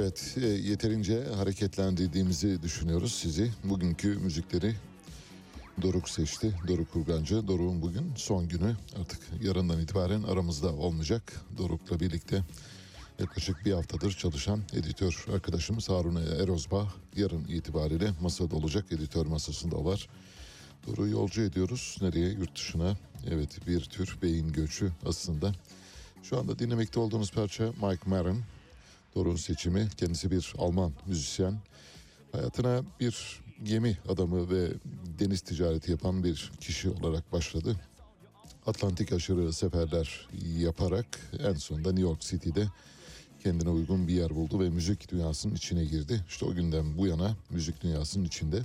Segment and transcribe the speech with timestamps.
[0.00, 3.50] Evet, e, yeterince hareketlendirdiğimizi düşünüyoruz sizi.
[3.64, 4.74] Bugünkü müzikleri
[5.82, 6.54] Doruk seçti.
[6.68, 7.48] Doruk Kurgancı.
[7.48, 8.76] Doruk'un bugün son günü.
[9.00, 11.32] Artık yarından itibaren aramızda olmayacak.
[11.58, 12.42] Doruk'la birlikte
[13.18, 18.84] yaklaşık bir haftadır çalışan editör arkadaşımız Harun Erozbağ yarın itibariyle masada olacak.
[18.90, 20.08] Editör masasında var.
[20.86, 21.96] Doruk'u yolcu ediyoruz.
[22.00, 22.28] Nereye?
[22.28, 22.96] Yurt dışına.
[23.30, 25.52] Evet bir tür beyin göçü aslında.
[26.22, 28.42] Şu anda dinlemekte olduğunuz parça Mike Maron.
[29.14, 29.88] Doruk'un seçimi.
[29.96, 31.58] Kendisi bir Alman müzisyen.
[32.32, 34.68] Hayatına bir gemi adamı ve
[35.18, 37.76] deniz ticareti yapan bir kişi olarak başladı.
[38.66, 40.28] Atlantik aşırı seferler
[40.58, 41.06] yaparak
[41.38, 42.66] en sonunda New York City'de
[43.42, 46.24] kendine uygun bir yer buldu ve müzik dünyasının içine girdi.
[46.28, 48.62] İşte o günden bu yana müzik dünyasının içinde.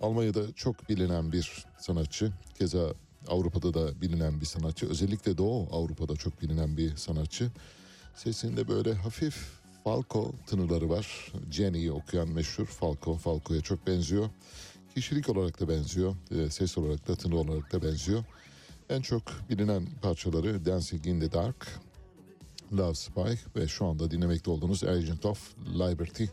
[0.00, 2.32] Almanya'da çok bilinen bir sanatçı.
[2.58, 2.94] Keza
[3.28, 4.86] Avrupa'da da bilinen bir sanatçı.
[4.86, 7.50] Özellikle Doğu Avrupa'da çok bilinen bir sanatçı.
[8.16, 9.36] Sesinde böyle hafif
[9.84, 11.32] Falco tınıları var.
[11.50, 13.16] Jenny'yi okuyan meşhur Falco.
[13.16, 14.30] Falco'ya çok benziyor.
[14.94, 16.16] Kişilik olarak da benziyor.
[16.30, 18.24] e, Ses olarak da tını olarak da benziyor.
[18.88, 21.80] En çok bilinen parçaları Dancing in the Dark,
[22.72, 23.20] Love Spy
[23.56, 26.24] ve şu anda dinlemekte olduğunuz Agent of Liberty.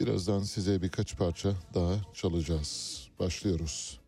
[0.00, 3.02] Birazdan size birkaç parça daha çalacağız.
[3.18, 4.01] Başlıyoruz.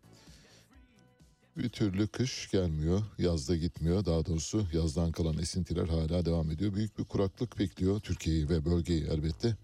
[1.57, 4.05] Bir türlü kış gelmiyor, yazda gitmiyor.
[4.05, 6.75] Daha doğrusu yazdan kalan esintiler hala devam ediyor.
[6.75, 9.55] Büyük bir kuraklık bekliyor Türkiye'yi ve bölgeyi elbette.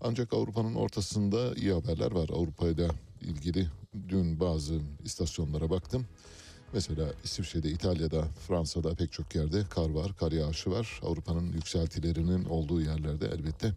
[0.00, 2.28] Ancak Avrupa'nın ortasında iyi haberler var.
[2.28, 2.88] Avrupa ile
[3.20, 3.68] ilgili
[4.08, 6.06] dün bazı istasyonlara baktım.
[6.72, 11.00] Mesela İsviçre'de, İtalya'da, Fransa'da pek çok yerde kar var, kar yağışı var.
[11.02, 13.72] Avrupa'nın yükseltilerinin olduğu yerlerde elbette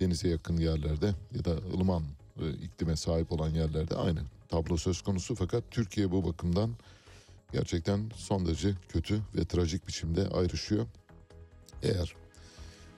[0.00, 2.02] denize yakın yerlerde ya da ılıman
[2.40, 5.34] e, iklime sahip olan yerlerde aynı tablo söz konusu.
[5.34, 6.76] Fakat Türkiye bu bakımdan
[7.52, 10.86] gerçekten son derece kötü ve trajik biçimde ayrışıyor.
[11.82, 12.14] Eğer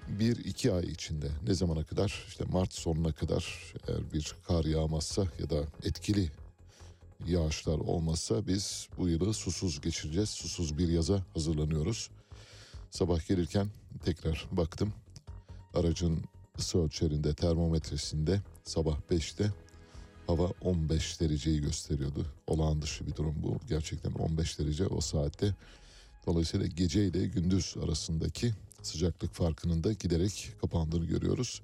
[0.09, 5.25] bir iki ay içinde ne zamana kadar işte Mart sonuna kadar eğer bir kar yağmazsa
[5.39, 6.31] ya da etkili
[7.27, 10.31] yağışlar olmazsa biz bu yılı susuz geçireceğiz.
[10.31, 12.11] Susuz bir yaza hazırlanıyoruz.
[12.91, 13.69] Sabah gelirken
[14.05, 14.93] tekrar baktım.
[15.75, 16.25] Aracın
[16.59, 19.53] ısı ölçerinde termometresinde sabah 5'te
[20.27, 22.27] hava 15 dereceyi gösteriyordu.
[22.47, 23.61] Olağan dışı bir durum bu.
[23.69, 25.55] Gerçekten 15 derece o saatte.
[26.27, 28.53] Dolayısıyla gece ile gündüz arasındaki
[28.83, 31.63] sıcaklık farkının da giderek kapandığını görüyoruz.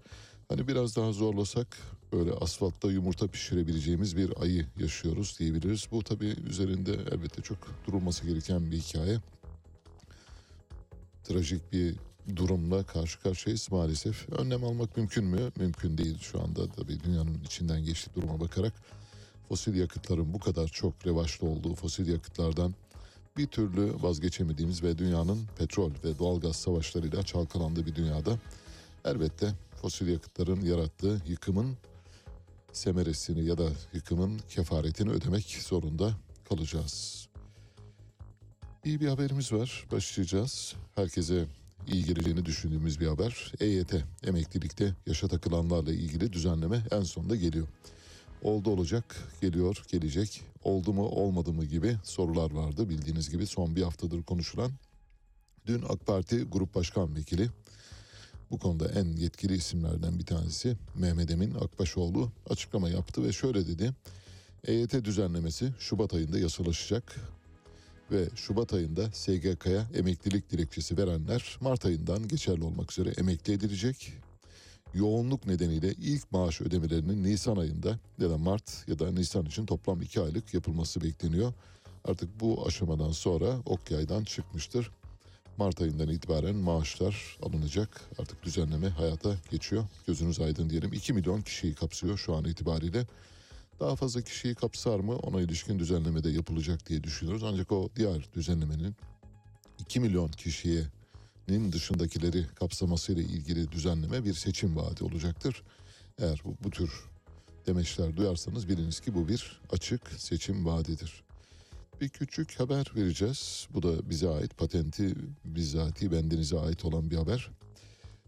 [0.49, 1.79] Hani biraz daha zorlasak
[2.13, 5.89] böyle asfaltta yumurta pişirebileceğimiz bir ayı yaşıyoruz diyebiliriz.
[5.91, 9.19] Bu tabii üzerinde elbette çok durulması gereken bir hikaye.
[11.25, 11.95] Trajik bir
[12.37, 14.29] durumla karşı karşıyayız maalesef.
[14.29, 15.53] Önlem almak mümkün mü?
[15.57, 18.73] Mümkün değil şu anda tabii dünyanın içinden geçtiği duruma bakarak.
[19.49, 22.75] Fosil yakıtların bu kadar çok revaçta olduğu fosil yakıtlardan
[23.37, 28.39] bir türlü vazgeçemediğimiz ve dünyanın petrol ve doğalgaz savaşlarıyla çalkalandığı bir dünyada
[29.05, 31.77] elbette fosil yakıtların yarattığı yıkımın
[32.73, 36.13] semeresini ya da yıkımın kefaretini ödemek zorunda
[36.49, 37.29] kalacağız.
[38.85, 39.87] İyi bir haberimiz var.
[39.93, 40.75] Başlayacağız.
[40.95, 41.47] Herkese
[41.89, 43.53] iyi geleceğini düşündüğümüz bir haber.
[43.61, 43.95] EYT,
[44.25, 47.67] emeklilikte yaşa takılanlarla ilgili düzenleme en sonunda geliyor.
[48.43, 52.89] Oldu olacak, geliyor, gelecek, oldu mu olmadı mı gibi sorular vardı.
[52.89, 54.71] Bildiğiniz gibi son bir haftadır konuşulan.
[55.67, 57.49] Dün AK Parti Grup Başkan Vekili,
[58.51, 63.93] bu konuda en yetkili isimlerden bir tanesi Mehmet Emin Akbaşoğlu açıklama yaptı ve şöyle dedi.
[64.67, 67.17] EYT düzenlemesi Şubat ayında yasalaşacak
[68.13, 74.13] ve Şubat ayında SGK'ya emeklilik dilekçesi verenler Mart ayından geçerli olmak üzere emekli edilecek.
[74.95, 80.03] Yoğunluk nedeniyle ilk maaş ödemelerinin Nisan ayında ya da Mart ya da Nisan için toplam
[80.03, 81.53] 2 aylık yapılması bekleniyor.
[82.05, 84.91] Artık bu aşamadan sonra ok yaydan çıkmıştır.
[85.57, 88.01] Mart ayından itibaren maaşlar alınacak.
[88.19, 89.85] Artık düzenleme hayata geçiyor.
[90.07, 90.93] Gözünüz aydın diyelim.
[90.93, 93.07] 2 milyon kişiyi kapsıyor şu an itibariyle.
[93.83, 97.43] Daha fazla kişiyi kapsar mı ona ilişkin düzenleme de yapılacak diye düşünüyoruz.
[97.45, 98.97] Ancak o diğer düzenlemenin
[99.79, 105.63] 2 milyon kişiyenin dışındakileri kapsamasıyla ilgili düzenleme bir seçim vaadi olacaktır.
[106.19, 107.05] Eğer bu, bu tür
[107.67, 111.25] demeçler duyarsanız biliniz ki bu bir açık seçim vaadidir.
[112.01, 113.69] Bir küçük haber vereceğiz.
[113.75, 115.15] Bu da bize ait patenti
[115.45, 117.51] bizzati bendenize ait olan bir haber.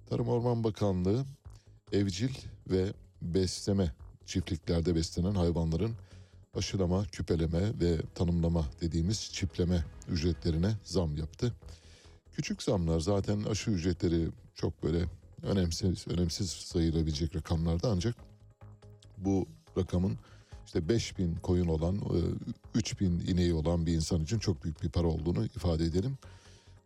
[0.06, 1.25] Tarım Orman Bakanlığı
[1.92, 2.34] evcil
[2.70, 2.92] ve
[3.23, 3.94] besleme
[4.26, 5.92] çiftliklerde beslenen hayvanların
[6.54, 11.52] aşılama, küpeleme ve tanımlama dediğimiz çipleme ücretlerine zam yaptı.
[12.32, 15.04] Küçük zamlar zaten aşı ücretleri çok böyle
[15.42, 18.14] önemsiz, önemsiz sayılabilecek rakamlarda ancak
[19.18, 19.46] bu
[19.78, 20.18] rakamın
[20.66, 22.18] işte 5000 koyun olan, e,
[22.74, 26.18] 3000 ineği olan bir insan için çok büyük bir para olduğunu ifade edelim.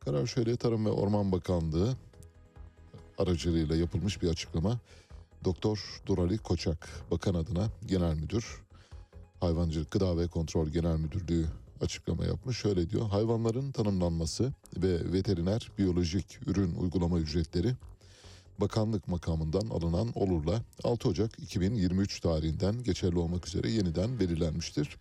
[0.00, 1.96] Karar şöyle Tarım ve Orman Bakanlığı
[3.18, 4.78] aracılığıyla yapılmış bir açıklama.
[5.44, 8.62] Doktor Durali Koçak bakan adına genel müdür
[9.40, 11.46] Hayvancılık Gıda ve Kontrol Genel Müdürlüğü
[11.80, 12.58] açıklama yapmış.
[12.58, 13.08] Şöyle diyor.
[13.08, 17.74] Hayvanların tanımlanması ve veteriner biyolojik ürün uygulama ücretleri
[18.60, 24.96] bakanlık makamından alınan olurla 6 Ocak 2023 tarihinden geçerli olmak üzere yeniden belirlenmiştir.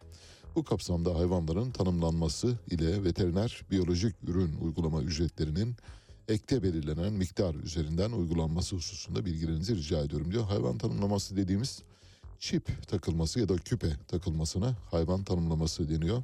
[0.56, 5.76] Bu kapsamda hayvanların tanımlanması ile veteriner biyolojik ürün uygulama ücretlerinin
[6.28, 10.44] ekte belirlenen miktar üzerinden uygulanması hususunda bilgilerinizi rica ediyorum diyor.
[10.44, 11.82] Hayvan tanımlaması dediğimiz
[12.40, 16.24] çip takılması ya da küpe takılmasına hayvan tanımlaması deniyor.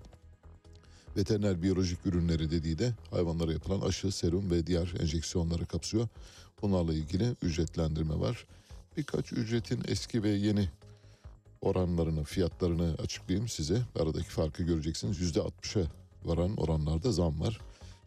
[1.17, 6.07] Veteriner biyolojik ürünleri dediği de hayvanlara yapılan aşı, serum ve diğer enjeksiyonları kapsıyor.
[6.61, 8.45] Bunlarla ilgili ücretlendirme var.
[8.97, 10.69] Birkaç ücretin eski ve yeni
[11.61, 13.81] oranlarını, fiyatlarını açıklayayım size.
[13.99, 15.35] Aradaki farkı göreceksiniz.
[15.35, 15.87] %60'a
[16.25, 17.59] varan oranlarda zam var.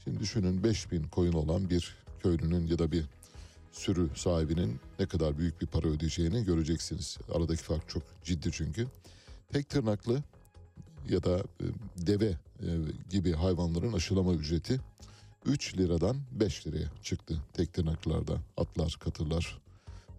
[0.06, 3.04] Şimdi düşünün 5000 koyun olan bir köylünün ya da bir
[3.72, 7.18] sürü sahibinin ne kadar büyük bir para ödeyeceğini göreceksiniz.
[7.34, 8.86] Aradaki fark çok ciddi çünkü.
[9.52, 10.22] Tek tırnaklı
[11.08, 11.64] ya da e,
[12.06, 12.68] deve e,
[13.10, 14.80] gibi hayvanların aşılama ücreti
[15.46, 18.40] 3 liradan 5 liraya çıktı tek tırnaklarda.
[18.56, 19.58] Atlar, katırlar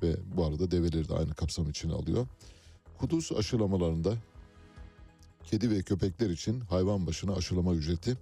[0.04, 2.28] ve bu arada develeri de aynı kapsam içine alıyor.
[2.98, 4.14] Kuduz aşılamalarında
[5.44, 8.18] kedi ve köpekler için hayvan başına aşılama ücreti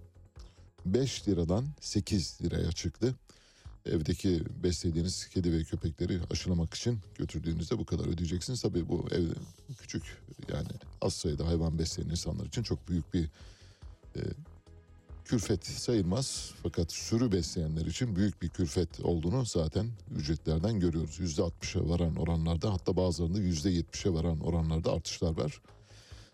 [0.86, 3.15] 5 liradan 8 liraya çıktı.
[3.86, 8.62] Evdeki beslediğiniz kedi ve köpekleri aşılamak için götürdüğünüzde bu kadar ödeyeceksiniz.
[8.62, 9.34] Tabii bu evde
[9.80, 10.04] küçük
[10.54, 10.68] yani
[11.01, 13.24] az sayıda hayvan besleyen insanlar için çok büyük bir
[14.15, 14.22] e,
[15.25, 16.51] külfet sayılmaz.
[16.63, 21.20] Fakat sürü besleyenler için büyük bir külfet olduğunu zaten ücretlerden görüyoruz.
[21.20, 25.62] %60'a varan oranlarda hatta bazılarında %70'e varan oranlarda artışlar var.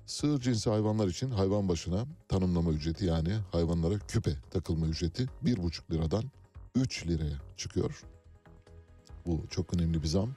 [0.06, 6.24] Sığır cinsi hayvanlar için hayvan başına tanımlama ücreti yani hayvanlara küpe takılma ücreti 1,5 liradan
[6.76, 8.04] 3 liraya çıkıyor.
[9.26, 10.30] Bu çok önemli bir zam.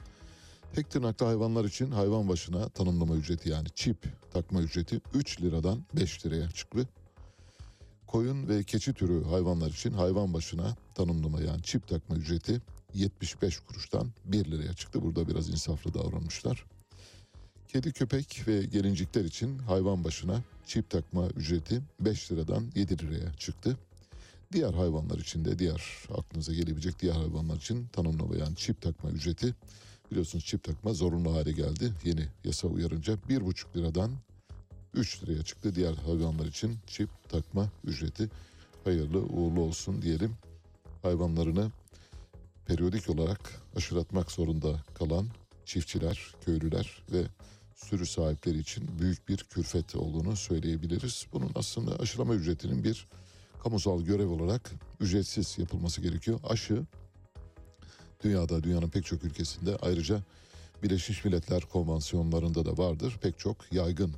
[0.75, 3.97] Tek tırnaklı hayvanlar için hayvan başına tanımlama ücreti yani çip
[4.33, 6.89] takma ücreti 3 liradan 5 liraya çıktı.
[8.07, 12.61] Koyun ve keçi türü hayvanlar için hayvan başına tanımlama yani çip takma ücreti
[12.95, 15.03] 75 kuruştan 1 liraya çıktı.
[15.03, 16.65] Burada biraz insaflı davranmışlar.
[17.75, 23.79] Kedi, köpek ve gelincikler için hayvan başına çip takma ücreti 5 liradan 7 liraya çıktı.
[24.53, 25.83] Diğer hayvanlar için de diğer
[26.19, 29.55] aklınıza gelebilecek diğer hayvanlar için tanımlama yani çip takma ücreti
[30.11, 34.11] biliyorsunuz çip takma zorunlu hale geldi yeni yasa uyarınca 1,5 liradan
[34.95, 35.75] 3 liraya çıktı.
[35.75, 38.31] Diğer hayvanlar için çip takma ücreti
[38.85, 40.35] hayırlı uğurlu olsun diyelim.
[41.03, 41.71] Hayvanlarını
[42.67, 45.27] periyodik olarak aşılatmak zorunda kalan
[45.65, 47.25] çiftçiler, köylüler ve
[47.85, 51.27] sürü sahipleri için büyük bir külfet olduğunu söyleyebiliriz.
[51.33, 53.09] Bunun aslında aşılama ücretinin bir
[53.63, 56.41] kamusal görev olarak ücretsiz yapılması gerekiyor.
[56.45, 56.83] Aşı
[58.25, 60.23] dünyada, dünyanın pek çok ülkesinde ayrıca
[60.83, 63.19] Birleşmiş Milletler konvansiyonlarında da vardır.
[63.23, 64.15] Pek çok yaygın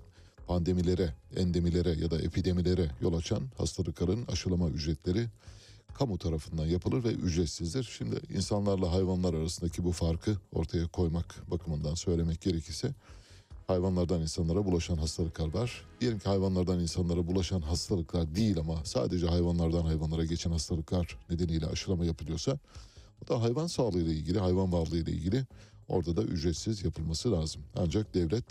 [0.46, 5.26] pandemilere, endemilere ya da epidemilere yol açan hastalıkların aşılama ücretleri
[5.94, 7.84] kamu tarafından yapılır ve ücretsizdir.
[7.98, 12.94] Şimdi insanlarla hayvanlar arasındaki bu farkı ortaya koymak bakımından söylemek gerekirse
[13.66, 15.84] hayvanlardan insanlara bulaşan hastalıklar var.
[16.00, 22.04] Diyelim ki hayvanlardan insanlara bulaşan hastalıklar değil ama sadece hayvanlardan hayvanlara geçen hastalıklar nedeniyle aşılama
[22.04, 22.58] yapılıyorsa
[23.24, 25.44] o da hayvan sağlığı ile ilgili, hayvan varlığı ile ilgili
[25.88, 27.62] orada da ücretsiz yapılması lazım.
[27.76, 28.44] Ancak devlet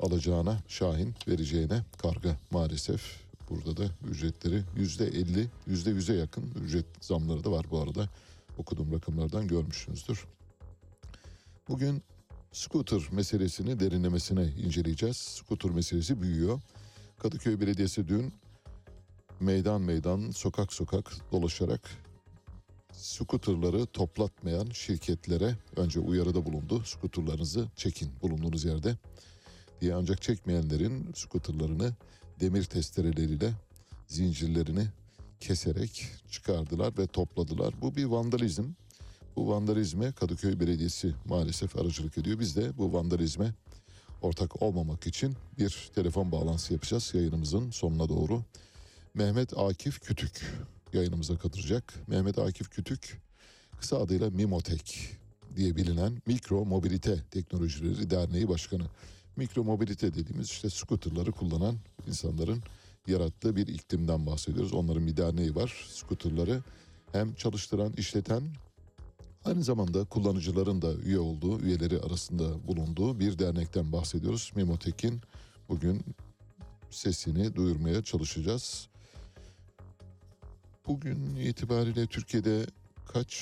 [0.00, 3.24] alacağına şahin vereceğine karga maalesef.
[3.50, 8.08] Burada da ücretleri yüzde elli, yüzde yüze yakın ücret zamları da var bu arada.
[8.58, 10.24] Okuduğum rakamlardan görmüşsünüzdür.
[11.68, 12.02] Bugün
[12.54, 15.16] scooter meselesini derinlemesine inceleyeceğiz.
[15.16, 16.60] Scooter meselesi büyüyor.
[17.18, 18.32] Kadıköy Belediyesi dün
[19.40, 21.90] meydan meydan, sokak sokak dolaşarak
[22.92, 26.82] skuterları toplatmayan şirketlere önce uyarıda bulundu.
[26.84, 28.96] Skuterlarınızı çekin bulunduğunuz yerde
[29.80, 31.92] diye ancak çekmeyenlerin skuterlarını
[32.40, 33.52] demir testereleriyle
[34.06, 34.86] zincirlerini
[35.40, 37.74] keserek çıkardılar ve topladılar.
[37.82, 38.64] Bu bir vandalizm.
[39.36, 42.38] Bu vandalizme Kadıköy Belediyesi maalesef aracılık ediyor.
[42.40, 43.54] Biz de bu vandalizme
[44.22, 48.42] ortak olmamak için bir telefon bağlantısı yapacağız yayınımızın sonuna doğru.
[49.14, 50.52] Mehmet Akif Kütük
[50.92, 51.94] yayınımıza katılacak.
[52.06, 53.22] Mehmet Akif Kütük
[53.80, 55.10] kısa adıyla Mimotek
[55.56, 58.84] diye bilinen Mikro Mobilite Teknolojileri Derneği Başkanı.
[59.36, 61.76] Mikro mobilite dediğimiz işte scooterları kullanan
[62.06, 62.62] insanların
[63.06, 64.72] yarattığı bir iklimden bahsediyoruz.
[64.74, 65.86] Onların bir derneği var.
[65.88, 66.62] Scooterları
[67.12, 68.42] hem çalıştıran, işleten
[69.44, 74.52] aynı zamanda kullanıcıların da üye olduğu, üyeleri arasında bulunduğu bir dernekten bahsediyoruz.
[74.56, 75.20] Mimotek'in
[75.68, 76.04] bugün
[76.90, 78.88] sesini duyurmaya çalışacağız.
[80.86, 82.66] Bugün itibariyle Türkiye'de
[83.12, 83.34] kaç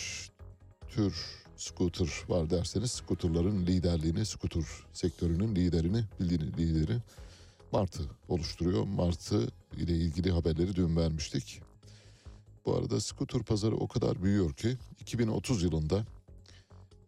[0.88, 1.14] tür
[1.56, 6.98] scooter var derseniz scooterların liderliğini, scooter sektörünün liderini, bildiğiniz lideri
[7.72, 8.84] Martı oluşturuyor.
[8.84, 11.62] Martı ile ilgili haberleri dün vermiştik.
[12.66, 16.04] Bu arada scooter pazarı o kadar büyüyor ki 2030 yılında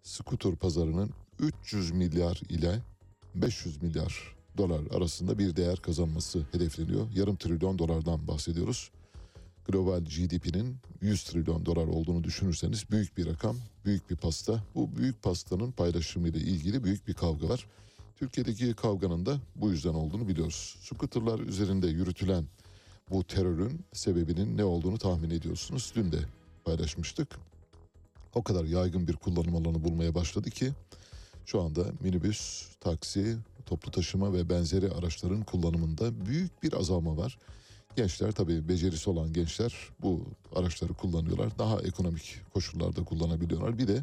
[0.02, 2.80] scooter pazarının 300 milyar ile
[3.34, 7.10] 500 milyar dolar arasında bir değer kazanması hedefleniyor.
[7.14, 8.90] Yarım trilyon dolardan bahsediyoruz
[9.68, 14.62] global GDP'nin 100 trilyon dolar olduğunu düşünürseniz büyük bir rakam, büyük bir pasta.
[14.74, 17.66] Bu büyük pastanın paylaşımı ile ilgili büyük bir kavga var.
[18.16, 20.76] Türkiye'deki kavganın da bu yüzden olduğunu biliyoruz.
[20.80, 22.44] Scooterlar üzerinde yürütülen
[23.10, 25.92] bu terörün sebebinin ne olduğunu tahmin ediyorsunuz.
[25.96, 26.18] Dün de
[26.64, 27.28] paylaşmıştık.
[28.34, 30.72] O kadar yaygın bir kullanım alanı bulmaya başladı ki
[31.46, 37.38] şu anda minibüs, taksi, toplu taşıma ve benzeri araçların kullanımında büyük bir azalma var
[37.96, 40.22] Gençler tabii becerisi olan gençler bu
[40.56, 41.58] araçları kullanıyorlar.
[41.58, 43.78] Daha ekonomik koşullarda kullanabiliyorlar.
[43.78, 44.02] Bir de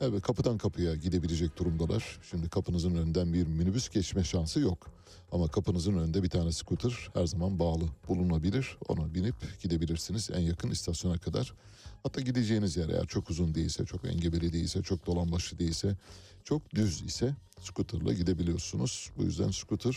[0.00, 2.18] evet kapıdan kapıya gidebilecek durumdalar.
[2.30, 4.90] Şimdi kapınızın önünden bir minibüs geçme şansı yok.
[5.32, 8.78] Ama kapınızın önünde bir tane scooter her zaman bağlı bulunabilir.
[8.88, 11.54] Ona binip gidebilirsiniz en yakın istasyona kadar.
[12.02, 15.96] Hatta gideceğiniz yer eğer çok uzun değilse, çok engebeli değilse, çok dolambaçlı değilse,
[16.44, 19.10] çok düz ise scooterla gidebiliyorsunuz.
[19.18, 19.96] Bu yüzden scooter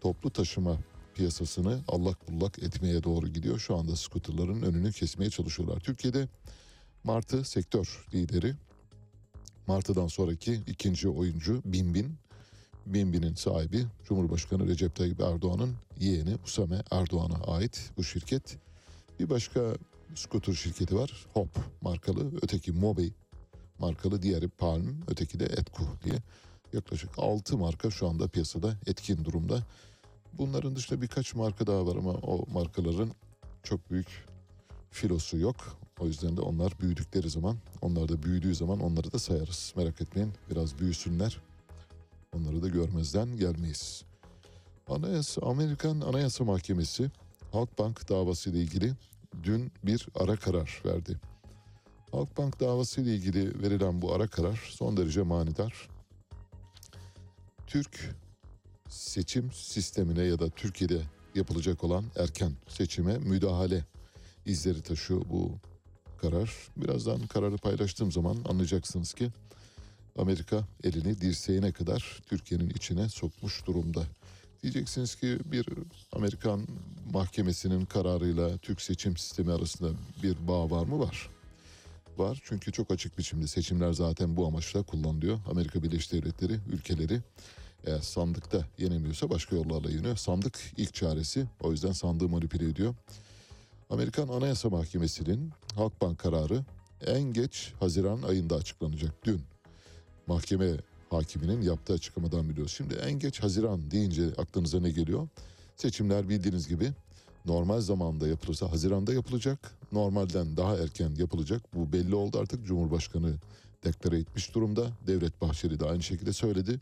[0.00, 0.76] toplu taşıma
[1.14, 3.58] piyasasını allak bullak etmeye doğru gidiyor.
[3.58, 5.80] Şu anda scooterların önünü kesmeye çalışıyorlar.
[5.80, 6.28] Türkiye'de
[7.04, 8.54] Martı sektör lideri.
[9.68, 12.14] Martı'dan sonraki ikinci oyuncu Binbin.
[12.86, 18.58] Binbin'in sahibi Cumhurbaşkanı Recep Tayyip Erdoğan'ın yeğeni Usame Erdoğan'a ait bu şirket.
[19.20, 19.60] Bir başka
[20.14, 21.26] scooter şirketi var.
[21.32, 21.48] Hop
[21.82, 22.30] markalı.
[22.42, 23.12] Öteki Mobi
[23.78, 24.22] markalı.
[24.22, 25.00] Diğeri Palm.
[25.08, 26.18] Öteki de Etku diye.
[26.72, 29.66] Yaklaşık 6 marka şu anda piyasada etkin durumda.
[30.32, 33.10] Bunların dışında birkaç marka daha var ama o markaların
[33.62, 34.26] çok büyük
[34.90, 35.78] filosu yok.
[36.00, 39.72] O yüzden de onlar büyüdükleri zaman, onlar da büyüdüğü zaman onları da sayarız.
[39.76, 41.40] Merak etmeyin biraz büyüsünler.
[42.36, 44.04] Onları da görmezden gelmeyiz.
[44.88, 47.10] Anayasa, Amerikan Anayasa Mahkemesi
[47.52, 48.92] Halkbank davası ile ilgili
[49.42, 51.16] dün bir ara karar verdi.
[52.12, 55.88] Halkbank davası ile ilgili verilen bu ara karar son derece manidar.
[57.66, 58.14] Türk
[58.88, 61.02] seçim sistemine ya da Türkiye'de
[61.34, 63.84] yapılacak olan erken seçime müdahale
[64.46, 65.58] izleri taşıyor bu
[66.18, 66.50] karar.
[66.76, 69.30] Birazdan kararı paylaştığım zaman anlayacaksınız ki
[70.18, 74.02] Amerika elini dirseğine kadar Türkiye'nin içine sokmuş durumda.
[74.62, 75.66] Diyeceksiniz ki bir
[76.12, 76.66] Amerikan
[77.12, 79.90] mahkemesinin kararıyla Türk seçim sistemi arasında
[80.22, 80.98] bir bağ var mı?
[80.98, 81.28] Var.
[82.18, 85.38] Var çünkü çok açık biçimde seçimler zaten bu amaçla kullanılıyor.
[85.50, 87.20] Amerika Birleşik Devletleri ülkeleri
[87.86, 90.16] eğer sandıkta yenemiyorsa başka yollarla yeniyor.
[90.16, 92.94] Sandık ilk çaresi o yüzden sandığı manipüle ediyor.
[93.90, 96.64] Amerikan Anayasa Mahkemesi'nin Halkbank kararı
[97.06, 99.40] en geç Haziran ayında açıklanacak dün.
[100.26, 100.76] Mahkeme
[101.10, 102.74] hakiminin yaptığı açıklamadan biliyoruz.
[102.76, 105.28] Şimdi en geç Haziran deyince aklınıza ne geliyor?
[105.76, 106.90] Seçimler bildiğiniz gibi
[107.44, 109.72] normal zamanda yapılırsa Haziran'da yapılacak.
[109.92, 111.62] Normalden daha erken yapılacak.
[111.74, 113.34] Bu belli oldu artık Cumhurbaşkanı
[113.84, 114.86] deklare etmiş durumda.
[115.06, 116.80] Devlet Bahçeli de aynı şekilde söyledi.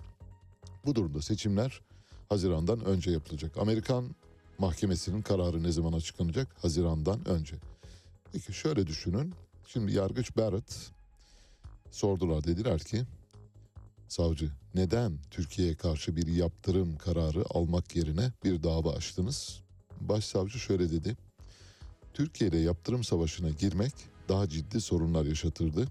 [0.87, 1.81] Bu durumda seçimler
[2.29, 3.59] Haziran'dan önce yapılacak.
[3.59, 4.05] Amerikan
[4.59, 6.65] mahkemesinin kararı ne zaman açıklanacak?
[6.65, 7.57] Haziran'dan önce.
[8.33, 9.35] Peki şöyle düşünün.
[9.67, 10.91] Şimdi yargıç Barrett
[11.91, 13.05] sordular dediler ki
[14.09, 19.61] savcı neden Türkiye'ye karşı bir yaptırım kararı almak yerine bir dava açtınız?
[20.01, 21.17] Başsavcı şöyle dedi.
[22.15, 23.93] Türkiye ile yaptırım savaşına girmek
[24.29, 25.89] daha ciddi sorunlar yaşatırdı.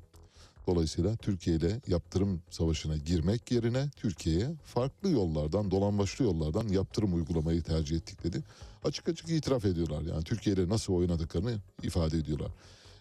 [0.67, 7.97] Dolayısıyla Türkiye ile yaptırım savaşına girmek yerine Türkiye'ye farklı yollardan, dolambaçlı yollardan yaptırım uygulamayı tercih
[7.97, 8.43] ettik dedi.
[8.83, 10.01] Açık açık itiraf ediyorlar.
[10.01, 12.51] Yani Türkiye ile nasıl oynadıklarını ifade ediyorlar.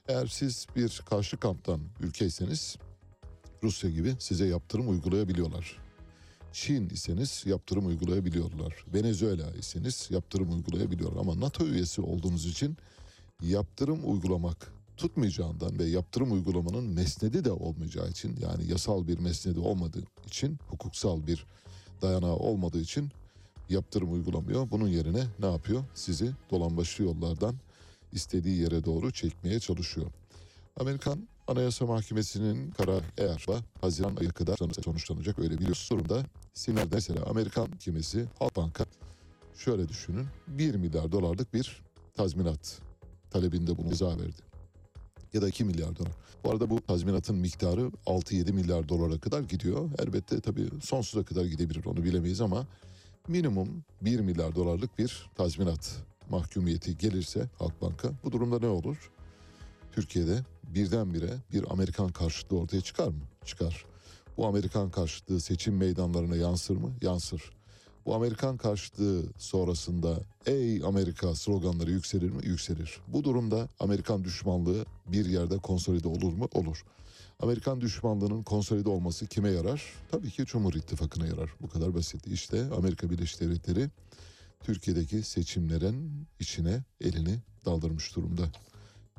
[0.09, 2.77] Eğer siz bir karşı kamptan ülkeyseniz
[3.63, 5.79] Rusya gibi size yaptırım uygulayabiliyorlar.
[6.53, 8.85] Çin iseniz yaptırım uygulayabiliyorlar.
[8.95, 11.21] Venezuela iseniz yaptırım uygulayabiliyorlar.
[11.21, 12.77] Ama NATO üyesi olduğunuz için
[13.43, 20.05] yaptırım uygulamak tutmayacağından ve yaptırım uygulamanın mesnedi de olmayacağı için yani yasal bir mesnedi olmadığı
[20.27, 21.47] için hukuksal bir
[22.03, 23.11] dayanağı olmadığı için
[23.69, 24.71] yaptırım uygulamıyor.
[24.71, 25.85] Bunun yerine ne yapıyor?
[25.95, 27.55] Sizi dolambaçlı yollardan
[28.13, 30.07] istediği yere doğru çekmeye çalışıyor.
[30.81, 33.47] Amerikan Anayasa Mahkemesi'nin kararı eğer
[33.81, 36.23] Haziran ayı kadar sonuçlanacak öyle bir durumda.
[36.55, 38.85] Sinir'de mesela Amerikan Mahkemesi Halkbank'a
[39.57, 41.83] şöyle düşünün 1 milyar dolarlık bir
[42.15, 42.81] tazminat
[43.31, 44.54] talebinde bunu ceza verdi.
[45.35, 46.13] Ya da 2 milyar dolar.
[46.45, 49.91] Bu arada bu tazminatın miktarı 6-7 milyar dolara kadar gidiyor.
[49.99, 52.67] Elbette tabii sonsuza kadar gidebilir onu bilemeyiz ama
[53.29, 55.97] minimum 1 milyar dolarlık bir tazminat
[56.31, 59.11] mahkumiyeti gelirse Halkbank'a bu durumda ne olur?
[59.93, 63.23] Türkiye'de birdenbire bir Amerikan karşıtlığı ortaya çıkar mı?
[63.45, 63.85] Çıkar.
[64.37, 66.93] Bu Amerikan karşıtlığı seçim meydanlarına yansır mı?
[67.03, 67.51] Yansır.
[68.07, 72.47] Bu Amerikan karşıtlığı sonrasında ey Amerika sloganları yükselir mi?
[72.47, 73.01] Yükselir.
[73.09, 76.49] Bu durumda Amerikan düşmanlığı bir yerde konsolide olur mu?
[76.55, 76.85] Olur.
[77.41, 79.83] Amerikan düşmanlığının konsolide olması kime yarar?
[80.11, 81.51] Tabii ki Cumhur İttifakı'na yarar.
[81.61, 82.27] Bu kadar basit.
[82.27, 83.91] İşte Amerika Birleşik Devletleri
[84.61, 88.43] Türkiye'deki seçimlerin içine elini daldırmış durumda.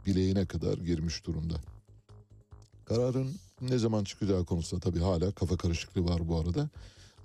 [0.06, 1.56] Bileğine kadar girmiş durumda.
[2.86, 6.70] Kararın ne zaman çıkacağı konusunda tabii hala kafa karışıklığı var bu arada.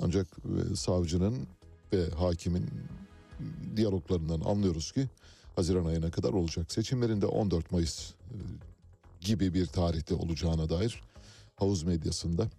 [0.02, 0.26] Ancak
[0.72, 1.46] e, savcının
[1.92, 2.70] ve hakimin
[3.76, 5.08] diyaloglarından anlıyoruz ki
[5.56, 6.72] Haziran ayına kadar olacak.
[6.72, 8.36] Seçimlerinde 14 Mayıs e,
[9.20, 11.02] gibi bir tarihte olacağına dair
[11.56, 12.50] havuz medyasında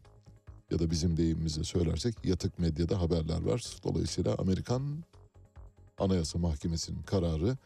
[0.71, 3.65] ya da bizim deyimimizle söylersek yatık medyada haberler var.
[3.83, 5.03] Dolayısıyla Amerikan
[5.99, 7.57] Anayasa Mahkemesi'nin kararı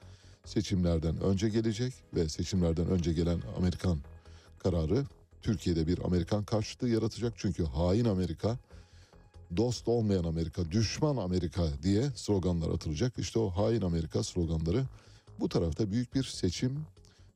[0.46, 4.00] seçimlerden önce gelecek ve seçimlerden önce gelen Amerikan
[4.60, 5.06] kararı
[5.42, 7.34] Türkiye'de bir Amerikan karşıtı yaratacak.
[7.38, 8.58] Çünkü hain Amerika,
[9.58, 13.20] dost olmayan Amerika, düşman Amerika diye sloganlar atılacak.
[13.20, 14.84] İşte o hain Amerika sloganları
[15.40, 16.86] bu tarafta büyük bir seçim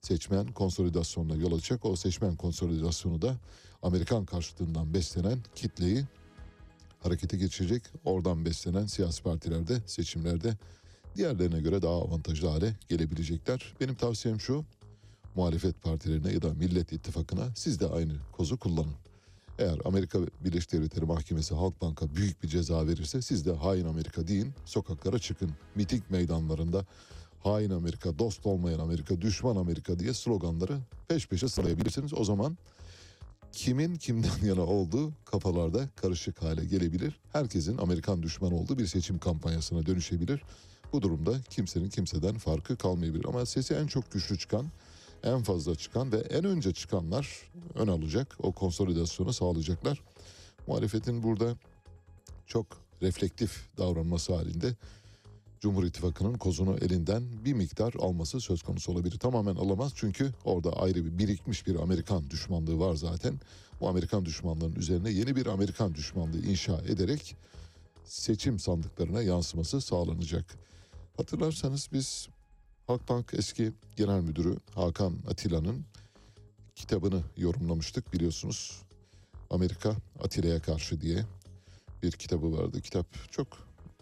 [0.02, 1.86] seçmen konsolidasyonuna yol açacak.
[1.86, 3.36] O seçmen konsolidasyonu da
[3.84, 6.06] Amerikan karşıtından beslenen kitleyi
[7.04, 7.84] harekete geçirecek.
[8.06, 10.58] Oradan beslenen siyasi partilerde seçimlerde
[11.16, 13.74] diğerlerine göre daha avantajlı hale gelebilecekler.
[13.80, 14.66] Benim tavsiyem şu.
[15.36, 19.09] Muhalefet partilerine ya da Millet İttifakı'na siz de aynı kozu kullanın.
[19.60, 24.54] Eğer Amerika Birleşik Devletleri Mahkemesi Halkbank'a büyük bir ceza verirse siz de hain Amerika deyin,
[24.66, 25.52] sokaklara çıkın.
[25.76, 26.86] Miting meydanlarında
[27.40, 32.14] hain Amerika, dost olmayan Amerika, düşman Amerika diye sloganları peş peşe sırayabilirsiniz.
[32.14, 32.58] O zaman
[33.52, 37.20] kimin kimden yana olduğu kafalarda karışık hale gelebilir.
[37.34, 40.44] Herkesin Amerikan düşmanı olduğu bir seçim kampanyasına dönüşebilir.
[40.94, 43.26] Bu durumda kimsenin kimseden farkı kalmayabilir.
[43.26, 44.66] Ama sesi en çok güçlü çıkan,
[45.24, 48.36] en fazla çıkan ve en önce çıkanlar ön alacak.
[48.40, 50.02] O konsolidasyonu sağlayacaklar.
[50.68, 51.56] Muhalefetin burada
[52.46, 52.68] çok
[53.02, 54.76] reflektif davranması halinde
[55.60, 59.20] Cumhur İttifakı'nın kozunu elinden bir miktar alması söz konusu olabilir.
[59.20, 63.40] Tamamen alamaz çünkü orada ayrı bir birikmiş bir Amerikan düşmanlığı var zaten.
[63.82, 67.36] Bu Amerikan düşmanlığının üzerine yeni bir Amerikan düşmanlığı inşa ederek
[68.06, 70.46] seçim sandıklarına yansıması sağlanacak.
[71.18, 72.30] Hatırlarsanız biz
[72.90, 75.86] Halkbank eski genel müdürü Hakan Atilla'nın
[76.76, 78.82] kitabını yorumlamıştık biliyorsunuz.
[79.50, 81.26] Amerika Atilla'ya karşı diye
[82.04, 82.82] bir kitabı vardı.
[82.82, 83.48] Kitap çok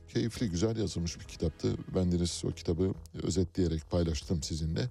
[0.08, 1.76] keyifli, güzel yazılmış bir kitaptı.
[1.95, 4.89] Bendeniz o kitabı özetleyerek paylaştım sizinle.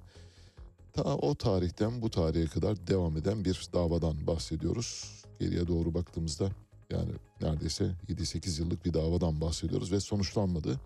[0.93, 5.23] Ta o tarihten bu tarihe kadar devam eden bir davadan bahsediyoruz.
[5.41, 6.51] Geriye doğru baktığımızda
[6.91, 10.81] yani neredeyse 7-8 yıllık bir davadan bahsediyoruz ve sonuçlanmadı.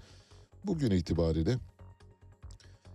[0.64, 1.58] Bugün itibariyle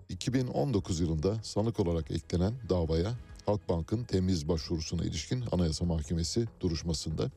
[0.09, 3.13] 2019 yılında sanık olarak eklenen davaya
[3.45, 7.31] Halkbank'ın temiz başvurusuna ilişkin Anayasa Mahkemesi duruşmasında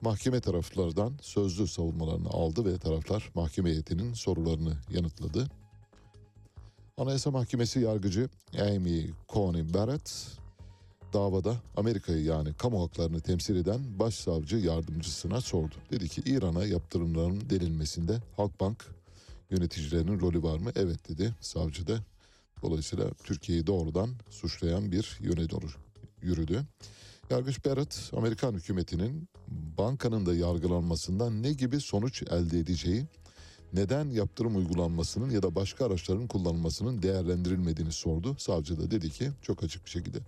[0.00, 5.48] mahkeme taraflardan sözlü savunmalarını aldı ve taraflar mahkeme heyetinin sorularını yanıtladı.
[6.98, 8.28] Anayasa Mahkemesi yargıcı
[8.60, 10.38] Amy Coney Barrett
[11.12, 15.74] davada Amerika'yı yani kamu haklarını temsil eden başsavcı yardımcısına sordu.
[15.90, 18.97] Dedi ki İran'a yaptırımların denilmesinde Halkbank
[19.50, 20.70] yöneticilerinin rolü var mı?
[20.76, 21.98] Evet dedi savcı da.
[22.62, 25.66] Dolayısıyla Türkiye'yi doğrudan suçlayan bir yöne doğru
[26.22, 26.62] yürüdü.
[27.30, 29.28] Yargıç Barrett, Amerikan hükümetinin
[29.78, 33.06] bankanın da yargılanmasından ne gibi sonuç elde edeceği,
[33.72, 38.36] neden yaptırım uygulanmasının ya da başka araçların kullanılmasının değerlendirilmediğini sordu.
[38.38, 40.18] Savcı da dedi ki çok açık bir şekilde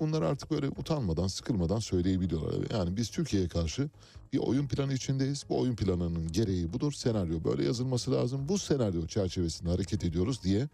[0.00, 2.70] bunları artık böyle utanmadan, sıkılmadan söyleyebiliyorlar.
[2.78, 3.88] Yani biz Türkiye'ye karşı
[4.32, 5.44] bir oyun planı içindeyiz.
[5.48, 6.92] Bu oyun planının gereği budur.
[6.92, 8.48] Senaryo böyle yazılması lazım.
[8.48, 10.68] Bu senaryo çerçevesinde hareket ediyoruz diye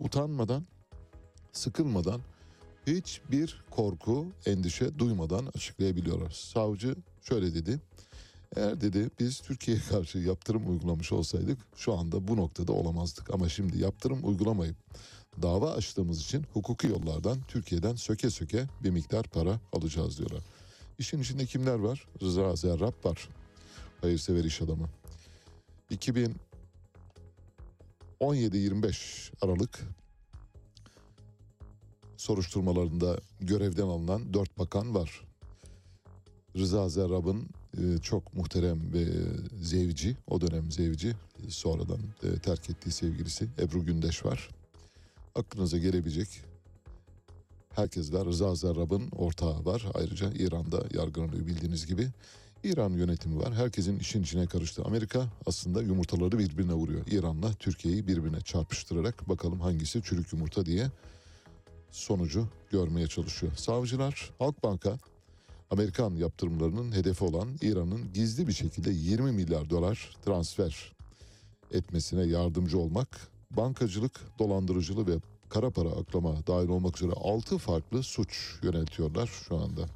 [0.00, 0.64] utanmadan,
[1.52, 2.20] sıkılmadan
[2.86, 6.30] hiçbir korku, endişe duymadan açıklayabiliyorlar.
[6.30, 7.80] Savcı şöyle dedi.
[8.56, 13.34] Eğer dedi biz Türkiye'ye karşı yaptırım uygulamış olsaydık şu anda bu noktada olamazdık.
[13.34, 14.76] Ama şimdi yaptırım uygulamayıp
[15.42, 20.42] dava açtığımız için hukuki yollardan Türkiye'den söke söke bir miktar para alacağız diyorlar.
[20.98, 22.06] İşin içinde kimler var?
[22.22, 23.28] Rıza Zerrab var.
[24.00, 24.88] Hayırsever iş adamı.
[28.20, 29.80] 2017-25 Aralık
[32.16, 35.24] soruşturmalarında görevden alınan dört bakan var.
[36.56, 39.04] Rıza Zerrab'ın e, çok muhterem ve
[39.62, 41.16] zevci, o dönem zevci,
[41.48, 44.48] sonradan e, terk ettiği sevgilisi Ebru Gündeş var.
[45.34, 46.28] Aklınıza gelebilecek
[47.74, 48.26] herkes var.
[48.26, 49.86] Rıza Zerrab'ın ortağı var.
[49.94, 52.08] Ayrıca İran'da yargılanıyor bildiğiniz gibi.
[52.64, 53.54] İran yönetimi var.
[53.54, 54.82] Herkesin işin içine karıştı.
[54.84, 57.06] Amerika aslında yumurtaları birbirine vuruyor.
[57.06, 60.90] İran'la Türkiye'yi birbirine çarpıştırarak bakalım hangisi çürük yumurta diye
[61.90, 63.52] sonucu görmeye çalışıyor.
[63.56, 64.98] Savcılar Halkbank'a
[65.70, 70.92] Amerikan yaptırımlarının hedefi olan İran'ın gizli bir şekilde 20 milyar dolar transfer
[71.70, 78.58] etmesine yardımcı olmak, bankacılık, dolandırıcılığı ve kara para aklama dahil olmak üzere 6 farklı suç
[78.62, 79.86] yöneltiyorlar şu anda.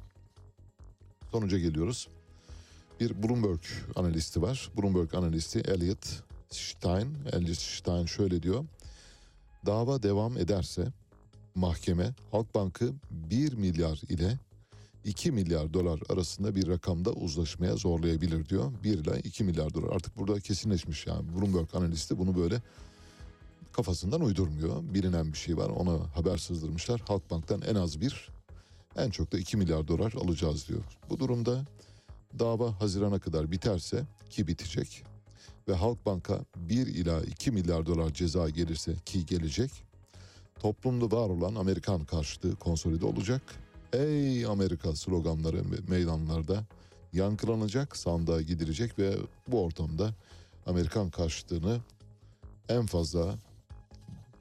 [1.31, 2.07] Sonuca geliyoruz.
[2.99, 3.59] Bir Bloomberg
[3.95, 4.71] analisti var.
[4.77, 7.15] Bloomberg analisti Elliot Stein.
[7.31, 8.65] Elliot Stein şöyle diyor.
[9.65, 10.87] Dava devam ederse
[11.55, 14.39] mahkeme Halkbank'ı 1 milyar ile
[15.05, 18.71] 2 milyar dolar arasında bir rakamda uzlaşmaya zorlayabilir diyor.
[18.83, 22.61] 1 ile 2 milyar dolar artık burada kesinleşmiş yani Bloomberg analisti bunu böyle
[23.77, 24.83] kafasından uydurmuyor.
[24.93, 27.01] Bilinen bir şey var ona haber sızdırmışlar.
[27.07, 28.29] Halkbank'tan en az bir
[28.95, 30.83] en çok da 2 milyar dolar alacağız diyor.
[31.09, 31.65] Bu durumda
[32.39, 35.03] dava Haziran'a kadar biterse ki bitecek
[35.67, 39.71] ve Halkbank'a 1 ila 2 milyar dolar ceza gelirse ki gelecek
[40.59, 43.41] toplumda var olan Amerikan karşıtı konsolide olacak.
[43.93, 46.63] Ey Amerika sloganları me- meydanlarda
[47.13, 49.15] yankılanacak, sandığa gidilecek ve
[49.47, 50.13] bu ortamda
[50.65, 51.77] Amerikan karşıtını
[52.69, 53.35] en fazla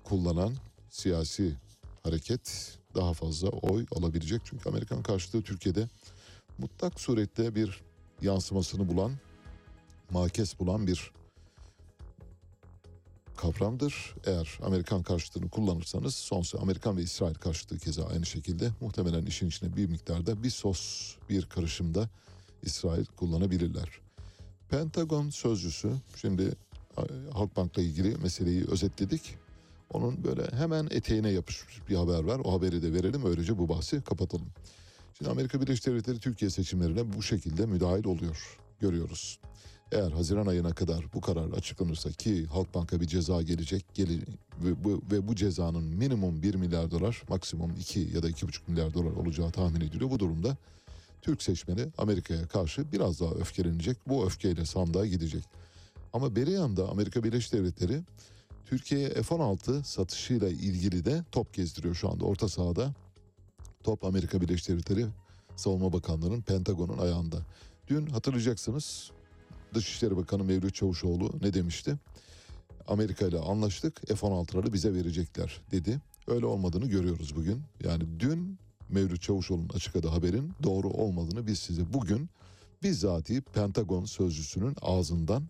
[0.08, 0.54] kullanan
[0.90, 1.56] siyasi
[2.02, 4.40] hareket daha fazla oy alabilecek.
[4.44, 5.88] Çünkü Amerikan karşıtı Türkiye'de
[6.58, 7.82] mutlak surette bir
[8.22, 9.12] yansımasını bulan,
[10.10, 11.12] makes bulan bir
[13.36, 14.14] kavramdır.
[14.26, 19.76] Eğer Amerikan karşıtını kullanırsanız sonsuza Amerikan ve İsrail karşıtı keza aynı şekilde muhtemelen işin içine
[19.76, 22.08] bir miktarda bir sos, bir karışımda
[22.62, 23.88] İsrail kullanabilirler.
[24.68, 26.42] Pentagon sözcüsü şimdi
[26.98, 29.45] e, Halkbank'la ilgili meseleyi özetledik.
[29.92, 32.40] Onun böyle hemen eteğine yapışmış bir haber var.
[32.44, 34.48] O haberi de verelim öylece bu bahsi kapatalım.
[35.18, 38.58] Şimdi Amerika Birleşik Devletleri Türkiye seçimlerine bu şekilde müdahil oluyor.
[38.80, 39.38] Görüyoruz.
[39.92, 44.18] Eğer Haziran ayına kadar bu karar açıklanırsa ki Halkbank'a bir ceza gelecek geli,
[44.64, 48.94] ve, bu, ve bu cezanın minimum 1 milyar dolar maksimum 2 ya da 2,5 milyar
[48.94, 50.10] dolar olacağı tahmin ediliyor.
[50.10, 50.56] Bu durumda
[51.22, 53.96] Türk seçmeni Amerika'ya karşı biraz daha öfkelenecek.
[54.08, 55.44] Bu öfkeyle sandığa gidecek.
[56.12, 58.02] Ama beri yanda Amerika Birleşik Devletleri
[58.66, 62.94] Türkiye'ye F-16 satışıyla ilgili de top gezdiriyor şu anda orta sahada.
[63.84, 65.06] Top Amerika Birleşik Devletleri
[65.56, 67.36] Savunma Bakanlığı'nın Pentagon'un ayağında.
[67.88, 69.10] Dün hatırlayacaksınız
[69.74, 71.96] Dışişleri Bakanı Mevlüt Çavuşoğlu ne demişti?
[72.88, 76.00] Amerika ile anlaştık F-16'ları bize verecekler dedi.
[76.26, 77.62] Öyle olmadığını görüyoruz bugün.
[77.84, 82.28] Yani dün Mevlüt Çavuşoğlu'nun açık adı haberin doğru olmadığını biz size bugün
[82.82, 85.42] bizzati Pentagon sözcüsünün ağzından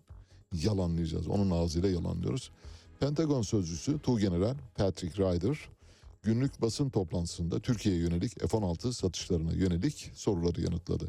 [0.53, 1.27] yalanlayacağız.
[1.27, 2.51] Onun ağzıyla yalanlıyoruz.
[2.99, 5.57] Pentagon sözcüsü Tuğgeneral Patrick Ryder
[6.23, 11.07] günlük basın toplantısında Türkiye'ye yönelik F-16 satışlarına yönelik soruları yanıtladı.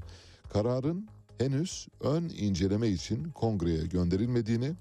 [0.52, 4.72] Kararın henüz ön inceleme için kongreye gönderilmediğini,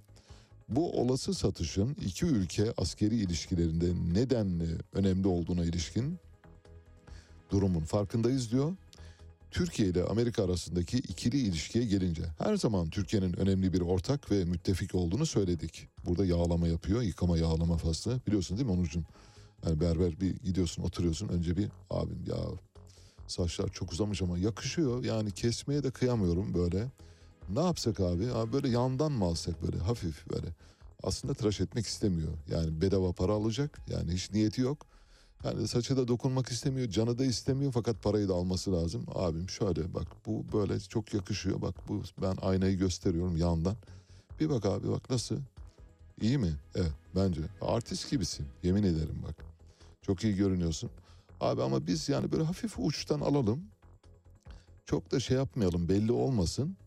[0.69, 6.19] bu olası satışın iki ülke askeri ilişkilerinde nedenli önemli olduğuna ilişkin
[7.51, 8.73] durumun farkındayız diyor.
[9.51, 14.95] Türkiye ile Amerika arasındaki ikili ilişkiye gelince her zaman Türkiye'nin önemli bir ortak ve müttefik
[14.95, 15.87] olduğunu söyledik.
[16.05, 18.21] Burada yağlama yapıyor, yıkama yağlama faslı.
[18.27, 19.03] Biliyorsun değil mi Onurcuğum?
[19.65, 22.37] Yani berber bir gidiyorsun oturuyorsun önce bir abim ya
[23.27, 25.03] saçlar çok uzamış ama yakışıyor.
[25.03, 26.87] Yani kesmeye de kıyamıyorum böyle.
[27.49, 28.31] Ne yapsak abi?
[28.31, 30.47] abi böyle yandan mı alsak böyle hafif böyle.
[31.03, 32.33] Aslında tıraş etmek istemiyor.
[32.51, 33.79] Yani bedava para alacak.
[33.89, 34.85] Yani hiç niyeti yok.
[35.43, 39.05] Yani saçı da dokunmak istemiyor, canı da istemiyor fakat parayı da alması lazım.
[39.15, 41.61] Abim şöyle bak bu böyle çok yakışıyor.
[41.61, 43.75] Bak bu ben aynayı gösteriyorum yandan.
[44.39, 45.37] Bir bak abi bak nasıl?
[46.21, 46.53] İyi mi?
[46.75, 47.41] Evet bence.
[47.61, 49.35] Artist gibisin yemin ederim bak.
[50.01, 50.89] Çok iyi görünüyorsun.
[51.41, 53.63] Abi ama biz yani böyle hafif uçtan alalım.
[54.85, 56.77] Çok da şey yapmayalım belli olmasın.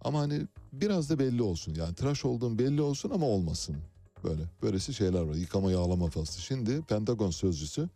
[0.00, 1.74] Ama hani biraz da belli olsun.
[1.74, 3.76] Yani tıraş olduğun belli olsun ama olmasın.
[4.24, 4.42] Böyle.
[4.62, 5.34] Böylesi şeyler var.
[5.34, 6.40] Yıkama yağlama faslı.
[6.42, 7.88] Şimdi Pentagon sözcüsü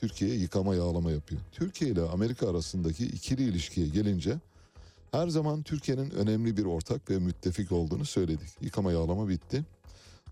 [0.00, 1.40] Türkiye'ye yıkama yağlama yapıyor.
[1.52, 4.38] Türkiye ile Amerika arasındaki ikili ilişkiye gelince
[5.10, 8.48] her zaman Türkiye'nin önemli bir ortak ve müttefik olduğunu söyledik.
[8.60, 9.64] Yıkama yağlama bitti.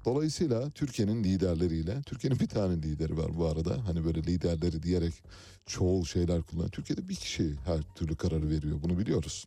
[0.05, 3.87] Dolayısıyla Türkiye'nin liderleriyle, Türkiye'nin bir tane lideri var bu arada.
[3.87, 5.14] Hani böyle liderleri diyerek
[5.66, 6.70] çoğul şeyler kullanıyor.
[6.70, 8.77] Türkiye'de bir kişi her türlü kararı veriyor.
[8.83, 9.47] Bunu biliyoruz.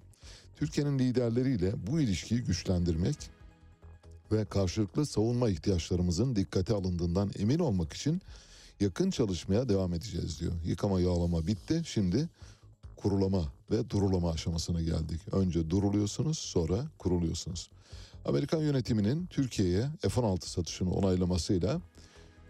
[0.55, 3.15] Türkiye'nin liderleriyle bu ilişkiyi güçlendirmek
[4.31, 8.21] ve karşılıklı savunma ihtiyaçlarımızın dikkate alındığından emin olmak için
[8.79, 10.53] yakın çalışmaya devam edeceğiz diyor.
[10.65, 11.81] Yıkama yağlama bitti.
[11.85, 12.29] Şimdi
[12.95, 15.21] kurulama ve durulama aşamasına geldik.
[15.31, 17.69] Önce duruluyorsunuz sonra kuruluyorsunuz.
[18.25, 21.81] Amerikan yönetiminin Türkiye'ye F-16 satışını onaylamasıyla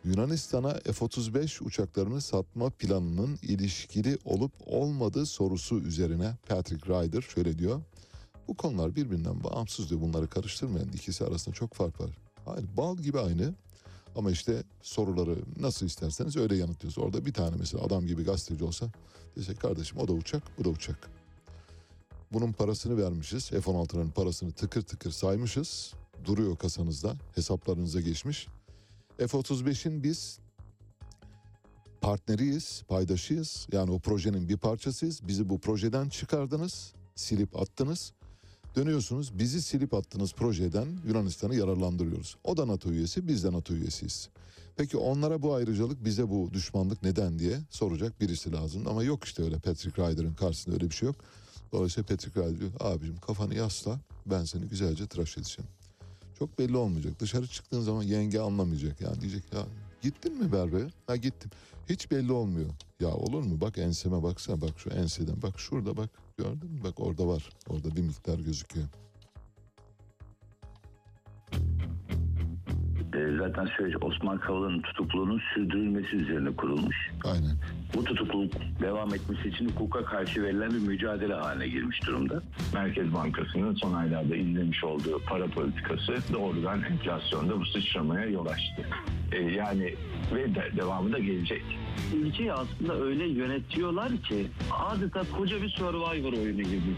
[0.04, 7.82] Yunanistan'a F-35 uçaklarını satma planının ilişkili olup olmadığı sorusu üzerine Patrick Ryder şöyle diyor.
[8.48, 10.02] Bu konular birbirinden bağımsız diyor.
[10.02, 10.90] Bunları karıştırmayın.
[10.94, 12.10] İkisi arasında çok fark var.
[12.46, 13.54] Aynı bal gibi aynı.
[14.16, 16.98] Ama işte soruları nasıl isterseniz öyle yanıtlıyoruz.
[16.98, 18.92] Orada bir tane mesela adam gibi gazeteci olsa
[19.36, 21.10] desek kardeşim o da uçak bu da uçak.
[22.34, 23.50] Bunun parasını vermişiz.
[23.50, 25.94] F-16'ların parasını tıkır tıkır saymışız.
[26.26, 27.16] Duruyor kasanızda.
[27.36, 28.48] Hesaplarınıza geçmiş.
[29.18, 30.40] F-35'in biz
[32.02, 33.68] partneriyiz, paydaşıyız.
[33.72, 35.28] Yani o projenin bir parçasıyız.
[35.28, 38.14] Bizi bu projeden çıkardınız, silip attınız.
[38.78, 42.38] Dönüyorsunuz bizi silip attığınız projeden Yunanistan'ı yararlandırıyoruz.
[42.44, 44.30] O da NATO üyesi biz de NATO üyesiyiz.
[44.76, 48.88] Peki onlara bu ayrıcalık bize bu düşmanlık neden diye soracak birisi lazım.
[48.88, 51.16] Ama yok işte öyle Patrick Ryder'ın karşısında öyle bir şey yok.
[51.72, 55.70] Dolayısıyla Patrick Ryder diyor abicim kafanı yasla ben seni güzelce tıraş edeceğim.
[56.40, 57.20] Çok belli olmayacak.
[57.20, 59.02] Dışarı çıktığın zaman yenge anlamayacak.
[59.02, 59.66] Yani diyecek ya
[60.02, 60.88] gittin mi berbere?
[61.08, 61.52] Ha gittim.
[61.90, 62.70] Hiç belli olmuyor.
[63.00, 63.62] Ya olur mu?
[63.62, 64.62] Bak enseme baksana.
[64.62, 65.42] Bak şu enseden.
[65.42, 66.10] Bak şurada bak.
[66.38, 66.80] Gördün mü?
[66.84, 67.50] Bak orada var.
[67.70, 68.88] Orada bir miktar gözüküyor.
[73.18, 76.96] e, zaten süreç Osman Kavala'nın tutukluluğunun sürdürülmesi üzerine kurulmuş.
[77.24, 77.58] Aynen.
[77.96, 82.42] Bu tutukluluk devam etmesi için hukuka karşı verilen bir mücadele haline girmiş durumda.
[82.74, 88.90] Merkez Bankası'nın son aylarda izlemiş olduğu para politikası doğrudan enflasyonda bu sıçramaya yol açtı.
[89.32, 89.96] E, yani
[90.36, 91.64] ve de, devamı da gelecek.
[92.16, 96.96] Ülkeyi aslında öyle yönetiyorlar ki adeta koca bir survivor oyunu gibi.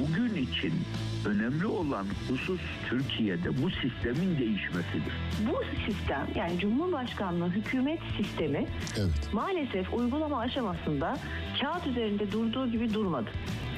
[0.00, 0.72] Bugün için
[1.26, 2.60] önemli olan husus
[2.90, 5.12] Türkiye'de bu sistemin değişmesidir.
[5.50, 8.66] Bu sistem yani Cumhurbaşkanlığı hükümet sistemi
[8.98, 9.30] Evet.
[9.32, 11.16] maalesef uygulama aşamasında
[11.60, 13.30] kağıt üzerinde durduğu gibi durmadı.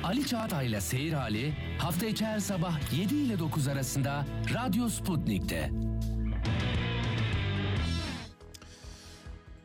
[0.05, 5.71] Ali Çağatay'la Seyir Hali hafta içi her sabah 7 ile 9 arasında Radyo Sputnik'te.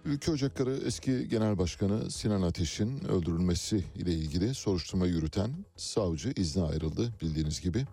[0.09, 7.13] Ülke Ocakları eski Genel Başkanı Sinan Ateş'in öldürülmesi ile ilgili soruşturma yürüten savcı izne ayrıldı
[7.21, 7.85] bildiğiniz gibi.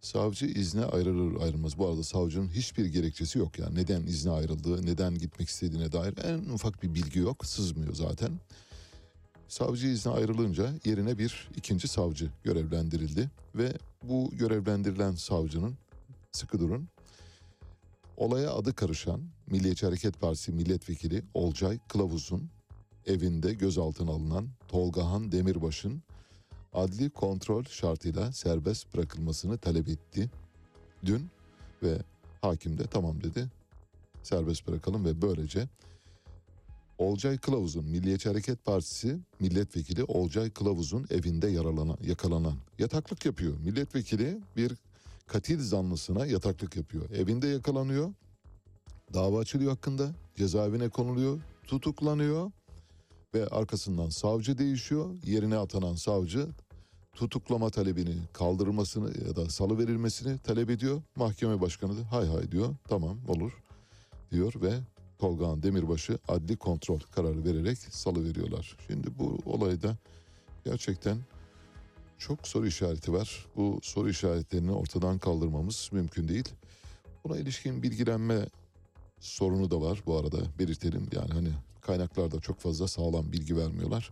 [0.00, 1.78] Savcı izne ayrılır ayrılmaz.
[1.78, 3.74] Bu arada savcının hiçbir gerekçesi yok yani.
[3.74, 7.46] Neden izne ayrıldığı, neden gitmek istediğine dair en ufak bir bilgi yok.
[7.46, 8.30] Sızmıyor zaten.
[9.48, 13.30] Savcı izne ayrılınca yerine bir ikinci savcı görevlendirildi.
[13.54, 13.72] Ve
[14.02, 15.74] bu görevlendirilen savcının,
[16.32, 16.88] sıkı durun,
[18.20, 22.50] olaya adı karışan Milliyetçi Hareket Partisi milletvekili Olcay Kılavuz'un
[23.06, 26.02] evinde gözaltına alınan Tolgahan Demirbaş'ın
[26.72, 30.30] adli kontrol şartıyla serbest bırakılmasını talep etti
[31.04, 31.30] dün
[31.82, 31.98] ve
[32.42, 33.46] hakim de tamam dedi
[34.22, 35.68] serbest bırakalım ve böylece
[36.98, 43.58] Olcay Kılavuz'un Milliyetçi Hareket Partisi milletvekili Olcay Kılavuz'un evinde yaralanan, yakalanan yataklık yapıyor.
[43.58, 44.72] Milletvekili bir
[45.30, 47.10] katil zanlısına yataklık yapıyor.
[47.10, 48.12] Evinde yakalanıyor.
[49.14, 50.10] Dava açılıyor hakkında.
[50.36, 51.40] Cezaevine konuluyor.
[51.66, 52.50] Tutuklanıyor.
[53.34, 55.10] Ve arkasından savcı değişiyor.
[55.24, 56.48] Yerine atanan savcı
[57.12, 61.02] tutuklama talebini kaldırılmasını ya da salı verilmesini talep ediyor.
[61.16, 62.74] Mahkeme başkanı da hay hay diyor.
[62.88, 63.52] Tamam olur
[64.30, 64.72] diyor ve
[65.18, 68.76] Tolgahan Demirbaş'ı adli kontrol kararı vererek salı veriyorlar.
[68.86, 69.96] Şimdi bu olayda
[70.64, 71.18] gerçekten
[72.20, 73.46] çok soru işareti var.
[73.56, 76.48] Bu soru işaretlerini ortadan kaldırmamız mümkün değil.
[77.24, 78.46] Buna ilişkin bilgilenme
[79.20, 81.08] sorunu da var bu arada belirtelim.
[81.12, 81.48] Yani hani
[81.80, 84.10] kaynaklarda çok fazla sağlam bilgi vermiyorlar.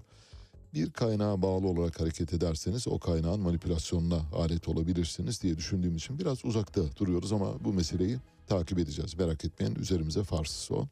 [0.74, 6.44] Bir kaynağa bağlı olarak hareket ederseniz o kaynağın manipülasyonuna alet olabilirsiniz diye düşündüğüm için biraz
[6.44, 9.14] uzakta duruyoruz ama bu meseleyi takip edeceğiz.
[9.18, 10.86] Merak etmeyin üzerimize farsız o.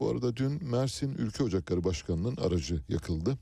[0.00, 3.38] Bu arada dün Mersin Ülke Ocakları Başkanı'nın aracı yakıldı.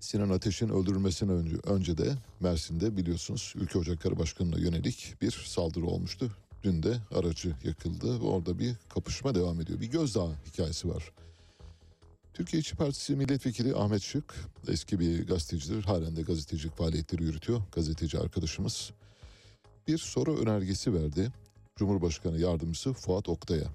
[0.00, 6.30] Sinan Ateş'in öldürülmesinden önce, önce de Mersin'de biliyorsunuz Ülke Ocakları Başkanı'na yönelik bir saldırı olmuştu.
[6.62, 9.80] Dün de aracı yakıldı ve orada bir kapışma devam ediyor.
[9.80, 11.12] Bir gözdağı hikayesi var.
[12.34, 14.34] Türkiye İşçi Partisi Milletvekili Ahmet Şık
[14.68, 15.84] eski bir gazetecidir.
[15.84, 17.62] Halen de gazetecilik faaliyetleri yürütüyor.
[17.72, 18.90] Gazeteci arkadaşımız.
[19.88, 21.32] Bir soru önergesi verdi.
[21.76, 23.68] Cumhurbaşkanı Yardımcısı Fuat Oktay'a.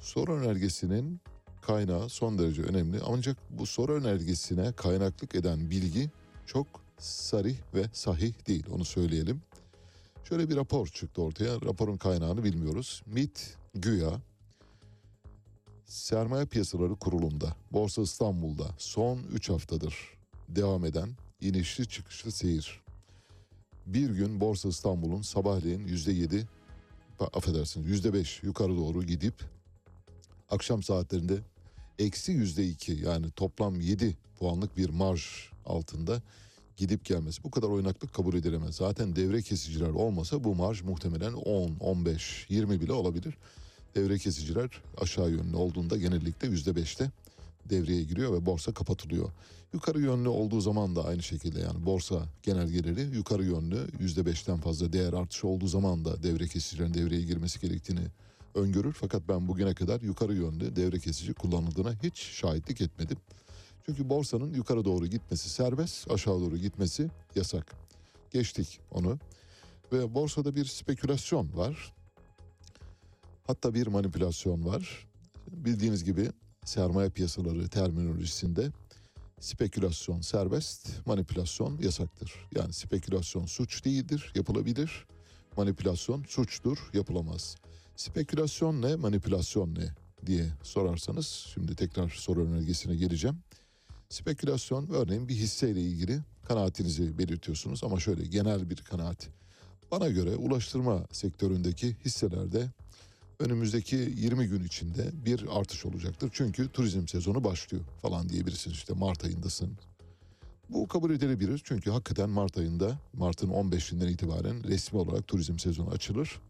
[0.00, 1.20] Soru önergesinin
[1.68, 3.00] kaynağı son derece önemli.
[3.06, 6.10] Ancak bu soru önergesine kaynaklık eden bilgi
[6.46, 6.66] çok
[6.98, 9.42] sarih ve sahih değil onu söyleyelim.
[10.24, 11.60] Şöyle bir rapor çıktı ortaya.
[11.60, 13.02] Raporun kaynağını bilmiyoruz.
[13.06, 14.10] MIT güya
[15.86, 19.96] Sermaye Piyasaları Kurulu'nda, Borsa İstanbul'da son 3 haftadır
[20.48, 21.08] devam eden
[21.40, 22.80] inişli çıkışlı seyir.
[23.86, 26.44] Bir gün Borsa İstanbul'un sabahleyin %7,
[27.18, 29.34] pa- affedersiniz %5 yukarı doğru gidip
[30.50, 31.38] akşam saatlerinde
[31.98, 35.22] eksi %2 yani toplam 7 puanlık bir marj
[35.66, 36.22] altında
[36.76, 37.44] gidip gelmesi.
[37.44, 38.76] Bu kadar oynaklık kabul edilemez.
[38.76, 43.34] Zaten devre kesiciler olmasa bu marj muhtemelen 10, 15, 20 bile olabilir.
[43.94, 47.10] Devre kesiciler aşağı yönlü olduğunda genellikle %5'te
[47.70, 49.30] devreye giriyor ve borsa kapatılıyor.
[49.72, 55.12] Yukarı yönlü olduğu zaman da aynı şekilde yani borsa genelgeleri yukarı yönlü %5'ten fazla değer
[55.12, 58.00] artışı olduğu zaman da devre kesicilerin devreye girmesi gerektiğini
[58.58, 58.92] öngörür.
[58.92, 63.18] Fakat ben bugüne kadar yukarı yönlü devre kesici kullanıldığına hiç şahitlik etmedim.
[63.86, 67.74] Çünkü borsanın yukarı doğru gitmesi serbest, aşağı doğru gitmesi yasak.
[68.30, 69.18] Geçtik onu.
[69.92, 71.92] Ve borsada bir spekülasyon var.
[73.46, 75.06] Hatta bir manipülasyon var.
[75.50, 76.30] Bildiğiniz gibi
[76.64, 78.70] sermaye piyasaları terminolojisinde
[79.40, 82.32] spekülasyon serbest, manipülasyon yasaktır.
[82.54, 85.06] Yani spekülasyon suç değildir, yapılabilir.
[85.56, 87.56] Manipülasyon suçtur, yapılamaz.
[87.98, 89.94] Spekülasyon ne, manipülasyon ne
[90.26, 93.36] diye sorarsanız şimdi tekrar soru önergesine geleceğim.
[94.08, 99.28] Spekülasyon örneğin bir hisseyle ilgili kanaatinizi belirtiyorsunuz ama şöyle genel bir kanaat.
[99.90, 102.70] Bana göre ulaştırma sektöründeki hisselerde
[103.38, 106.30] önümüzdeki 20 gün içinde bir artış olacaktır.
[106.32, 109.78] Çünkü turizm sezonu başlıyor falan diyebilirsiniz işte Mart ayındasın.
[110.68, 116.40] Bu kabul edilebilir çünkü hakikaten Mart ayında Mart'ın 15'inden itibaren resmi olarak turizm sezonu açılır.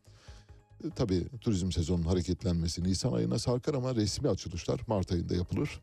[0.85, 5.81] E, tabii turizm sezonunun hareketlenmesi Nisan ayına sarkar ama resmi açılışlar Mart ayında yapılır.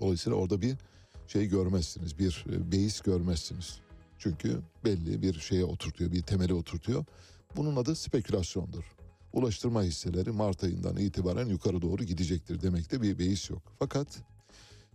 [0.00, 0.76] Dolayısıyla orada bir
[1.26, 3.80] şey görmezsiniz, bir e, beis görmezsiniz.
[4.18, 7.04] Çünkü belli bir şeye oturtuyor, bir temele oturtuyor.
[7.56, 8.84] Bunun adı spekülasyondur.
[9.32, 13.62] Ulaştırma hisseleri Mart ayından itibaren yukarı doğru gidecektir demekte bir beis yok.
[13.78, 14.06] Fakat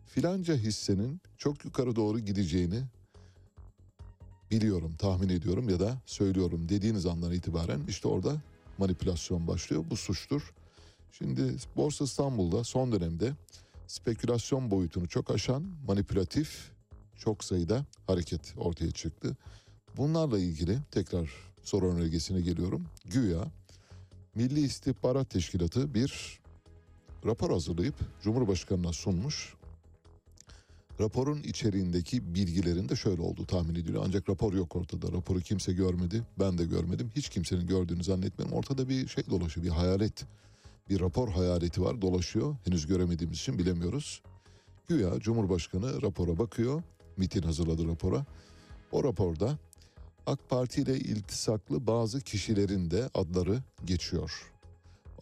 [0.05, 2.83] filanca hissenin çok yukarı doğru gideceğini
[4.51, 8.41] biliyorum, tahmin ediyorum ya da söylüyorum dediğiniz andan itibaren işte orada
[8.79, 9.85] manipülasyon başlıyor.
[9.89, 10.53] Bu suçtur.
[11.11, 13.33] Şimdi Borsa İstanbul'da son dönemde
[13.87, 16.71] spekülasyon boyutunu çok aşan manipülatif
[17.15, 19.37] çok sayıda hareket ortaya çıktı.
[19.97, 21.29] Bunlarla ilgili tekrar
[21.63, 22.85] soru önergesine geliyorum.
[23.05, 23.51] Güya
[24.35, 26.39] Milli İstihbarat Teşkilatı bir
[27.25, 29.56] rapor hazırlayıp Cumhurbaşkanı'na sunmuş.
[30.99, 34.03] Raporun içeriğindeki bilgilerin de şöyle olduğu tahmin ediliyor.
[34.05, 35.11] Ancak rapor yok ortada.
[35.11, 36.23] Raporu kimse görmedi.
[36.39, 37.11] Ben de görmedim.
[37.15, 38.57] Hiç kimsenin gördüğünü zannetmiyorum.
[38.57, 39.65] Ortada bir şey dolaşıyor.
[39.65, 40.25] Bir hayalet.
[40.89, 42.55] Bir rapor hayaleti var dolaşıyor.
[42.65, 44.21] Henüz göremediğimiz için bilemiyoruz.
[44.87, 46.83] Güya Cumhurbaşkanı rapora bakıyor.
[47.17, 48.25] MIT'in hazırladığı rapora.
[48.91, 49.57] O raporda
[50.25, 54.51] AK Parti ile iltisaklı bazı kişilerin de adları geçiyor.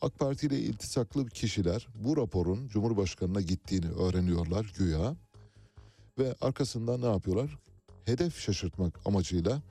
[0.02, 5.16] AK Parti ile iltisaklı kişiler bu raporun Cumhurbaşkanı'na gittiğini öğreniyorlar güya.
[6.20, 7.58] Ve arkasından ne yapıyorlar?
[8.06, 9.62] Hedef şaşırtmak amacıyla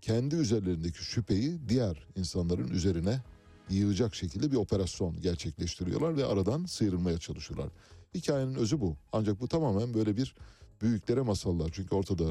[0.00, 3.22] kendi üzerlerindeki şüpheyi diğer insanların üzerine
[3.70, 7.68] yığacak şekilde bir operasyon gerçekleştiriyorlar ve aradan sıyrılmaya çalışıyorlar.
[8.14, 8.96] Hikayenin özü bu.
[9.12, 10.34] Ancak bu tamamen böyle bir
[10.82, 11.70] büyüklere masallar.
[11.72, 12.24] Çünkü ortada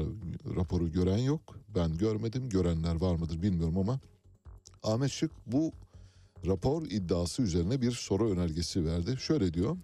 [0.56, 1.56] raporu gören yok.
[1.74, 2.48] Ben görmedim.
[2.48, 4.00] Görenler var mıdır bilmiyorum ama
[4.82, 5.72] Ahmet Şık bu
[6.46, 9.16] rapor iddiası üzerine bir soru önergesi verdi.
[9.20, 9.76] Şöyle diyor.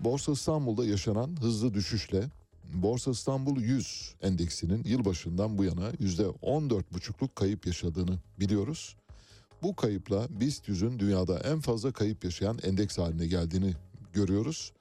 [0.00, 2.30] Borsa İstanbul'da yaşanan hızlı düşüşle
[2.74, 8.96] Borsa İstanbul 100 endeksinin yılbaşından bu yana %14,5'luk kayıp yaşadığını biliyoruz.
[9.62, 13.74] Bu kayıpla BIST 100'ün dünyada en fazla kayıp yaşayan endeks haline geldiğini
[14.12, 14.72] görüyoruz.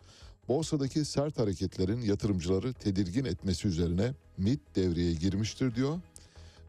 [0.47, 5.99] Borsadaki sert hareketlerin yatırımcıları tedirgin etmesi üzerine MIT devreye girmiştir diyor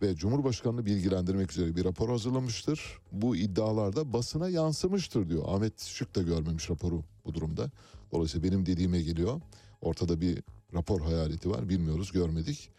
[0.03, 2.99] ve Cumhurbaşkanı'nı bilgilendirmek üzere bir rapor hazırlamıştır.
[3.13, 5.45] Bu iddialar da basına yansımıştır diyor.
[5.47, 7.71] Ahmet Şık da görmemiş raporu bu durumda.
[8.13, 9.41] Dolayısıyla benim dediğime geliyor.
[9.81, 10.43] Ortada bir
[10.75, 12.71] rapor hayaleti var bilmiyoruz görmedik.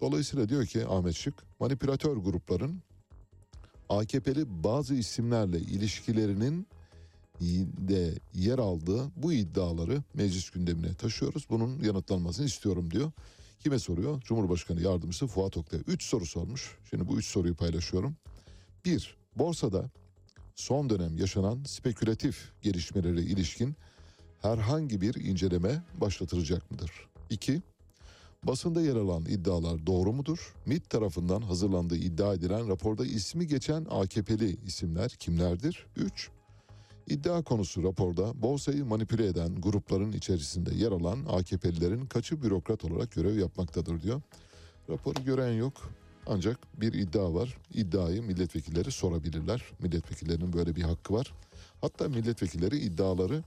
[0.00, 2.82] Dolayısıyla diyor ki Ahmet Şık manipülatör grupların
[3.88, 6.66] AKP'li bazı isimlerle ilişkilerinin
[7.88, 11.46] de yer aldığı bu iddiaları meclis gündemine taşıyoruz.
[11.50, 13.12] Bunun yanıtlanmasını istiyorum diyor.
[13.60, 14.20] Kime soruyor?
[14.20, 15.80] Cumhurbaşkanı Yardımcısı Fuat Oktay.
[15.86, 16.78] Üç soru sormuş.
[16.90, 18.16] Şimdi bu üç soruyu paylaşıyorum.
[18.84, 19.90] Bir, borsada
[20.54, 23.76] son dönem yaşanan spekülatif gelişmelere ilişkin
[24.42, 26.90] herhangi bir inceleme başlatılacak mıdır?
[27.30, 27.62] İki,
[28.42, 30.54] basında yer alan iddialar doğru mudur?
[30.66, 35.86] MİT tarafından hazırlandığı iddia edilen raporda ismi geçen AKP'li isimler kimlerdir?
[35.96, 36.30] Üç,
[37.08, 43.38] İddia konusu raporda borsayı manipüle eden grupların içerisinde yer alan AKP'lilerin kaçı bürokrat olarak görev
[43.38, 44.22] yapmaktadır diyor.
[44.90, 45.72] Raporu gören yok
[46.26, 47.58] ancak bir iddia var.
[47.74, 49.62] İddiayı milletvekilleri sorabilirler.
[49.82, 51.32] Milletvekillerinin böyle bir hakkı var.
[51.80, 53.42] Hatta milletvekilleri iddiaları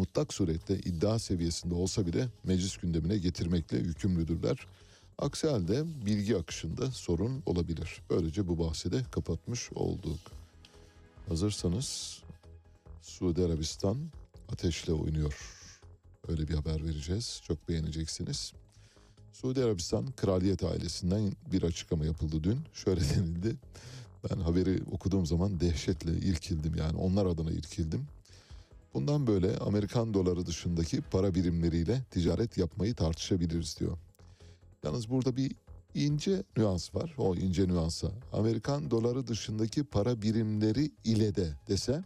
[0.00, 4.66] mutlak surette iddia seviyesinde olsa bile meclis gündemine getirmekle yükümlüdürler.
[5.18, 8.02] Aksi halde bilgi akışında sorun olabilir.
[8.10, 10.20] Böylece bu bahsi de kapatmış olduk.
[11.28, 12.18] Hazırsanız
[13.02, 13.96] Suudi Arabistan
[14.52, 15.34] ateşle oynuyor.
[16.28, 17.40] Öyle bir haber vereceğiz.
[17.46, 18.52] Çok beğeneceksiniz.
[19.32, 22.58] Suudi Arabistan kraliyet ailesinden bir açıklama yapıldı dün.
[22.72, 23.56] Şöyle denildi.
[24.30, 28.06] Ben haberi okuduğum zaman dehşetle irkildim yani onlar adına irkildim.
[28.94, 33.98] Bundan böyle Amerikan doları dışındaki para birimleriyle ticaret yapmayı tartışabiliriz diyor.
[34.84, 35.52] Yalnız burada bir
[35.94, 37.14] ince nüans var.
[37.18, 42.04] O ince nüansa Amerikan doları dışındaki para birimleri ile de dese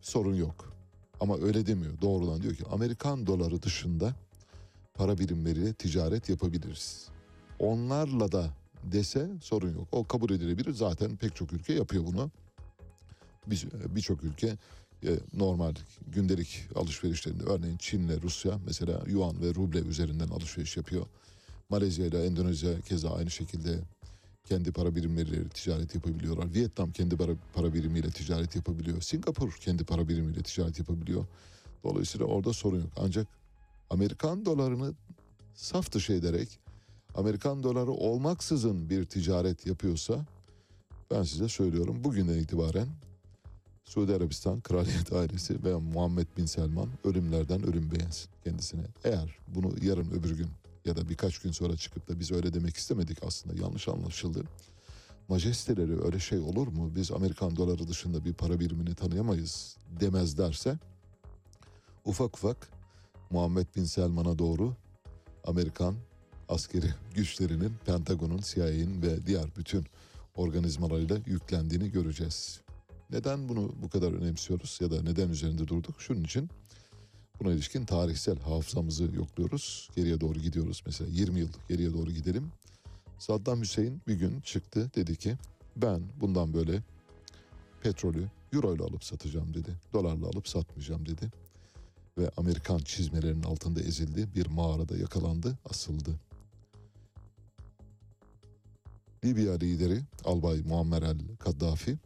[0.00, 0.72] sorun yok.
[1.20, 2.00] Ama öyle demiyor.
[2.00, 4.14] Doğrudan diyor ki Amerikan doları dışında
[4.94, 7.08] para birimleriyle ticaret yapabiliriz.
[7.58, 9.88] Onlarla da dese sorun yok.
[9.92, 10.72] O kabul edilebilir.
[10.74, 12.30] Zaten pek çok ülke yapıyor bunu.
[13.86, 14.56] Birçok ülke
[15.32, 15.74] normal
[16.06, 21.06] gündelik alışverişlerinde örneğin Çin'le Rusya mesela yuan ve ruble üzerinden alışveriş yapıyor.
[21.70, 23.78] Malezya ile Endonezya keza aynı şekilde
[24.44, 26.54] kendi para birimleriyle ticaret yapabiliyorlar.
[26.54, 29.00] Vietnam kendi para, para birimiyle ticaret yapabiliyor.
[29.00, 31.26] Singapur kendi para birimiyle ticaret yapabiliyor.
[31.84, 32.90] Dolayısıyla orada sorun yok.
[32.96, 33.26] Ancak
[33.90, 34.94] Amerikan dolarını
[35.54, 36.58] saf dışı ederek
[37.14, 40.26] Amerikan doları olmaksızın bir ticaret yapıyorsa
[41.10, 42.88] ben size söylüyorum bugünden itibaren
[43.84, 48.82] Suudi Arabistan kraliyet ailesi ve Muhammed Bin Selman ölümlerden ölüm beğensin kendisine.
[49.04, 50.48] Eğer bunu yarın öbür gün
[50.84, 54.44] ya da birkaç gün sonra çıkıp da biz öyle demek istemedik aslında yanlış anlaşıldı.
[55.28, 56.92] majesteleri öyle şey olur mu?
[56.96, 60.78] Biz Amerikan doları dışında bir para birimini tanıyamayız demezlerse
[62.04, 62.68] ufak ufak
[63.30, 64.74] Muhammed Bin Selman'a doğru
[65.46, 65.94] Amerikan
[66.48, 69.86] askeri güçlerinin, Pentagon'un, CIA'nin ve diğer bütün
[70.36, 72.63] organizmalarıyla yüklendiğini göreceğiz.
[73.14, 76.00] Neden bunu bu kadar önemsiyoruz ya da neden üzerinde durduk?
[76.00, 76.50] Şunun için
[77.40, 79.90] buna ilişkin tarihsel hafızamızı yokluyoruz.
[79.96, 80.82] Geriye doğru gidiyoruz.
[80.86, 82.52] Mesela 20 yıl geriye doğru gidelim.
[83.18, 85.36] Saddam Hüseyin bir gün çıktı dedi ki
[85.76, 86.82] ben bundan böyle
[87.82, 89.70] petrolü euro ile alıp satacağım dedi.
[89.92, 91.30] Dolarla alıp satmayacağım dedi.
[92.18, 94.28] Ve Amerikan çizmelerinin altında ezildi.
[94.34, 96.10] Bir mağarada yakalandı, asıldı.
[99.24, 101.98] Libya lideri Albay Muammer el Kaddafi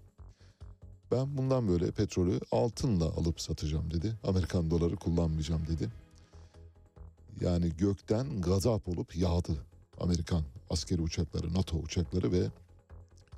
[1.11, 4.15] ben bundan böyle petrolü altınla alıp satacağım dedi.
[4.25, 5.89] Amerikan doları kullanmayacağım dedi.
[7.41, 9.65] Yani gökten gazap olup yağdı
[10.01, 12.47] Amerikan askeri uçakları, NATO uçakları ve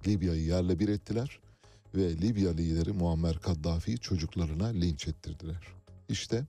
[0.06, 1.40] Libya'yı yerle bir ettiler.
[1.94, 5.66] Ve Libya lideri Muammer Kaddafi'yi çocuklarına linç ettirdiler.
[6.08, 6.46] İşte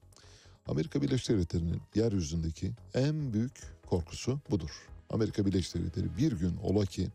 [0.68, 3.54] Amerika Birleşik Devletleri'nin yeryüzündeki en büyük
[3.90, 4.70] korkusu budur.
[5.10, 7.08] Amerika Birleşik Devletleri bir gün ola ki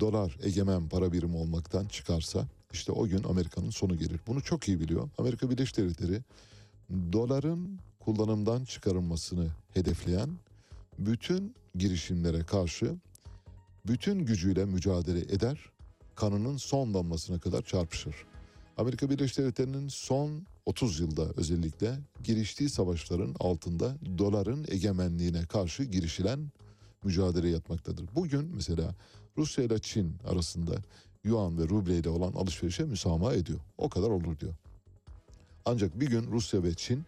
[0.00, 4.20] dolar egemen para birimi olmaktan çıkarsa işte o gün Amerika'nın sonu gelir.
[4.26, 5.08] Bunu çok iyi biliyor.
[5.18, 6.22] Amerika Birleşik Devletleri
[7.12, 10.30] doların kullanımdan çıkarılmasını hedefleyen
[10.98, 12.96] bütün girişimlere karşı
[13.86, 15.58] bütün gücüyle mücadele eder,
[16.14, 18.14] kanının son damlasına kadar çarpışır.
[18.76, 26.50] Amerika Birleşik Devletleri'nin son 30 yılda özellikle giriştiği savaşların altında doların egemenliğine karşı girişilen
[27.04, 28.04] mücadele yatmaktadır.
[28.14, 28.94] Bugün mesela
[29.38, 30.76] Rusya ile Çin arasında
[31.24, 33.60] yuan ve ruble ile olan alışverişe müsamaha ediyor.
[33.78, 34.54] O kadar olur diyor.
[35.64, 37.04] Ancak bir gün Rusya ve Çin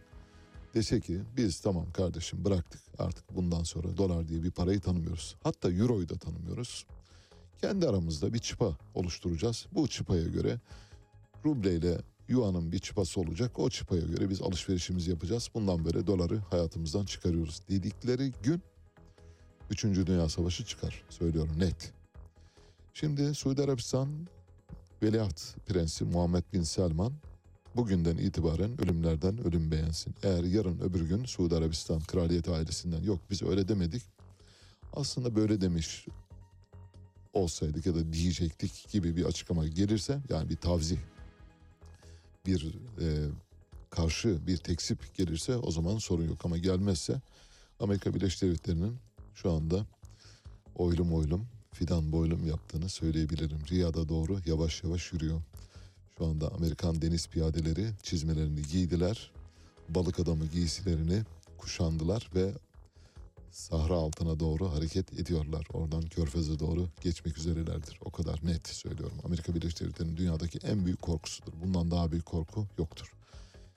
[0.73, 5.35] dese ki biz tamam kardeşim bıraktık artık bundan sonra dolar diye bir parayı tanımıyoruz.
[5.43, 6.85] Hatta euroyu da tanımıyoruz.
[7.61, 9.65] Kendi aramızda bir çıpa oluşturacağız.
[9.71, 10.59] Bu çıpaya göre
[11.45, 13.59] ruble ile yuanın bir çıpası olacak.
[13.59, 15.49] O çıpaya göre biz alışverişimizi yapacağız.
[15.53, 18.61] Bundan böyle doları hayatımızdan çıkarıyoruz dedikleri gün
[19.69, 19.83] 3.
[19.83, 21.03] Dünya Savaşı çıkar.
[21.09, 21.93] Söylüyorum net.
[22.95, 24.27] Şimdi Suudi Arabistan
[25.03, 27.13] Veliaht Prensi Muhammed Bin Selman
[27.75, 30.15] bugünden itibaren ölümlerden ölüm beğensin.
[30.23, 34.03] Eğer yarın öbür gün Suudi Arabistan kraliyet ailesinden yok biz öyle demedik.
[34.93, 36.07] Aslında böyle demiş
[37.33, 40.97] olsaydık ya da diyecektik gibi bir açıklama gelirse yani bir tavzih
[42.45, 43.29] bir e,
[43.89, 47.21] karşı bir teksip gelirse o zaman sorun yok ama gelmezse
[47.79, 48.97] Amerika Birleşik Devletleri'nin
[49.35, 49.85] şu anda
[50.75, 53.59] oylum oylum fidan boylum yaptığını söyleyebilirim.
[53.71, 55.41] Riyad'a doğru yavaş yavaş yürüyor.
[56.17, 59.31] Şu anda Amerikan deniz piyadeleri çizmelerini giydiler.
[59.89, 61.23] Balık adamı giysilerini
[61.57, 62.53] kuşandılar ve
[63.51, 65.67] Sahra altına doğru hareket ediyorlar.
[65.73, 67.99] Oradan Körfez'e doğru geçmek üzerelerdir.
[68.05, 69.17] O kadar net söylüyorum.
[69.23, 71.53] Amerika Birleşik Devletleri'nin dünyadaki en büyük korkusudur.
[71.63, 73.13] Bundan daha büyük korku yoktur.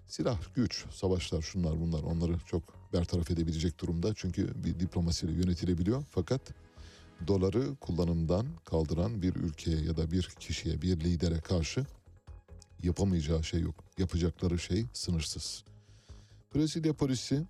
[0.08, 4.14] Silah, güç, savaşlar, şunlar bunlar onları çok bertaraf edebilecek durumda.
[4.14, 6.04] Çünkü bir diplomasiyle yönetilebiliyor.
[6.10, 6.40] Fakat
[7.26, 11.86] doları kullanımdan kaldıran bir ülkeye ya da bir kişiye, bir lidere karşı
[12.82, 13.74] yapamayacağı şey yok.
[13.98, 15.64] Yapacakları şey sınırsız.
[16.54, 17.46] Brezilya polisi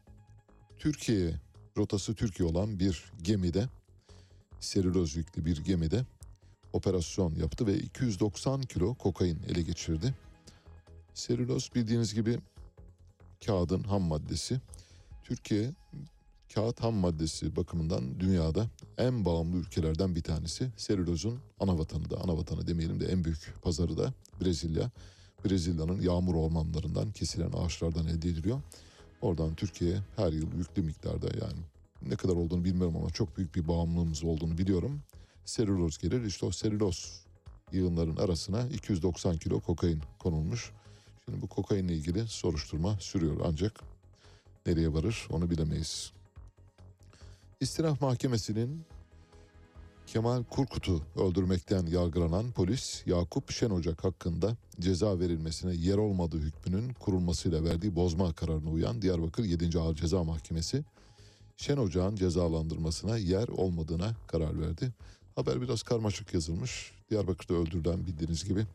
[0.79, 1.35] Türkiye'ye
[1.77, 3.69] rotası Türkiye olan bir gemide
[4.61, 6.05] selüloz yüklü bir gemide
[6.73, 10.14] operasyon yaptı ve 290 kilo kokain ele geçirdi.
[11.14, 12.39] Selüloz bildiğiniz gibi
[13.47, 14.61] kağıdın ham maddesi.
[15.25, 15.73] Türkiye
[16.55, 18.66] kağıt ham maddesi bakımından dünyada
[18.99, 20.70] en bağımlı ülkelerden bir tanesi.
[20.76, 24.90] Selülozun ana vatanı da, ana vatanı demeyelim de en büyük pazarı da Brezilya.
[25.44, 28.61] Brezilya'nın yağmur ormanlarından kesilen ağaçlardan elde ediliyor.
[29.20, 31.59] Oradan Türkiye'ye her yıl yüklü miktarda yani
[32.03, 35.01] ne kadar olduğunu bilmiyorum ama çok büyük bir bağımlılığımız olduğunu biliyorum.
[35.44, 36.24] Selüloz gelir.
[36.24, 37.24] İşte o selüloz
[37.72, 40.72] yığınların arasına 290 kilo kokain konulmuş.
[41.24, 43.80] Şimdi bu kokainle ilgili soruşturma sürüyor ancak
[44.66, 46.16] nereye varır onu bilemeyiz.
[47.61, 48.85] İstiraf Mahkemesi'nin
[50.07, 57.97] Kemal Kurkut'u öldürmekten yargılanan polis Yakup Şenocak hakkında ceza verilmesine yer olmadığı hükmünün kurulmasıyla verdiği
[57.97, 59.79] bozma kararına uyan Diyarbakır 7.
[59.79, 60.85] Ağır Ceza Mahkemesi
[61.57, 64.93] Şenocak'ın cezalandırmasına yer olmadığına karar verdi.
[65.35, 66.93] Haber biraz karmaşık yazılmış.
[67.11, 68.67] Diyarbakır'da öldürülen bildiğiniz gibi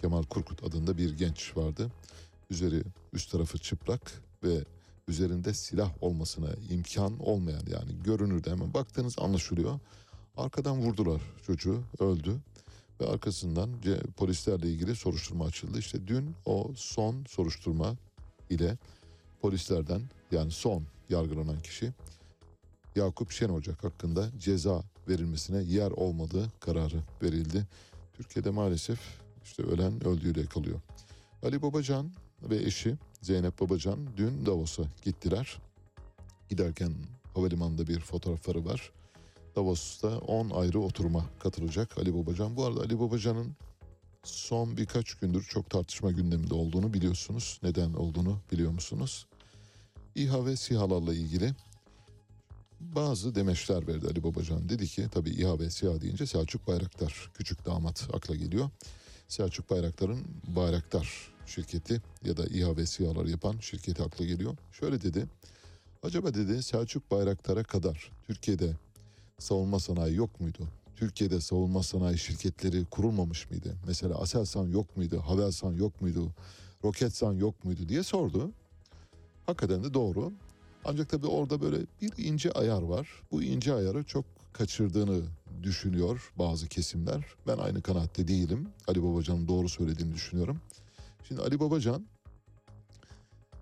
[0.00, 1.92] Kemal Kurkut adında bir genç vardı.
[2.50, 4.12] Üzeri üst tarafı çıplak
[4.44, 4.64] ve
[5.08, 9.80] üzerinde silah olmasına imkan olmayan yani görünürde hemen baktığınız anlaşılıyor.
[10.36, 12.36] Arkadan vurdular çocuğu öldü
[13.00, 13.70] ve arkasından
[14.16, 15.78] polislerle ilgili soruşturma açıldı.
[15.78, 17.96] İşte dün o son soruşturma
[18.50, 18.78] ile
[19.40, 21.92] polislerden yani son yargılanan kişi
[22.96, 27.66] Yakup Şenocak hakkında ceza verilmesine yer olmadığı kararı verildi.
[28.14, 29.00] Türkiye'de maalesef
[29.44, 30.80] işte ölen öldüğüyle kalıyor.
[31.42, 35.58] Ali Babacan ve eşi Zeynep Babacan dün Davos'a gittiler.
[36.48, 36.92] Giderken
[37.34, 38.92] havalimanında bir fotoğrafları var.
[39.56, 42.56] Davos'ta 10 ayrı oturuma katılacak Ali Babacan.
[42.56, 43.56] Bu arada Ali Babacan'ın
[44.24, 47.60] son birkaç gündür çok tartışma gündeminde olduğunu biliyorsunuz.
[47.62, 49.26] Neden olduğunu biliyor musunuz?
[50.14, 51.54] İHA ve SİHA'larla ilgili
[52.80, 54.68] bazı demeçler verdi Ali Babacan.
[54.68, 58.70] Dedi ki tabii İHA ve SİHA deyince Selçuk Bayraktar küçük damat akla geliyor.
[59.28, 60.20] Selçuk Bayraktar'ın
[60.56, 64.56] Bayraktar şirketi ya da İHA ve SİHA'ları yapan şirketi akla geliyor.
[64.72, 65.26] Şöyle dedi.
[66.02, 68.76] Acaba dedi Selçuk Bayraktar'a kadar Türkiye'de
[69.38, 70.68] savunma sanayi yok muydu?
[70.96, 73.76] Türkiye'de savunma sanayi şirketleri kurulmamış mıydı?
[73.86, 75.22] Mesela Aselsan yok muydu?
[75.26, 76.32] Havelsan yok muydu?
[76.84, 78.50] Roketsan yok muydu diye sordu.
[79.46, 80.32] Hakikaten de doğru.
[80.84, 83.08] Ancak tabii orada böyle bir ince ayar var.
[83.30, 85.22] Bu ince ayarı çok kaçırdığını
[85.62, 87.24] düşünüyor bazı kesimler.
[87.46, 88.68] Ben aynı kanaatte değilim.
[88.88, 90.60] Ali Babacan'ın doğru söylediğini düşünüyorum.
[91.28, 92.06] Şimdi Ali Babacan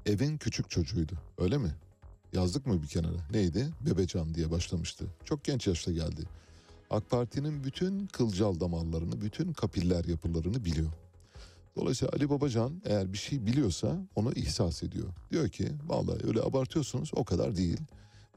[0.06, 1.12] evin küçük çocuğuydu.
[1.38, 1.74] Öyle mi?
[2.32, 3.18] Yazdık mı bir kenara?
[3.32, 3.68] Neydi?
[3.80, 5.04] Bebecan diye başlamıştı.
[5.24, 6.22] Çok genç yaşta geldi.
[6.90, 10.92] AK Parti'nin bütün kılcal damarlarını, bütün kapiller yapılarını biliyor.
[11.76, 15.08] Dolayısıyla Ali Babacan eğer bir şey biliyorsa onu ihsas ediyor.
[15.30, 17.78] Diyor ki vallahi öyle abartıyorsunuz o kadar değil.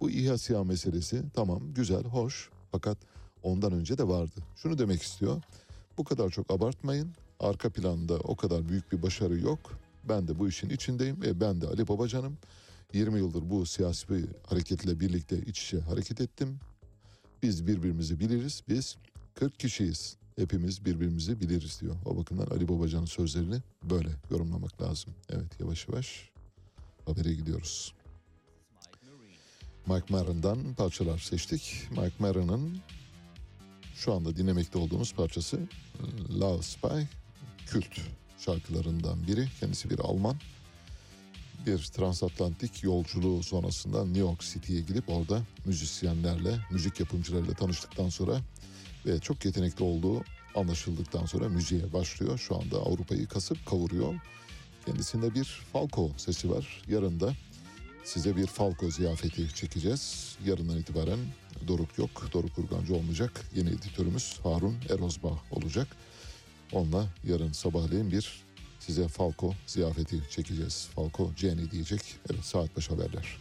[0.01, 2.97] Bu İHA SİHA meselesi tamam güzel hoş fakat
[3.43, 4.39] ondan önce de vardı.
[4.55, 5.41] Şunu demek istiyor.
[5.97, 7.13] Bu kadar çok abartmayın.
[7.39, 9.79] Arka planda o kadar büyük bir başarı yok.
[10.09, 12.37] Ben de bu işin içindeyim ve ben de Ali Babacan'ım.
[12.93, 16.59] 20 yıldır bu siyasi bir hareketle birlikte iç içe hareket ettim.
[17.43, 18.63] Biz birbirimizi biliriz.
[18.69, 18.97] Biz
[19.35, 20.17] 40 kişiyiz.
[20.35, 21.95] Hepimiz birbirimizi biliriz diyor.
[22.05, 25.13] O bakımdan Ali Babacan'ın sözlerini böyle yorumlamak lazım.
[25.29, 26.29] Evet yavaş yavaş
[27.05, 27.93] habere gidiyoruz.
[29.87, 31.87] Mike Maron'dan parçalar seçtik.
[31.89, 32.77] Mike Maron'ın
[33.95, 35.59] şu anda dinlemekte olduğumuz parçası
[36.39, 36.87] Love Spy
[37.67, 37.99] kült
[38.39, 39.47] şarkılarından biri.
[39.59, 40.35] Kendisi bir Alman.
[41.65, 48.41] Bir transatlantik yolculuğu sonrasında New York City'ye gidip orada müzisyenlerle, müzik yapımcılarıyla tanıştıktan sonra
[49.05, 50.23] ve çok yetenekli olduğu
[50.55, 52.37] anlaşıldıktan sonra müziğe başlıyor.
[52.37, 54.15] Şu anda Avrupa'yı kasıp kavuruyor.
[54.85, 56.81] Kendisinde bir Falco sesi var.
[56.87, 57.33] Yarın da
[58.03, 60.35] size bir Falco ziyafeti çekeceğiz.
[60.45, 61.19] Yarından itibaren
[61.67, 62.29] Doruk yok.
[62.33, 63.41] Doruk Urgancı olmayacak.
[63.55, 65.87] Yeni editörümüz Harun Erozbağ olacak.
[66.71, 68.43] Onunla yarın sabahleyin bir
[68.79, 70.87] size Falco ziyafeti çekeceğiz.
[70.95, 72.01] Falco Jenny diyecek.
[72.31, 73.37] Evet saat baş haberler.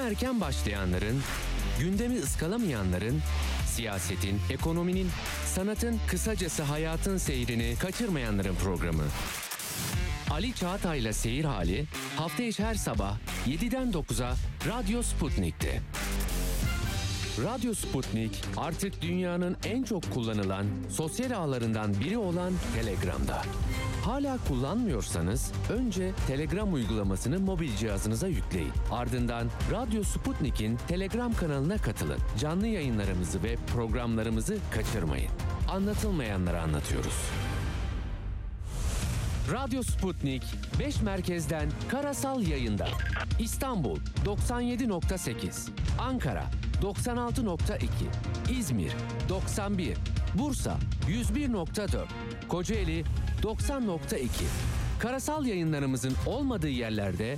[0.00, 1.22] Erken başlayanların,
[1.78, 3.20] gündemi ıskalamayanların,
[3.66, 5.08] siyasetin, ekonominin,
[5.46, 9.02] sanatın, kısacası hayatın seyrini kaçırmayanların programı.
[10.30, 11.84] Ali Çağatay'la Seyir Hali
[12.16, 14.34] hafta içi her sabah 7'den 9'a
[14.68, 15.80] Radyo Sputnik'te.
[17.44, 23.42] Radyo Sputnik artık dünyanın en çok kullanılan sosyal ağlarından biri olan Telegram'da.
[24.04, 28.72] Hala kullanmıyorsanız önce Telegram uygulamasını mobil cihazınıza yükleyin.
[28.90, 32.18] Ardından Radyo Sputnik'in Telegram kanalına katılın.
[32.38, 35.30] Canlı yayınlarımızı ve programlarımızı kaçırmayın.
[35.68, 37.14] Anlatılmayanları anlatıyoruz.
[39.52, 40.42] Radyo Sputnik
[40.78, 42.88] 5 merkezden karasal yayında.
[43.38, 46.44] İstanbul 97.8, Ankara
[46.82, 47.86] 96.2,
[48.58, 48.92] İzmir
[49.28, 49.96] 91,
[50.34, 50.78] Bursa
[51.08, 52.06] 101.4,
[52.48, 53.04] Kocaeli
[53.42, 54.28] 90.2.
[54.98, 57.36] Karasal yayınlarımızın olmadığı yerlerde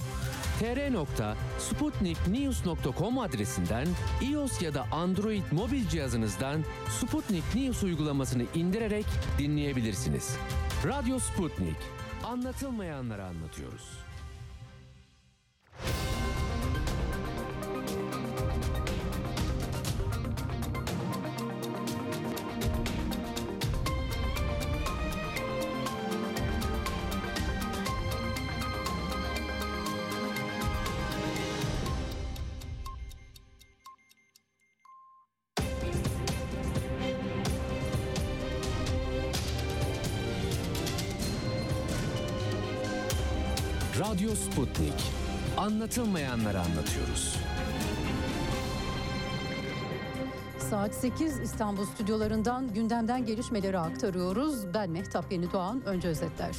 [0.61, 3.87] tr.sputniknews.com adresinden
[4.23, 6.65] iOS ya da Android mobil cihazınızdan
[7.01, 9.07] Sputnik News uygulamasını indirerek
[9.39, 10.37] dinleyebilirsiniz.
[10.87, 11.77] Radyo Sputnik.
[12.25, 14.12] Anlatılmayanları anlatıyoruz.
[44.13, 44.93] Radyo Sputnik.
[45.57, 47.37] Anlatılmayanları anlatıyoruz.
[50.59, 54.75] Saat 8 İstanbul stüdyolarından gündemden gelişmeleri aktarıyoruz.
[54.75, 55.83] Ben Mehtap Yeni Doğan.
[55.85, 56.57] Önce özetler.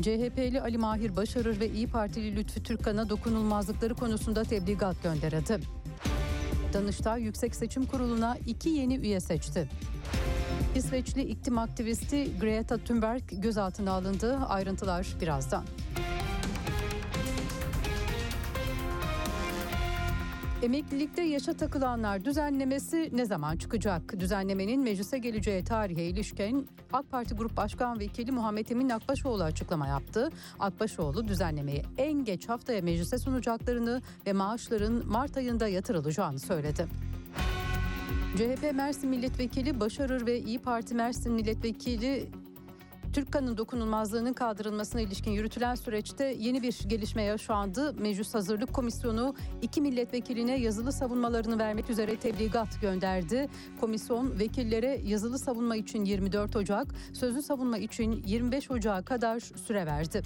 [0.00, 5.60] CHP'li Ali Mahir Başarır ve İyi Partili Lütfü Türkkan'a dokunulmazlıkları konusunda tebligat gönderildi.
[6.72, 9.68] Danıştay Yüksek Seçim Kurulu'na iki yeni üye seçti.
[10.74, 14.36] İsveçli iklim aktivisti Greta Thunberg gözaltına alındı.
[14.48, 15.64] Ayrıntılar birazdan.
[20.62, 24.20] Emeklilikte yaşa takılanlar düzenlemesi ne zaman çıkacak?
[24.20, 30.30] Düzenlemenin meclise geleceği tarihe ilişkin AK Parti Grup Başkan Vekili Muhammed Emin Akbaşoğlu açıklama yaptı.
[30.58, 36.86] Akbaşoğlu düzenlemeyi en geç haftaya meclise sunacaklarını ve maaşların Mart ayında yatırılacağını söyledi.
[38.36, 42.28] CHP Mersin Milletvekili Başarır ve İyi Parti Mersin Milletvekili
[43.12, 47.94] Türkkan'ın dokunulmazlığının kaldırılmasına ilişkin yürütülen süreçte yeni bir gelişme yaşandı.
[47.98, 53.48] Meclis Hazırlık Komisyonu iki milletvekiline yazılı savunmalarını vermek üzere tebligat gönderdi.
[53.80, 60.22] Komisyon vekillere yazılı savunma için 24 Ocak, sözlü savunma için 25 Ocak'a kadar süre verdi.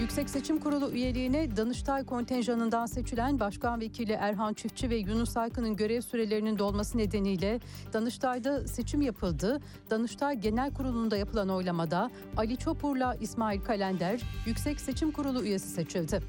[0.00, 6.00] Yüksek Seçim Kurulu üyeliğine Danıştay kontenjanından seçilen Başkan Vekili Erhan Çiftçi ve Yunus Aykın'ın görev
[6.00, 7.60] sürelerinin dolması nedeniyle
[7.92, 9.60] Danıştay'da seçim yapıldı.
[9.90, 16.20] Danıştay Genel Kurulu'nda yapılan oylamada Ali Çopur'la İsmail Kalender Yüksek Seçim Kurulu üyesi seçildi.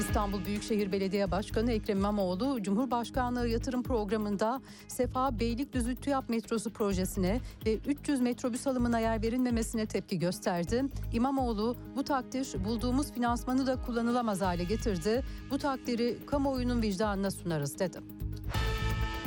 [0.00, 7.78] İstanbul Büyükşehir Belediye Başkanı Ekrem İmamoğlu, Cumhurbaşkanlığı Yatırım Programı'nda Sefa Beylikdüzü TÜYAP metrosu projesine ve
[7.86, 10.84] 300 metrobüs alımına yer verilmemesine tepki gösterdi.
[11.12, 15.24] İmamoğlu, bu takdir bulduğumuz finansmanı da kullanılamaz hale getirdi.
[15.50, 17.98] Bu takdiri kamuoyunun vicdanına sunarız dedi.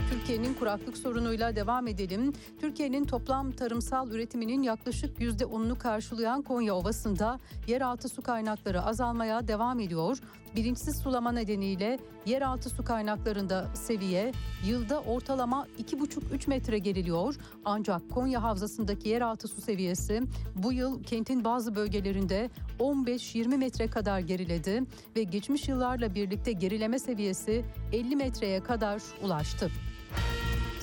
[0.09, 2.33] Türkiye'nin kuraklık sorunuyla devam edelim.
[2.59, 10.17] Türkiye'nin toplam tarımsal üretiminin yaklaşık %10'unu karşılayan Konya Ovası'nda yeraltı su kaynakları azalmaya devam ediyor.
[10.55, 14.31] Bilinçsiz sulama nedeniyle yeraltı su kaynaklarında seviye
[14.65, 17.35] yılda ortalama 2,5-3 metre geriliyor.
[17.65, 20.21] Ancak Konya Havzası'ndaki yeraltı su seviyesi
[20.55, 24.83] bu yıl kentin bazı bölgelerinde 15-20 metre kadar geriledi
[25.15, 29.71] ve geçmiş yıllarla birlikte gerileme seviyesi 50 metreye kadar ulaştı.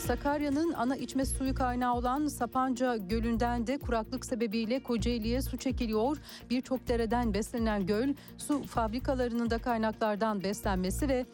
[0.07, 6.17] Sakarya'nın ana içme suyu kaynağı olan Sapanca Gölü'nden de kuraklık sebebiyle Kocaeli'ye su çekiliyor.
[6.51, 11.27] Birçok dereden beslenen göl su fabrikalarının da kaynaklardan beslenmesi ve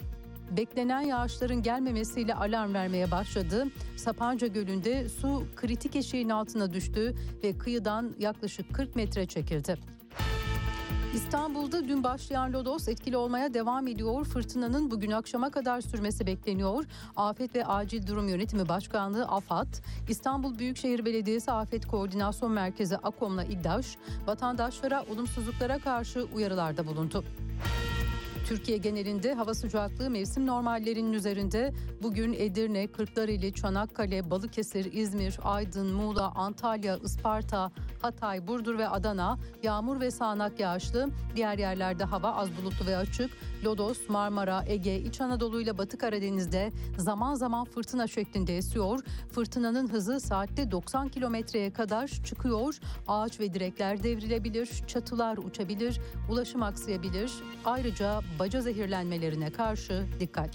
[0.57, 3.67] beklenen yağışların gelmemesiyle alarm vermeye başladı.
[3.97, 7.15] Sapanca Gölü'nde su kritik eşiğin altına düştü
[7.45, 10.00] ve kıyıdan yaklaşık 40 metre çekildi.
[11.15, 14.25] İstanbul'da dün başlayan lodos etkili olmaya devam ediyor.
[14.25, 16.85] Fırtınanın bugün akşama kadar sürmesi bekleniyor.
[17.17, 19.75] Afet ve Acil Durum Yönetimi Başkanlığı AFAD,
[20.09, 23.97] İstanbul Büyükşehir Belediyesi Afet Koordinasyon Merkezi AKOM'la İDDAŞ,
[24.27, 27.25] vatandaşlara olumsuzluklara karşı uyarılarda bulundu.
[28.51, 31.73] Türkiye genelinde hava sıcaklığı mevsim normallerinin üzerinde.
[32.03, 37.73] Bugün Edirne, Kırklareli, Çanakkale, Balıkesir, İzmir, Aydın, Muğla, Antalya, Isparta,
[38.03, 41.09] Hatay, Burdur ve Adana yağmur ve sağanak yağışlı.
[41.37, 43.31] Diğer yerlerde hava az bulutlu ve açık.
[43.65, 49.01] Lodos, Marmara, Ege, İç Anadolu ile Batı Karadeniz'de zaman zaman fırtına şeklinde esiyor.
[49.33, 52.79] Fırtınanın hızı saatte 90 kilometreye kadar çıkıyor.
[53.09, 57.33] Ağaç ve direkler devrilebilir, çatılar uçabilir, ulaşım aksayabilir.
[57.65, 60.51] Ayrıca baca zehirlenmelerine karşı dikkat.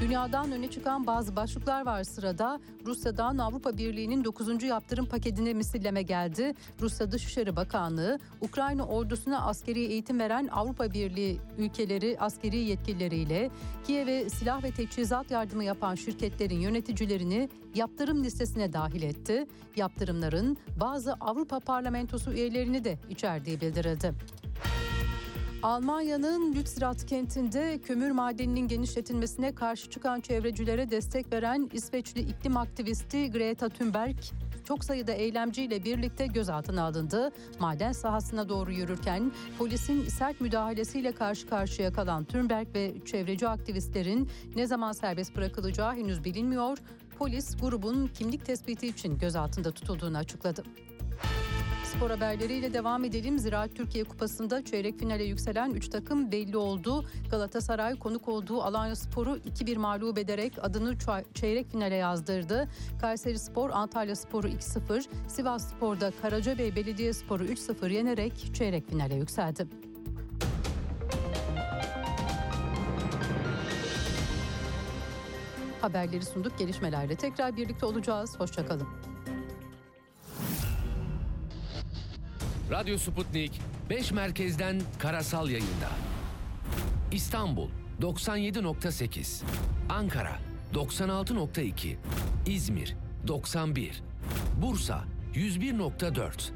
[0.00, 2.60] Dünyadan öne çıkan bazı başlıklar var sırada.
[2.86, 4.62] Rusya'dan Avrupa Birliği'nin 9.
[4.62, 6.54] yaptırım paketine misilleme geldi.
[6.80, 13.50] Rusya Dışişleri Bakanlığı, Ukrayna ordusuna askeri eğitim veren Avrupa Birliği ülkeleri askeri yetkilileriyle
[13.86, 19.46] Kiev'e silah ve teçhizat yardımı yapan şirketlerin yöneticilerini yaptırım listesine dahil etti.
[19.76, 24.14] Yaptırımların bazı Avrupa Parlamentosu üyelerini de içerdiği bildirildi.
[25.62, 33.68] Almanya'nın Lützerath kentinde kömür madeninin genişletilmesine karşı çıkan çevrecilere destek veren İsveçli iklim aktivisti Greta
[33.68, 34.16] Thunberg
[34.64, 37.30] çok sayıda eylemciyle birlikte gözaltına alındı.
[37.58, 44.66] Maden sahasına doğru yürürken polisin sert müdahalesiyle karşı karşıya kalan Thunberg ve çevreci aktivistlerin ne
[44.66, 46.78] zaman serbest bırakılacağı henüz bilinmiyor.
[47.18, 50.64] Polis grubun kimlik tespiti için gözaltında tutulduğunu açıkladı.
[51.86, 53.38] Spor haberleriyle devam edelim.
[53.38, 57.04] Ziraat Türkiye Kupası'nda çeyrek finale yükselen 3 takım belli oldu.
[57.30, 60.94] Galatasaray konuk olduğu Alanya Spor'u 2-1 mağlup ederek adını
[61.34, 62.68] çeyrek finale yazdırdı.
[63.00, 69.66] Kayseri Spor Antalya Spor'u 2-0, Sivas Spor'da Karacabey Belediyespor'u 3-0 yenerek çeyrek finale yükseldi.
[75.80, 76.58] Haberleri sunduk.
[76.58, 78.40] Gelişmelerle tekrar birlikte olacağız.
[78.40, 79.15] Hoşçakalın.
[82.70, 83.60] Radyo Sputnik
[83.90, 85.90] 5 merkezden karasal yayında.
[87.12, 87.68] İstanbul
[88.00, 89.42] 97.8,
[89.88, 90.38] Ankara
[90.74, 91.96] 96.2,
[92.46, 92.96] İzmir
[93.26, 94.02] 91,
[94.62, 95.04] Bursa
[95.34, 96.50] 101.4,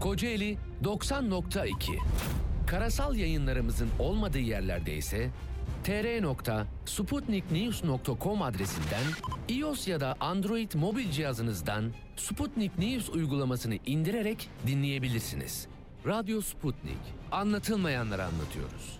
[0.00, 1.72] Kocaeli 90.2.
[2.66, 5.30] Karasal yayınlarımızın olmadığı yerlerde ise
[5.84, 9.04] tr.sputniknews.com adresinden
[9.48, 15.66] iOS ya da Android mobil cihazınızdan Sputnik News uygulamasını indirerek dinleyebilirsiniz.
[16.06, 16.98] Radyo Sputnik.
[17.32, 18.99] Anlatılmayanları anlatıyoruz.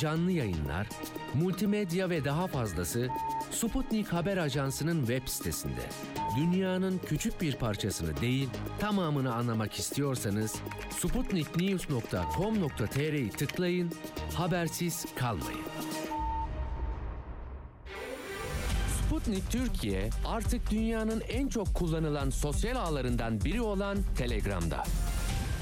[0.00, 0.88] canlı yayınlar,
[1.34, 3.08] multimedya ve daha fazlası
[3.50, 5.88] Sputnik Haber Ajansı'nın web sitesinde.
[6.36, 10.54] Dünyanın küçük bir parçasını değil, tamamını anlamak istiyorsanız
[10.90, 13.92] sputniknews.com.tr'yi tıklayın,
[14.34, 15.64] habersiz kalmayın.
[19.06, 24.84] Sputnik Türkiye artık dünyanın en çok kullanılan sosyal ağlarından biri olan Telegram'da.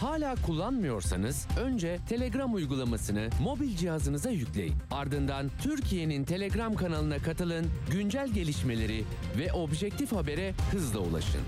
[0.02, 4.74] Hala kullanmıyorsanız önce Telegram uygulamasını mobil cihazınıza yükleyin.
[4.90, 9.04] Ardından Türkiye'nin Telegram kanalına katılın, güncel gelişmeleri
[9.38, 11.40] ve objektif habere hızla ulaşın.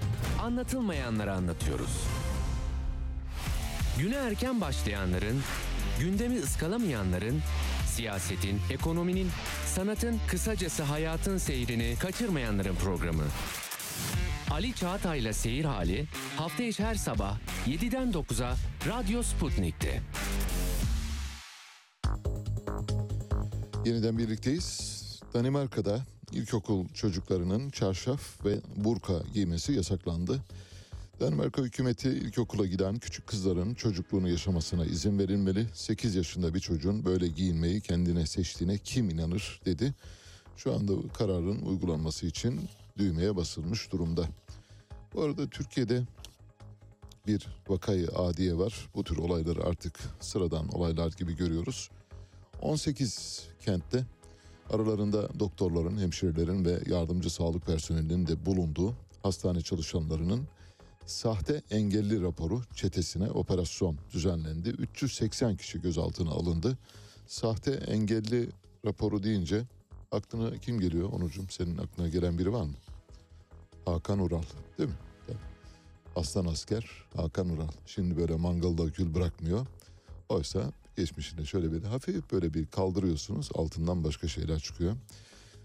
[0.43, 2.03] Anlatılmayanları anlatıyoruz.
[3.99, 5.41] Güne erken başlayanların,
[6.01, 7.41] gündemi ıskalamayanların,
[7.87, 9.29] siyasetin, ekonominin,
[9.67, 13.25] sanatın, kısacası hayatın seyrini kaçırmayanların programı.
[14.55, 18.57] Ali Çağatay'la Seyir Hali hafta içi her sabah 7'den 9'a
[18.89, 20.03] Radyo Sputnik'te.
[23.85, 25.21] Yeniden birlikteyiz.
[25.35, 26.01] Danimarka'da
[26.33, 30.41] ilkokul çocuklarının çarşaf ve burka giymesi yasaklandı.
[31.21, 35.67] Danimarka hükümeti ilkokula giden küçük kızların çocukluğunu yaşamasına izin verilmeli.
[35.75, 39.95] 8 yaşında bir çocuğun böyle giyinmeyi kendine seçtiğine kim inanır dedi.
[40.57, 42.61] Şu anda kararın uygulanması için
[42.99, 44.29] düğmeye basılmış durumda.
[45.15, 46.03] Bu arada Türkiye'de
[47.27, 48.89] bir vakayı adiye var.
[48.95, 51.91] Bu tür olayları artık sıradan olaylar gibi görüyoruz.
[52.63, 54.07] 18 kentte
[54.71, 60.49] aralarında doktorların, hemşirelerin ve yardımcı sağlık personelinin de bulunduğu hastane çalışanlarının
[61.07, 64.69] sahte engelli raporu çetesine operasyon düzenlendi.
[64.69, 66.79] 380 kişi gözaltına alındı.
[67.27, 68.49] Sahte engelli
[68.87, 69.63] raporu deyince
[70.13, 71.51] aklına kim geliyor Onurcuğum?
[71.51, 72.75] Senin aklına gelen biri var mı?
[73.87, 74.43] Hakan Ural
[74.79, 74.97] değil mi?
[76.17, 77.69] Aslan asker Hakan Ural.
[77.87, 79.67] Şimdi böyle mangalda kül bırakmıyor.
[80.29, 83.51] Oysa geçmişine şöyle bir hafif böyle bir kaldırıyorsunuz.
[83.55, 84.97] Altından başka şeyler çıkıyor.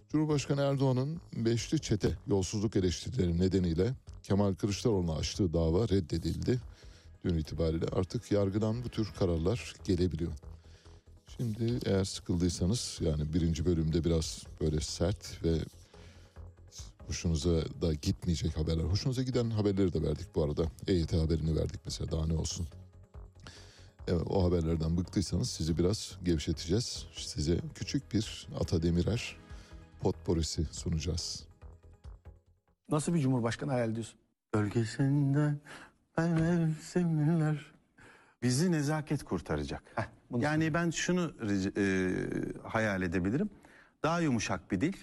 [0.10, 3.94] Cumhurbaşkanı Erdoğan'ın beşli çete yolsuzluk eleştirileri nedeniyle
[4.24, 6.60] Kemal Kılıçdaroğlu'na açtığı dava reddedildi.
[7.26, 10.32] Dün itibariyle artık yargıdan bu tür kararlar gelebiliyor.
[11.38, 15.60] Şimdi eğer sıkıldıysanız yani birinci bölümde biraz böyle sert ve
[17.10, 18.84] hoşunuza da gitmeyecek haberler.
[18.84, 20.66] Hoşunuza giden haberleri de verdik bu arada.
[20.88, 22.68] EYT haberini verdik mesela daha ne olsun.
[24.08, 27.06] Evet, o haberlerden bıktıysanız sizi biraz gevşeteceğiz.
[27.16, 29.36] Size küçük bir Ata Demirer
[30.02, 31.44] potporisi sunacağız.
[32.90, 34.20] Nasıl bir cumhurbaşkanı hayal ediyorsun?
[34.54, 35.60] Bölgesinden
[36.18, 37.72] mevsimler
[38.44, 39.84] bizi nezaket kurtaracak.
[40.32, 41.34] bunu yani ben şunu
[41.78, 42.12] e,
[42.64, 43.50] hayal edebilirim.
[44.04, 44.98] Daha yumuşak bir dil,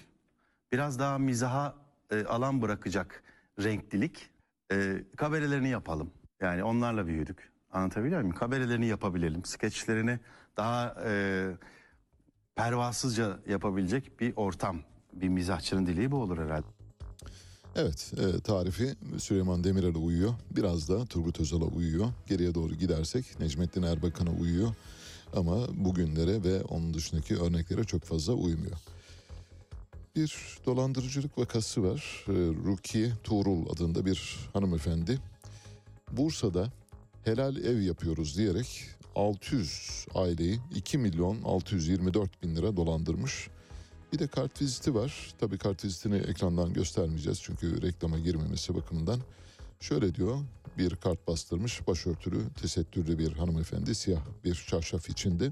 [0.71, 3.23] biraz daha mizaha e, alan bırakacak
[3.63, 4.29] renklilik.
[4.71, 6.11] E, kabarelerini yapalım.
[6.41, 7.51] Yani onlarla büyüdük.
[7.71, 8.35] Anlatabiliyor muyum?
[8.35, 9.45] Kabarelerini yapabilelim.
[9.45, 10.19] Skeçlerini
[10.57, 11.11] daha e,
[12.55, 14.79] pervasızca yapabilecek bir ortam.
[15.13, 16.67] Bir mizahçının dili bu olur herhalde.
[17.75, 20.33] Evet e, tarifi Süleyman Demirel'e uyuyor.
[20.51, 22.07] Biraz da Turgut Özal'a uyuyor.
[22.27, 24.69] Geriye doğru gidersek Necmettin Erbakan'a uyuyor.
[25.35, 28.77] Ama bugünlere ve onun dışındaki örneklere çok fazla uymuyor.
[30.17, 32.25] Bir dolandırıcılık vakası var.
[32.27, 32.33] E,
[32.65, 35.19] Rukiye Tuğrul adında bir hanımefendi.
[36.11, 36.71] Bursa'da
[37.23, 43.47] helal ev yapıyoruz diyerek 600 aileyi 2 milyon 624 bin lira dolandırmış.
[44.13, 45.33] Bir de kart viziti var.
[45.39, 49.19] Tabii kart vizitini ekrandan göstermeyeceğiz çünkü reklama girmemesi bakımından.
[49.79, 50.37] Şöyle diyor
[50.77, 55.51] bir kart bastırmış başörtülü tesettürlü bir hanımefendi siyah bir çarşaf içinde.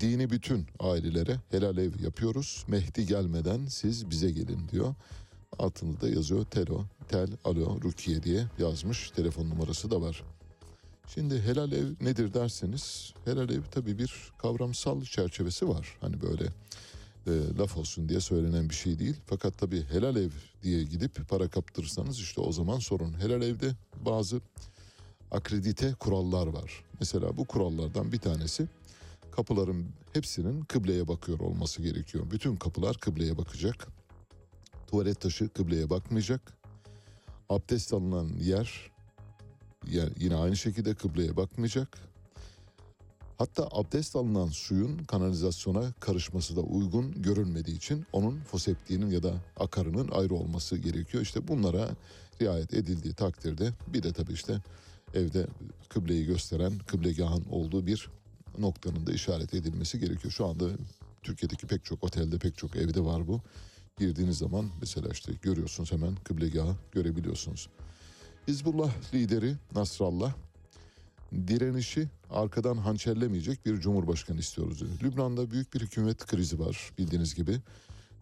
[0.00, 2.64] Dini bütün ailelere helal ev yapıyoruz.
[2.68, 4.94] Mehdi gelmeden siz bize gelin diyor.
[5.58, 9.10] Altında da yazıyor telo, tel, alo, rukiye diye yazmış.
[9.10, 10.22] Telefon numarası da var.
[11.14, 15.96] Şimdi helal ev nedir derseniz helal ev tabii bir kavramsal çerçevesi var.
[16.00, 16.44] Hani böyle
[17.26, 19.16] e, laf olsun diye söylenen bir şey değil.
[19.26, 20.30] Fakat tabii helal ev
[20.62, 23.20] diye gidip para kaptırırsanız işte o zaman sorun.
[23.20, 23.74] Helal evde
[24.06, 24.40] bazı
[25.30, 26.84] akredite kurallar var.
[27.00, 28.68] Mesela bu kurallardan bir tanesi
[29.32, 32.30] kapıların hepsinin kıbleye bakıyor olması gerekiyor.
[32.30, 33.88] Bütün kapılar kıbleye bakacak.
[34.86, 36.40] Tuvalet taşı kıbleye bakmayacak.
[37.48, 38.92] Abdest alınan yer
[40.18, 41.98] yine aynı şekilde kıbleye bakmayacak.
[43.38, 50.08] Hatta abdest alınan suyun kanalizasyona karışması da uygun görünmediği için onun foseptiğinin ya da akarının
[50.08, 51.22] ayrı olması gerekiyor.
[51.22, 51.88] İşte bunlara
[52.42, 54.62] riayet edildiği takdirde bir de tabii işte
[55.14, 55.46] evde
[55.88, 58.08] kıbleyi gösteren kıblegahın olduğu bir
[58.58, 60.32] noktanın da işaret edilmesi gerekiyor.
[60.32, 60.68] Şu anda
[61.22, 63.40] Türkiye'deki pek çok otelde pek çok evde var bu.
[63.98, 67.68] Girdiğiniz zaman mesela işte görüyorsunuz hemen kıblegahı görebiliyorsunuz.
[68.48, 70.32] Hizbullah lideri Nasrallah
[71.46, 74.80] direnişi arkadan hançerlemeyecek bir cumhurbaşkanı istiyoruz.
[74.80, 74.90] diyor.
[75.02, 77.58] Lübnan'da büyük bir hükümet krizi var bildiğiniz gibi.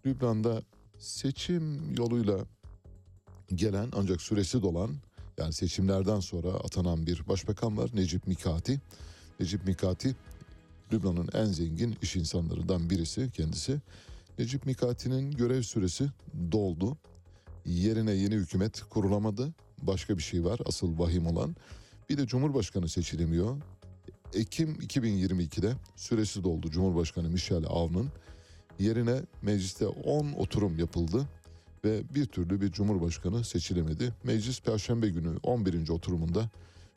[0.06, 0.62] Lübnan'da
[0.98, 2.38] seçim yoluyla
[3.54, 4.90] gelen ancak süresi dolan
[5.38, 8.80] yani seçimlerden sonra atanan bir başbakan var Necip Mikati.
[9.40, 10.14] Necip Mikati
[10.92, 13.80] Lübnan'ın en zengin iş insanlarından birisi kendisi.
[14.38, 16.10] Necip Mikati'nin görev süresi
[16.52, 16.96] doldu.
[17.64, 19.54] Yerine yeni hükümet kurulamadı.
[19.82, 21.56] Başka bir şey var asıl vahim olan.
[22.10, 23.56] Bir de Cumhurbaşkanı seçilemiyor.
[24.34, 28.08] Ekim 2022'de süresi doldu Cumhurbaşkanı Michel Aoun'un.
[28.78, 31.28] Yerine mecliste 10 oturum yapıldı
[31.84, 34.14] ve bir türlü bir cumhurbaşkanı seçilemedi.
[34.24, 35.88] Meclis Perşembe günü 11.
[35.88, 36.50] oturumunda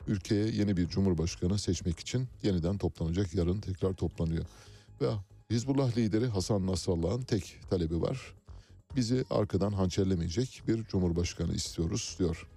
[0.08, 3.34] ülkeye yeni bir cumhurbaşkanı seçmek için yeniden toplanacak.
[3.34, 4.44] Yarın tekrar toplanıyor.
[5.00, 5.10] Ve
[5.50, 8.34] Hizbullah lideri Hasan Nasrallah'ın tek talebi var.
[8.96, 12.48] Bizi arkadan hançerlemeyecek bir cumhurbaşkanı istiyoruz diyor.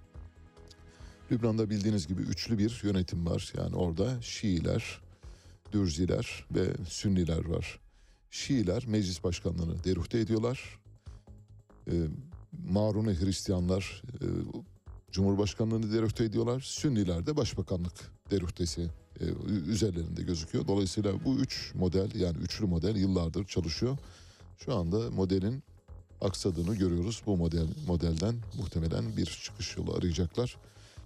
[1.31, 3.53] Lübnan'da bildiğiniz gibi üçlü bir yönetim var.
[3.57, 5.01] Yani orada Şiiler,
[5.71, 7.79] Dürziler ve Sünniler var.
[8.31, 10.79] Şiiler meclis başkanlığını deruhte ediyorlar.
[11.91, 11.93] Ee,
[12.69, 14.25] Maruni Hristiyanlar e,
[15.11, 16.61] Cumhurbaşkanlığını deruhte ediyorlar.
[16.61, 17.93] Sünniler de başbakanlık
[18.31, 18.89] deruhtesi
[19.19, 19.25] e,
[19.67, 20.67] üzerlerinde gözüküyor.
[20.67, 23.97] Dolayısıyla bu üç model yani üçlü model yıllardır çalışıyor.
[24.57, 25.63] Şu anda modelin
[26.21, 27.21] aksadığını görüyoruz.
[27.25, 30.57] Bu model modelden muhtemelen bir çıkış yolu arayacaklar.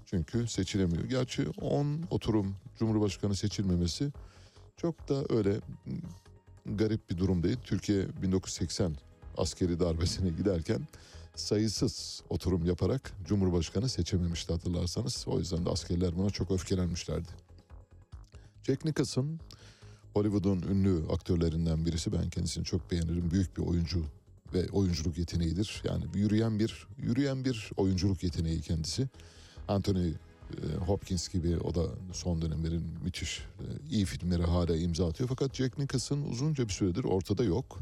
[0.06, 1.04] Çünkü seçilemiyor.
[1.04, 4.12] Gerçi 10 oturum Cumhurbaşkanı seçilmemesi
[4.78, 5.60] çok da öyle
[6.66, 7.58] garip bir durum değil.
[7.64, 8.96] Türkiye 1980
[9.38, 10.88] askeri darbesine giderken
[11.36, 15.26] sayısız oturum yaparak Cumhurbaşkanı seçememişti hatırlarsanız.
[15.28, 17.30] O yüzden de askerler buna çok öfkelenmişlerdi.
[18.64, 19.40] Jack Nicholson
[20.14, 22.14] Hollywood'un ünlü aktörlerinden birisi.
[22.14, 23.32] Ben kendisini çok beğenirim.
[23.32, 24.06] Büyük bir oyuncu
[24.54, 25.82] ve oyunculuk yeteneğidir.
[25.86, 29.10] Yani yürüyen bir yürüyen bir oyunculuk yeteneği kendisi.
[29.68, 35.30] Anthony e, Hopkins gibi o da son dönemlerin müthiş e, iyi filmleri hala imza atıyor.
[35.30, 37.80] Fakat Jack Nicholson uzunca bir süredir ortada yok.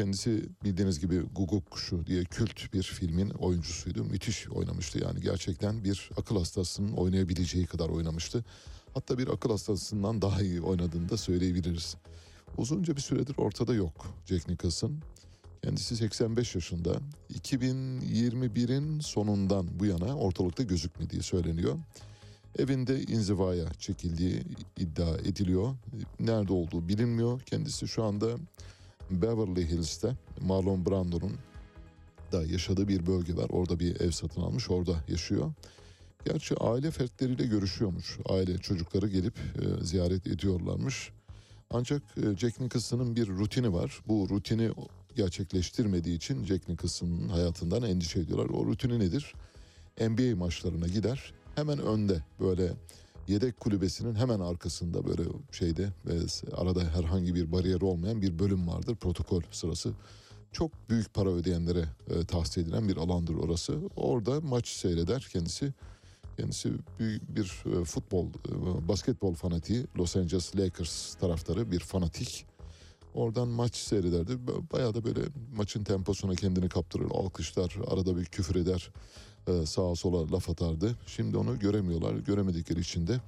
[0.00, 4.04] Kendisi bildiğiniz gibi Guguk Kuşu diye kült bir filmin oyuncusuydu.
[4.04, 8.44] Müthiş oynamıştı yani gerçekten bir akıl hastasının oynayabileceği kadar oynamıştı.
[8.94, 11.96] Hatta bir akıl hastasından daha iyi oynadığını da söyleyebiliriz.
[12.56, 14.92] Uzunca bir süredir ortada yok Jack Nicholson.
[15.62, 17.00] Kendisi 85 yaşında.
[17.34, 21.78] 2021'in sonundan bu yana ortalıkta gözükmediği söyleniyor.
[22.58, 24.42] Evinde inzivaya çekildiği
[24.78, 25.74] iddia ediliyor.
[26.20, 27.40] Nerede olduğu bilinmiyor.
[27.40, 28.28] Kendisi şu anda
[29.10, 31.32] Beverly Hills'te Marlon Brando'nun
[32.32, 33.46] da yaşadığı bir bölge var.
[33.50, 35.52] Orada bir ev satın almış, orada yaşıyor.
[36.24, 38.18] Gerçi aile fertleriyle görüşüyormuş.
[38.28, 41.10] Aile çocukları gelip e, ziyaret ediyorlarmış.
[41.70, 44.00] Ancak e, Jack Nicholson'ın bir rutini var.
[44.08, 44.70] Bu rutini
[45.16, 48.48] gerçekleştirmediği için Jack Nicholson'ın hayatından endişe ediyorlar.
[48.48, 49.34] O rutini nedir?
[50.00, 51.32] NBA maçlarına gider.
[51.54, 52.72] Hemen önde böyle
[53.30, 55.22] yedek kulübesinin hemen arkasında böyle
[55.52, 56.12] şeyde ve
[56.56, 59.92] arada herhangi bir bariyer olmayan bir bölüm vardır protokol sırası.
[60.52, 63.80] Çok büyük para ödeyenlere e, tahsis edilen bir alandır orası.
[63.96, 65.74] Orada maç seyreder kendisi.
[66.36, 69.86] Kendisi büyük bir e, futbol, e, basketbol fanatiği.
[69.98, 72.46] Los Angeles Lakers taraftarı bir fanatik.
[73.14, 74.32] Oradan maç seyrederdi.
[74.72, 75.20] Bayağı da böyle
[75.56, 77.10] maçın temposuna kendini kaptırır.
[77.10, 78.90] Alkışlar, arada bir küfür eder.
[79.46, 80.96] E, Sağa sola laf atardı.
[81.06, 82.14] Şimdi onu göremiyorlar.
[82.14, 83.20] Göremedikleri için de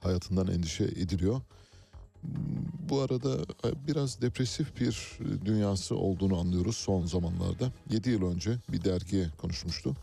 [0.00, 1.40] hayatından endişe ediliyor.
[2.88, 7.72] Bu arada e, biraz depresif bir dünyası olduğunu anlıyoruz son zamanlarda.
[7.90, 9.94] 7 yıl önce bir dergiye konuşmuştu.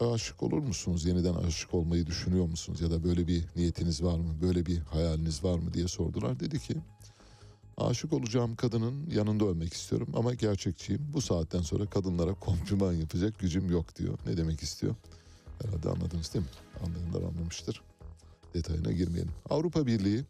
[0.00, 1.04] Aşık olur musunuz?
[1.04, 2.80] Yeniden aşık olmayı düşünüyor musunuz?
[2.80, 4.34] Ya da böyle bir niyetiniz var mı?
[4.42, 6.40] Böyle bir hayaliniz var mı diye sordular.
[6.40, 6.74] Dedi ki
[7.76, 11.02] aşık olacağım kadının yanında ölmek istiyorum ama gerçekçiyim.
[11.14, 14.18] Bu saatten sonra kadınlara kompliman yapacak gücüm yok diyor.
[14.26, 14.94] Ne demek istiyor?
[15.62, 16.50] Herhalde anladınız değil mi?
[16.86, 17.82] Anlayanlar anlamıştır.
[18.54, 19.32] Detayına girmeyelim.
[19.50, 20.24] Avrupa Birliği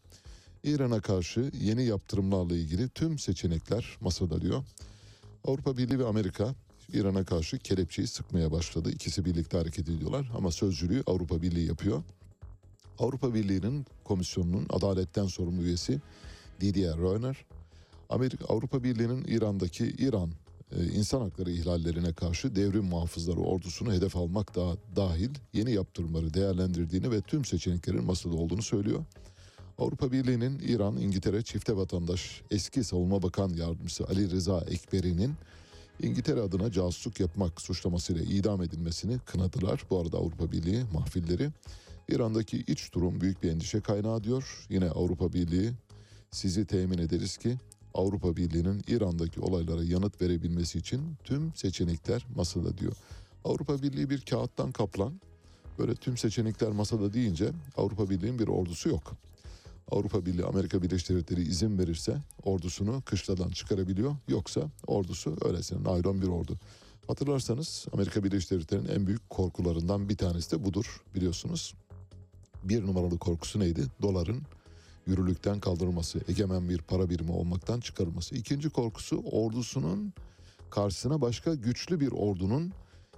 [0.64, 4.64] İran'a karşı yeni yaptırımlarla ilgili tüm seçenekler masada diyor.
[5.44, 6.54] Avrupa Birliği ve Amerika
[6.92, 8.90] İran'a karşı kelepçeyi sıkmaya başladı.
[8.90, 12.02] İkisi birlikte hareket ediyorlar ama sözcülüğü Avrupa Birliği yapıyor.
[12.98, 16.00] Avrupa Birliği'nin komisyonunun adaletten sorumlu üyesi
[16.60, 17.44] Didier Reuner,
[18.08, 20.30] Amerika Avrupa Birliği'nin İran'daki İran
[20.76, 27.10] e, insan hakları ihlallerine karşı devrim muhafızları ordusunu hedef almak da dahil yeni yaptırımları değerlendirdiğini
[27.10, 29.04] ve tüm seçeneklerin masada olduğunu söylüyor.
[29.78, 35.34] Avrupa Birliği'nin İran, İngiltere çifte vatandaş eski savunma bakan yardımcısı Ali Rıza Ekberi'nin
[36.02, 39.82] İngiltere adına casusluk yapmak suçlamasıyla idam edilmesini kınadılar.
[39.90, 41.50] Bu arada Avrupa Birliği mahfilleri
[42.08, 44.66] İran'daki iç durum büyük bir endişe kaynağı diyor.
[44.70, 45.72] Yine Avrupa Birliği
[46.30, 47.58] sizi temin ederiz ki
[47.94, 52.92] Avrupa Birliği'nin İran'daki olaylara yanıt verebilmesi için tüm seçenekler masada diyor.
[53.44, 55.20] Avrupa Birliği bir kağıttan kaplan.
[55.78, 59.16] Böyle tüm seçenekler masada deyince Avrupa Birliği'nin bir ordusu yok.
[59.90, 64.16] Avrupa Birliği Amerika Birleşik Devletleri izin verirse ordusunu kışladan çıkarabiliyor.
[64.28, 66.58] Yoksa ordusu öylesine naylon bir ordu.
[67.06, 71.74] Hatırlarsanız Amerika Birleşik Devletleri'nin en büyük korkularından bir tanesi de budur biliyorsunuz.
[72.64, 73.86] Bir numaralı korkusu neydi?
[74.02, 74.42] Doların
[75.06, 78.34] yürürlükten kaldırılması, egemen bir para birimi olmaktan çıkarılması.
[78.34, 80.12] İkinci korkusu ordusunun
[80.70, 82.72] karşısına başka güçlü bir ordunun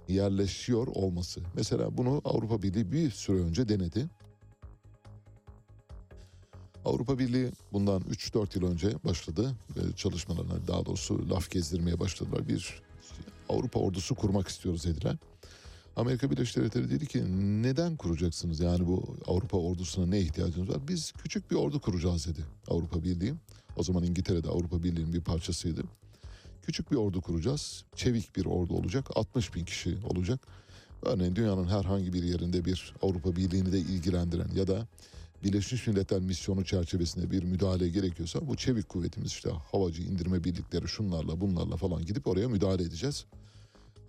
[0.07, 1.41] yerleşiyor olması.
[1.55, 4.09] Mesela bunu Avrupa Birliği bir süre önce denedi.
[6.85, 9.55] Avrupa Birliği bundan 3-4 yıl önce başladı
[9.95, 12.47] çalışmalarına daha doğrusu laf gezdirmeye başladılar.
[12.47, 12.81] Bir
[13.49, 15.17] Avrupa ordusu kurmak istiyoruz dediler.
[15.95, 17.23] Amerika Birleşik Devletleri dedi ki
[17.63, 20.87] neden kuracaksınız yani bu Avrupa ordusuna ne ihtiyacınız var?
[20.87, 23.33] Biz küçük bir ordu kuracağız dedi Avrupa Birliği.
[23.75, 25.83] O zaman İngiltere de Avrupa Birliği'nin bir parçasıydı.
[26.61, 27.83] Küçük bir ordu kuracağız.
[27.95, 29.07] Çevik bir ordu olacak.
[29.15, 30.39] 60 bin kişi olacak.
[31.01, 34.87] Örneğin dünyanın herhangi bir yerinde bir Avrupa Birliği'ni de ilgilendiren ya da
[35.43, 41.41] Birleşmiş Milletler misyonu çerçevesinde bir müdahale gerekiyorsa bu çevik kuvvetimiz işte havacı indirme birlikleri şunlarla
[41.41, 43.25] bunlarla falan gidip oraya müdahale edeceğiz.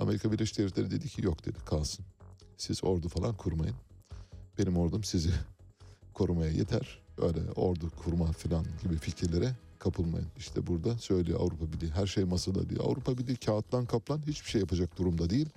[0.01, 2.05] Amerika Birleşik Devletleri dedi ki yok dedi kalsın.
[2.57, 3.77] Siz ordu falan kurmayın.
[4.59, 5.31] Benim ordum sizi
[6.15, 7.03] korumaya yeter.
[7.19, 10.29] Öyle ordu kurma falan gibi fikirlere kapılmayın.
[10.39, 12.85] İşte burada söylüyor Avrupa Birliği her şey masada diyor.
[12.85, 15.49] Avrupa Birliği kağıttan kaplan hiçbir şey yapacak durumda değil.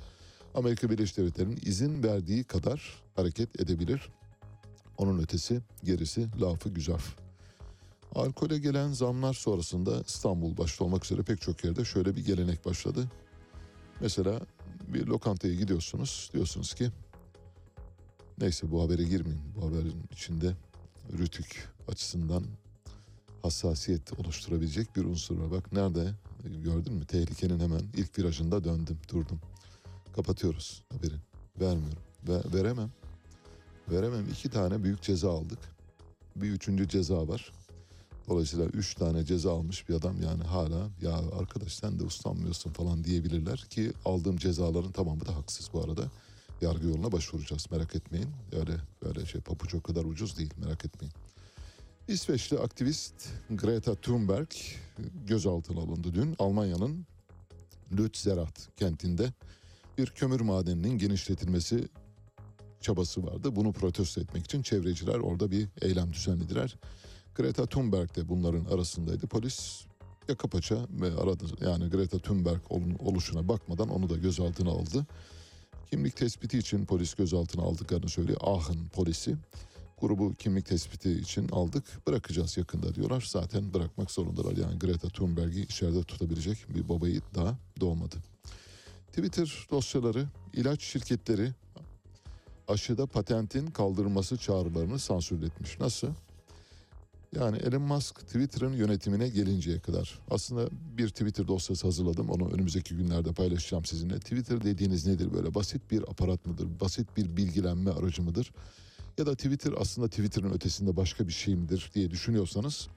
[0.56, 4.10] Amerika Birleşik Devletleri'nin izin verdiği kadar hareket edebilir.
[4.98, 7.15] Onun ötesi gerisi lafı güzaf.
[8.15, 13.07] Alkole gelen zamlar sonrasında İstanbul başta olmak üzere pek çok yerde şöyle bir gelenek başladı.
[13.99, 14.40] Mesela
[14.88, 16.91] bir lokantaya gidiyorsunuz diyorsunuz ki
[18.38, 19.41] neyse bu habere girmeyin.
[19.56, 20.56] Bu haberin içinde
[21.18, 22.44] rütük açısından
[23.41, 25.52] hassasiyet oluşturabilecek bir unsur var.
[25.52, 26.14] Bak nerede
[26.64, 29.40] gördün mü tehlikenin hemen ilk virajında döndüm durdum.
[30.15, 31.15] Kapatıyoruz haberi
[31.60, 32.90] vermiyorum ve veremem
[33.91, 35.60] Veremem iki tane büyük ceza aldık.
[36.36, 37.52] Bir üçüncü ceza var.
[38.29, 43.03] Dolayısıyla üç tane ceza almış bir adam yani hala ya arkadaş sen de uslanmıyorsun falan
[43.03, 46.11] diyebilirler ki aldığım cezaların tamamı da haksız bu arada.
[46.61, 48.29] Yargı yoluna başvuracağız merak etmeyin.
[48.51, 51.13] Öyle böyle şey papuç o kadar ucuz değil merak etmeyin.
[52.07, 54.49] İsveçli aktivist Greta Thunberg
[55.27, 56.35] gözaltına alındı dün.
[56.39, 57.05] Almanya'nın
[57.91, 59.33] Lützerath kentinde
[59.97, 61.87] bir kömür madeninin genişletilmesi
[62.81, 63.55] çabası vardı.
[63.55, 66.77] Bunu protesto etmek için çevreciler orada bir eylem düzenlediler.
[67.35, 69.27] Greta Thunberg de bunların arasındaydı.
[69.27, 69.85] Polis
[70.30, 70.76] yaka paça
[71.22, 72.61] aradı yani Greta Thunberg
[72.99, 75.05] oluşuna bakmadan onu da gözaltına aldı.
[75.91, 78.39] Kimlik tespiti için polis gözaltına aldıklarını söylüyor.
[78.41, 79.35] Aachen polisi.
[80.01, 82.07] Grubu kimlik tespiti için aldık.
[82.07, 83.27] Bırakacağız yakında diyorlar.
[83.30, 84.57] Zaten bırakmak zorundalar.
[84.57, 88.15] Yani Greta Thunberg'i içeride tutabilecek bir babayı daha doğmadı.
[89.07, 91.51] Twitter dosyaları, ilaç şirketleri
[92.68, 95.80] aşıda patentin kaldırılması çağrılarını sansürletmiş.
[95.80, 96.07] Nasıl?
[97.35, 102.30] Yani Elon Musk Twitter'ın yönetimine gelinceye kadar aslında bir Twitter dosyası hazırladım.
[102.30, 104.19] Onu önümüzdeki günlerde paylaşacağım sizinle.
[104.19, 105.55] Twitter dediğiniz nedir böyle?
[105.55, 106.68] Basit bir aparat mıdır?
[106.81, 108.51] Basit bir bilgilenme aracı mıdır?
[109.18, 112.88] Ya da Twitter aslında Twitter'ın ötesinde başka bir şey midir diye düşünüyorsanız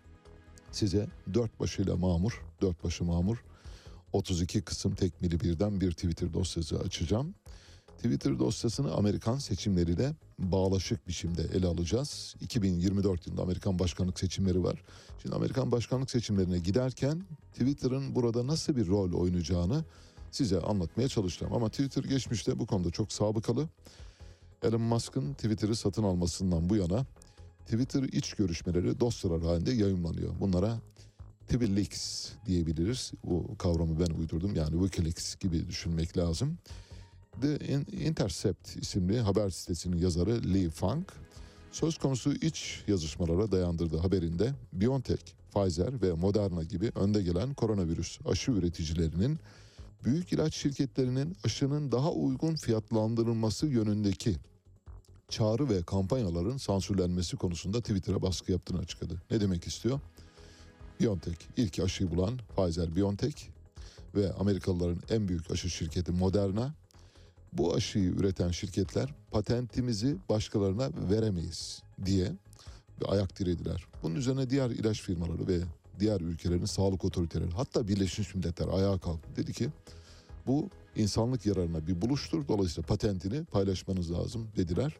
[0.72, 3.44] size dört başıyla mamur, dört başı mamur
[4.12, 7.34] 32 kısım tekmili birden bir Twitter dosyası açacağım.
[7.97, 12.35] Twitter dosyasını Amerikan seçimleriyle bağlaşık biçimde ele alacağız.
[12.40, 14.82] 2024 yılında Amerikan başkanlık seçimleri var.
[15.23, 19.85] Şimdi Amerikan başkanlık seçimlerine giderken Twitter'ın burada nasıl bir rol oynayacağını
[20.31, 21.55] size anlatmaya çalışacağım.
[21.55, 23.68] Ama Twitter geçmişte bu konuda çok sabıkalı.
[24.62, 27.06] Elon Musk'ın Twitter'ı satın almasından bu yana
[27.64, 30.40] Twitter iç görüşmeleri dosyalar halinde yayınlanıyor.
[30.40, 30.81] Bunlara
[31.48, 33.12] Twilleaks diyebiliriz.
[33.24, 34.55] Bu kavramı ben uydurdum.
[34.55, 36.59] Yani Wikileaks gibi düşünmek lazım.
[37.40, 37.58] The
[37.92, 41.12] Intercept isimli haber sitesinin yazarı Lee Funk
[41.72, 45.22] söz konusu iç yazışmalara dayandırdığı haberinde BioNTech,
[45.54, 49.38] Pfizer ve Moderna gibi önde gelen koronavirüs aşı üreticilerinin
[50.04, 54.36] büyük ilaç şirketlerinin aşının daha uygun fiyatlandırılması yönündeki
[55.28, 59.22] çağrı ve kampanyaların sansürlenmesi konusunda Twitter'a baskı yaptığını açıkladı.
[59.30, 60.00] Ne demek istiyor?
[61.00, 63.36] BioNTech ilk aşıyı bulan Pfizer BioNTech
[64.14, 66.74] ve Amerikalıların en büyük aşı şirketi Moderna
[67.58, 72.32] bu aşıyı üreten şirketler patentimizi başkalarına veremeyiz diye
[73.04, 73.86] ayak dirediler.
[74.02, 75.60] Bunun üzerine diğer ilaç firmaları ve
[76.00, 79.28] diğer ülkelerin sağlık otoriteleri hatta Birleşmiş Milletler ayağa kalktı.
[79.36, 79.68] Dedi ki
[80.46, 82.48] bu insanlık yararına bir buluştur.
[82.48, 84.96] Dolayısıyla patentini paylaşmanız lazım dediler.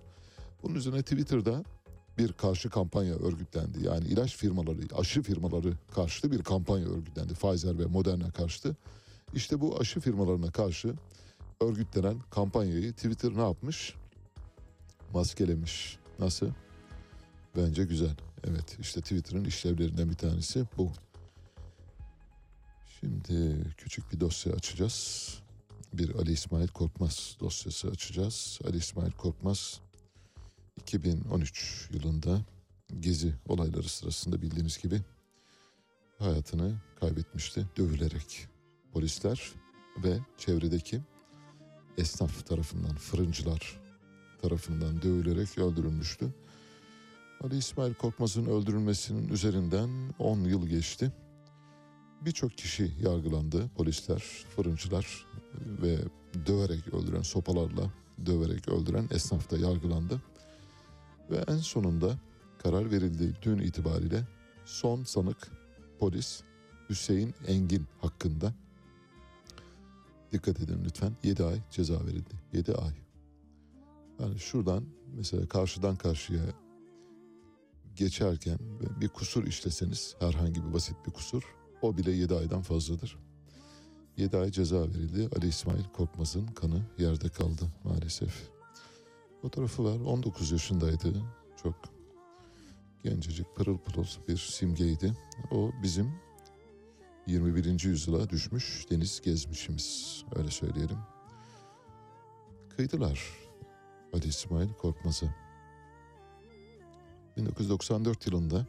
[0.63, 1.65] Bunun üzerine Twitter'da
[2.19, 3.85] bir karşı kampanya örgütlendi.
[3.85, 7.35] Yani ilaç firmaları, aşı firmaları karşıtı bir kampanya örgütlendi.
[7.35, 8.77] Pfizer ve Moderna karşıtı.
[9.35, 10.95] İşte bu aşı firmalarına karşı
[11.61, 13.95] örgütlenen kampanyayı Twitter ne yapmış?
[15.15, 15.99] Maskelemiş.
[16.19, 16.51] Nasıl?
[17.57, 18.17] Bence güzel.
[18.45, 20.93] Evet işte Twitter'ın işlevlerinden bir tanesi bu.
[23.01, 25.39] Şimdi küçük bir dosya açacağız.
[25.93, 28.59] Bir Ali İsmail Korkmaz dosyası açacağız.
[28.69, 29.81] Ali İsmail Korkmaz
[30.77, 32.41] 2013 yılında
[33.01, 35.01] gezi olayları sırasında bildiğiniz gibi
[36.19, 38.49] hayatını kaybetmişti dövülerek.
[38.93, 39.53] Polisler
[40.05, 41.01] ve çevredeki
[41.99, 43.81] esnaf tarafından, fırıncılar
[44.43, 46.35] tarafından dövülerek öldürülmüştü.
[47.45, 51.13] Ali İsmail Korkmaz'ın öldürülmesinin üzerinden 10 yıl geçti.
[52.21, 53.69] Birçok kişi yargılandı.
[53.77, 54.19] Polisler,
[54.57, 55.27] fırıncılar
[55.83, 55.99] ve
[56.47, 57.91] döverek öldüren, sopalarla
[58.27, 60.23] döverek öldüren esnaf da yargılandı.
[61.31, 62.19] Ve en sonunda
[62.63, 64.25] karar verildi dün itibariyle
[64.65, 65.51] son sanık
[65.99, 66.43] polis
[66.91, 68.55] Hüseyin Engin hakkında
[70.33, 72.35] dikkat edin lütfen 7 ay ceza verildi.
[72.53, 72.93] 7 ay.
[74.21, 74.85] Yani şuradan
[75.17, 76.43] mesela karşıdan karşıya
[77.97, 78.59] geçerken
[79.01, 81.43] bir kusur işleseniz herhangi bir basit bir kusur
[81.83, 83.19] o bile 7 aydan fazladır.
[84.17, 85.29] 7 ay ceza verildi.
[85.37, 88.49] Ali İsmail Korkmaz'ın kanı yerde kaldı maalesef.
[89.43, 90.01] Fotoğrafı var.
[90.01, 91.23] 19 yaşındaydı.
[91.63, 91.75] Çok
[93.05, 95.13] gencecik pırıl pırıl bir simgeydi.
[95.51, 96.13] O bizim
[97.27, 97.85] 21.
[97.85, 100.99] yüzyıla düşmüş deniz gezmişimiz öyle söyleyelim.
[102.77, 103.21] Kıydılar
[104.13, 105.35] Ali İsmail Korkmaz'a.
[107.37, 108.67] 1994 yılında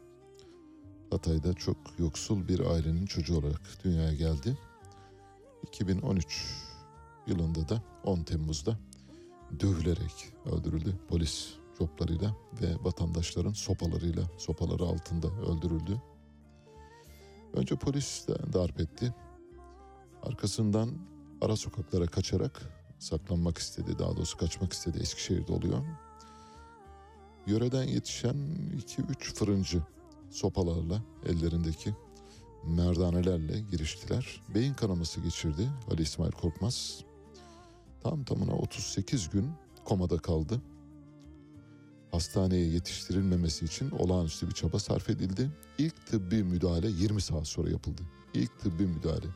[1.12, 4.58] Hatay'da çok yoksul bir ailenin çocuğu olarak dünyaya geldi.
[5.64, 6.46] 2013
[7.28, 8.80] yılında da 10 Temmuz'da
[9.60, 11.00] dövülerek öldürüldü.
[11.08, 16.02] Polis coplarıyla ve vatandaşların sopalarıyla, sopaları altında öldürüldü.
[17.58, 19.14] Önce polis de darp etti.
[20.24, 20.90] Arkasından
[21.42, 22.62] ara sokaklara kaçarak
[23.00, 24.00] saklanmak istedi.
[24.00, 25.00] Daha doğrusu kaçmak istedi.
[25.02, 25.86] Eskişehir'de oluyor.
[27.48, 28.36] Yöreden yetişen
[28.78, 29.82] 2-3 fırıncı
[30.32, 31.96] sopalarla ellerindeki
[32.64, 34.42] merdanelerle giriştiler.
[34.56, 37.04] Beyin kanaması geçirdi Ali İsmail Korkmaz.
[38.04, 39.52] Tam tamına 38 gün
[39.86, 40.62] komada kaldı.
[42.12, 45.50] Hastaneye yetiştirilmemesi için olağanüstü bir çaba sarf edildi.
[45.78, 48.02] İlk tıbbi müdahale 20 saat sonra yapıldı.
[48.34, 49.28] İlk tıbbi müdahale.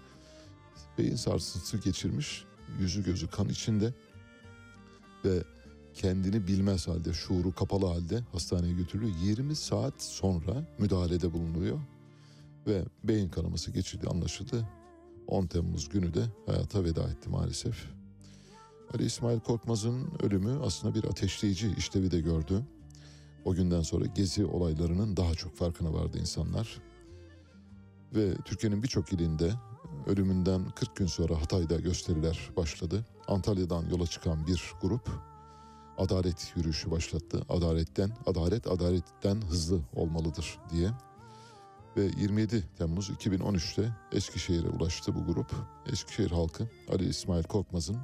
[0.98, 2.44] Beyin sarsıntısı geçirmiş,
[2.80, 3.94] yüzü gözü kan içinde
[5.26, 5.44] ve
[5.94, 9.16] kendini bilmez halde, şuuru kapalı halde hastaneye götürülüyor.
[9.24, 11.80] 20 saat sonra müdahalede bulunuyor
[12.68, 14.68] ve beyin kanaması geçirdiği anlaşıldı.
[15.28, 18.01] 10 Temmuz günü de hayata veda etti maalesef.
[18.96, 22.64] Ali İsmail Korkmaz'ın ölümü aslında bir ateşleyici işlevi de gördü.
[23.46, 26.82] O günden sonra gezi olaylarının daha çok farkına vardı insanlar.
[28.16, 29.52] Ve Türkiye'nin birçok ilinde
[30.08, 33.06] ölümünden 40 gün sonra Hatay'da gösteriler başladı.
[33.28, 35.10] Antalya'dan yola çıkan bir grup
[35.98, 37.42] adalet yürüyüşü başlattı.
[37.50, 40.90] Adaletten, adalet adaletten hızlı olmalıdır diye.
[41.98, 45.56] Ve 27 Temmuz 2013'te Eskişehir'e ulaştı bu grup.
[45.92, 47.98] Eskişehir halkı Ali İsmail Korkmaz'ın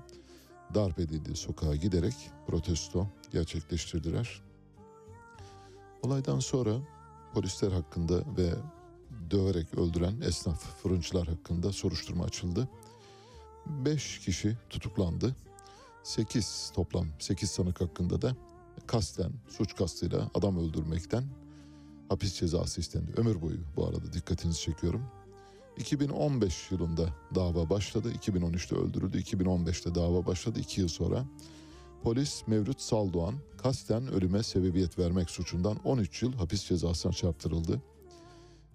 [0.74, 2.14] darp edildiği sokağa giderek
[2.48, 4.42] protesto gerçekleştirdiler.
[6.04, 6.80] Olaydan sonra
[7.34, 8.54] polisler hakkında ve
[9.32, 12.70] döverek öldüren esnaf fırıncılar hakkında soruşturma açıldı.
[13.66, 15.36] 5 kişi tutuklandı.
[16.04, 18.36] 8 toplam 8 sanık hakkında da
[18.88, 21.24] kasten suç kastıyla adam öldürmekten
[22.10, 23.12] hapis cezası istendi.
[23.18, 25.04] Ömür boyu bu arada dikkatinizi çekiyorum.
[25.78, 28.12] 2015 yılında dava başladı.
[28.12, 29.22] 2013'te öldürüldü.
[29.22, 30.60] 2015'te dava başladı.
[30.60, 31.26] 2 yıl sonra
[32.04, 37.82] polis Mevlüt Saldoğan kasten ölüme sebebiyet vermek suçundan 13 yıl hapis cezasına çarptırıldı.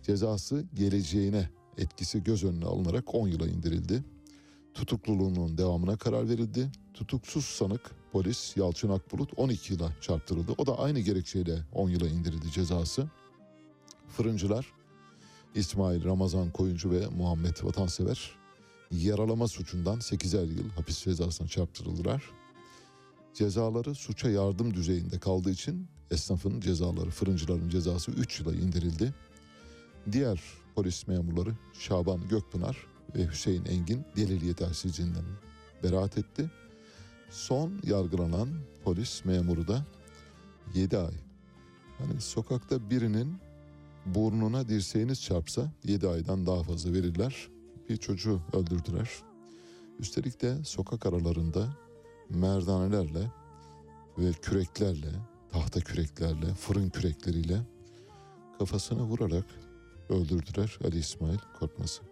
[0.03, 1.49] Cezası geleceğine
[1.79, 4.05] etkisi göz önüne alınarak 10 yıla indirildi.
[4.75, 6.71] Tutukluluğunun devamına karar verildi.
[6.95, 10.53] Tutuksuz sanık polis Yalçın Akbulut 12 yıla çarptırıldı.
[10.59, 13.11] O da aynı gerekçeyle 10 yıla indirildi cezası.
[14.09, 14.73] Fırıncılar
[15.55, 18.31] İsmail Ramazan Koyuncu ve Muhammed Vatansever
[18.91, 22.23] yaralama suçundan 8'er yıl hapis cezasına çarptırıldılar.
[23.35, 29.15] Cezaları suça yardım düzeyinde kaldığı için esnafın cezaları, fırıncıların cezası 3 yıla indirildi.
[30.13, 30.41] Diğer
[30.75, 32.77] polis memurları Şaban Gökpınar
[33.17, 35.25] ve Hüseyin Engin delil yetersizliğinden
[35.83, 36.51] beraat etti.
[37.31, 38.49] Son yargılanan
[38.85, 39.85] polis memuru da
[40.75, 41.15] 7 ay.
[41.99, 43.39] Hani sokakta birinin
[44.07, 47.49] burnuna dirseğiniz çarpsa 7 aydan daha fazla verirler.
[47.89, 49.11] Bir çocuğu öldürdüler.
[49.99, 51.77] Üstelik de sokak aralarında
[52.29, 53.31] merdanelerle
[54.19, 55.11] ve küreklerle,
[55.53, 57.59] tahta küreklerle, fırın kürekleriyle
[58.59, 59.45] kafasına vurarak
[60.09, 62.12] öldürdüler Ali İsmail Korkmaz'ı.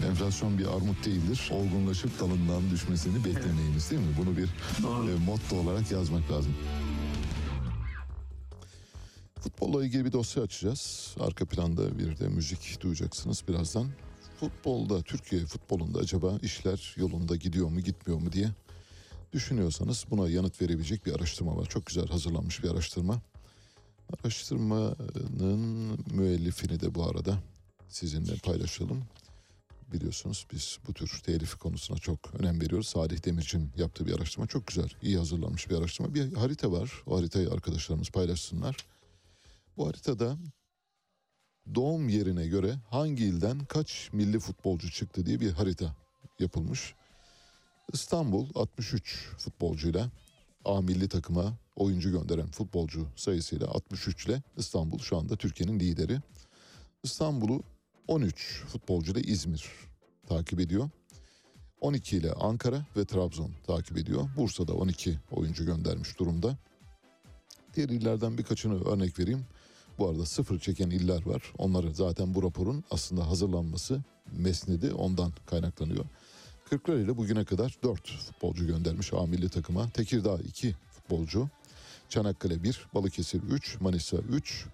[0.00, 1.50] Enflasyon bir armut değildir.
[1.52, 4.14] Olgunlaşıp dalından düşmesini beklemeyiniz değil mi?
[4.18, 6.54] Bunu bir e, motto olarak yazmak lazım.
[9.40, 11.14] Futbolla ilgili bir dosya açacağız.
[11.20, 13.88] Arka planda bir de müzik duyacaksınız birazdan.
[14.40, 18.48] Futbolda, Türkiye futbolunda acaba işler yolunda gidiyor mu gitmiyor mu diye
[19.32, 21.66] düşünüyorsanız buna yanıt verebilecek bir araştırma var.
[21.66, 23.22] Çok güzel hazırlanmış bir araştırma.
[24.20, 27.38] Araştırmanın müellifini de bu arada
[27.88, 29.04] sizinle paylaşalım
[29.92, 32.88] biliyorsunuz biz bu tür telif konusuna çok önem veriyoruz.
[32.88, 36.14] Salih Demirci'nin yaptığı bir araştırma çok güzel, iyi hazırlanmış bir araştırma.
[36.14, 38.76] Bir harita var, o haritayı arkadaşlarımız paylaşsınlar.
[39.76, 40.36] Bu haritada
[41.74, 45.96] doğum yerine göre hangi ilden kaç milli futbolcu çıktı diye bir harita
[46.38, 46.94] yapılmış.
[47.92, 50.10] İstanbul 63 futbolcuyla
[50.64, 56.20] A milli takıma oyuncu gönderen futbolcu sayısıyla 63 ile İstanbul şu anda Türkiye'nin lideri.
[57.02, 57.62] İstanbul'u
[58.08, 59.70] 13 futbolcu da İzmir
[60.28, 60.90] takip ediyor.
[61.80, 64.28] 12 ile Ankara ve Trabzon takip ediyor.
[64.36, 66.56] Bursa'da 12 oyuncu göndermiş durumda.
[67.74, 69.44] Diğer illerden birkaçını örnek vereyim.
[69.98, 71.52] Bu arada sıfır çeken iller var.
[71.58, 74.02] Onları zaten bu raporun aslında hazırlanması
[74.32, 76.04] mesnedi ondan kaynaklanıyor.
[76.70, 79.90] Kırklareli bugüne kadar 4 futbolcu göndermiş A milli takıma.
[79.90, 81.48] Tekirdağ 2 futbolcu.
[82.08, 84.66] Çanakkale 1, Balıkesir 3, Manisa 3,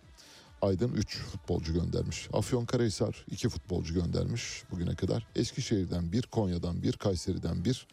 [0.62, 2.28] Aydın 3 futbolcu göndermiş.
[2.32, 5.26] Afyonkarahisar 2 futbolcu göndermiş bugüne kadar.
[5.36, 7.86] Eskişehir'den 1, Konya'dan 1, Kayseri'den 1,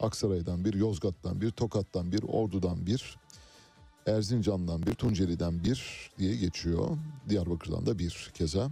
[0.00, 3.16] Aksaray'dan 1, Yozgat'tan 1, Tokat'tan 1, Ordu'dan 1,
[4.06, 6.88] Erzincan'dan bir, Tunceli'den bir diye geçiyor.
[7.28, 8.70] Diyarbakır'dan da bir keza.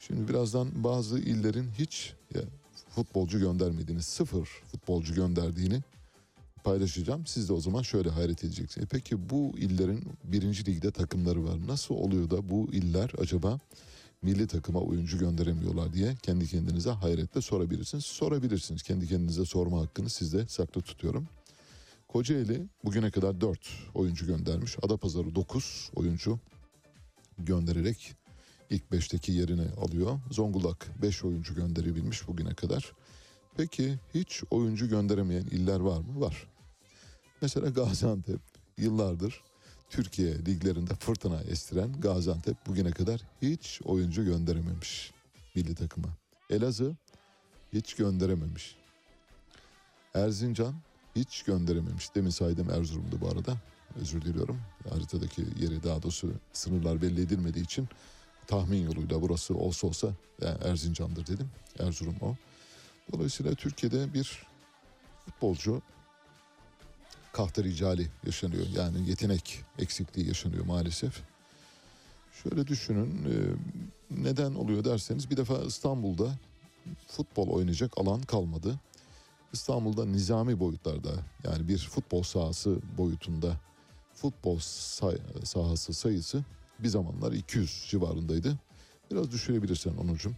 [0.00, 2.42] Şimdi birazdan bazı illerin hiç ya,
[2.88, 5.82] futbolcu göndermediğini, sıfır futbolcu gönderdiğini
[6.66, 7.26] paylaşacağım.
[7.26, 8.86] Siz de o zaman şöyle hayret edeceksiniz.
[8.86, 11.66] E peki bu illerin birinci ligde takımları var.
[11.66, 13.58] Nasıl oluyor da bu iller acaba
[14.22, 18.04] milli takıma oyuncu gönderemiyorlar diye kendi kendinize hayretle sorabilirsiniz.
[18.04, 18.82] Sorabilirsiniz.
[18.82, 21.28] Kendi kendinize sorma hakkını sizde saklı tutuyorum.
[22.08, 23.58] Kocaeli bugüne kadar 4
[23.94, 24.76] oyuncu göndermiş.
[24.82, 26.38] Adapazarı 9 oyuncu
[27.38, 28.14] göndererek
[28.70, 30.18] ilk 5'teki yerini alıyor.
[30.30, 32.92] Zonguldak 5 oyuncu gönderebilmiş bugüne kadar.
[33.56, 36.20] Peki hiç oyuncu gönderemeyen iller var mı?
[36.20, 36.55] Var.
[37.42, 38.40] Mesela Gaziantep
[38.78, 39.42] yıllardır
[39.90, 45.12] Türkiye liglerinde fırtına estiren Gaziantep bugüne kadar hiç oyuncu gönderememiş
[45.54, 46.08] milli takıma.
[46.50, 46.96] Elazığ
[47.72, 48.76] hiç gönderememiş.
[50.14, 50.74] Erzincan
[51.16, 52.14] hiç gönderememiş.
[52.14, 53.56] Demin saydım Erzurum'du bu arada.
[54.00, 54.60] Özür diliyorum.
[54.90, 57.88] Haritadaki yeri daha doğrusu sınırlar belli edilmediği için
[58.46, 60.08] tahmin yoluyla burası olsa olsa
[60.42, 61.50] yani Erzincan'dır dedim.
[61.78, 62.36] Erzurum o.
[63.12, 64.46] Dolayısıyla Türkiye'de bir
[65.24, 65.82] futbolcu
[67.36, 68.66] kahta ricali yaşanıyor.
[68.76, 71.22] Yani yetenek eksikliği yaşanıyor maalesef.
[72.42, 73.34] Şöyle düşünün e,
[74.10, 76.30] neden oluyor derseniz bir defa İstanbul'da
[77.06, 78.74] futbol oynayacak alan kalmadı.
[79.52, 81.10] İstanbul'da nizami boyutlarda
[81.44, 83.56] yani bir futbol sahası boyutunda
[84.14, 86.44] futbol say- sahası sayısı
[86.78, 88.58] bir zamanlar 200 civarındaydı.
[89.10, 90.34] Biraz düşürebilirsen Onurcuğum.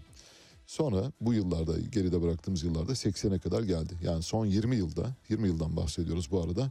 [0.69, 3.95] Sonra bu yıllarda geride bıraktığımız yıllarda 80'e kadar geldi.
[4.03, 6.71] Yani son 20 yılda 20 yıldan bahsediyoruz bu arada.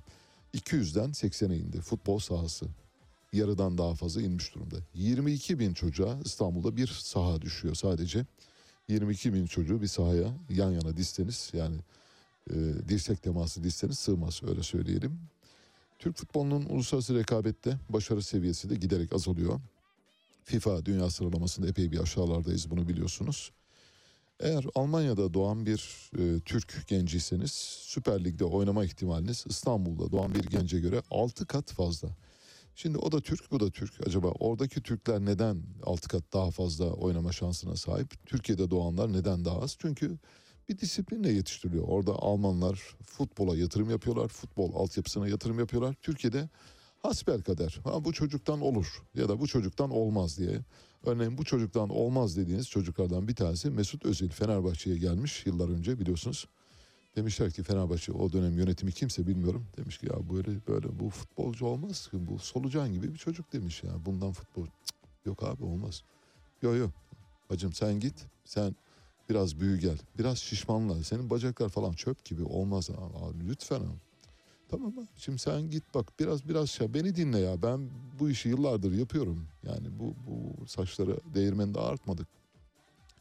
[0.53, 2.65] 200'den 80'e indi futbol sahası.
[3.33, 4.75] Yarıdan daha fazla inmiş durumda.
[4.93, 8.25] 22 bin çocuğa İstanbul'da bir saha düşüyor sadece.
[8.87, 11.77] 22 bin çocuğu bir sahaya yan yana dizseniz yani
[12.49, 12.55] e,
[12.87, 15.19] dirsek teması dizseniz sığmaz öyle söyleyelim.
[15.99, 19.59] Türk futbolunun uluslararası rekabette başarı seviyesi de giderek azalıyor.
[20.43, 23.51] FIFA dünya sıralamasında epey bir aşağılardayız bunu biliyorsunuz.
[24.39, 27.51] Eğer Almanya'da doğan bir e, Türk genciyseniz
[27.81, 32.09] Süper Lig'de oynama ihtimaliniz İstanbul'da doğan bir gence göre 6 kat fazla.
[32.75, 34.07] Şimdi o da Türk bu da Türk.
[34.07, 38.25] Acaba oradaki Türkler neden 6 kat daha fazla oynama şansına sahip?
[38.25, 39.75] Türkiye'de doğanlar neden daha az?
[39.79, 40.17] Çünkü
[40.69, 41.83] bir disiplinle yetiştiriliyor.
[41.87, 44.27] Orada Almanlar futbola yatırım yapıyorlar.
[44.27, 45.95] Futbol altyapısına yatırım yapıyorlar.
[46.01, 46.49] Türkiye'de
[47.01, 47.79] hasbel kader.
[47.83, 50.59] Ha, bu çocuktan olur ya da bu çocuktan olmaz diye.
[51.05, 56.47] Örneğin bu çocuktan olmaz dediğiniz çocuklardan bir tanesi Mesut Özil Fenerbahçe'ye gelmiş yıllar önce biliyorsunuz.
[57.15, 59.67] Demişler ki Fenerbahçe o dönem yönetimi kimse bilmiyorum.
[59.77, 63.83] Demiş ki ya böyle böyle bu futbolcu olmaz ki bu solucan gibi bir çocuk demiş
[63.83, 64.05] ya.
[64.05, 64.67] Bundan futbol
[65.25, 66.03] yok abi olmaz.
[66.61, 66.91] Yok yok
[67.49, 68.75] bacım sen git sen
[69.29, 69.97] biraz büyü gel.
[70.17, 74.06] Biraz şişmanla senin bacaklar falan çöp gibi olmaz abi lütfen abi.
[74.69, 75.07] Tamam mı?
[75.17, 77.61] Şimdi sen git bak biraz biraz şey beni dinle ya.
[77.61, 77.89] Ben
[78.19, 79.47] bu işi yıllardır yapıyorum.
[79.63, 82.27] Yani bu bu saçları değirmende artmadık.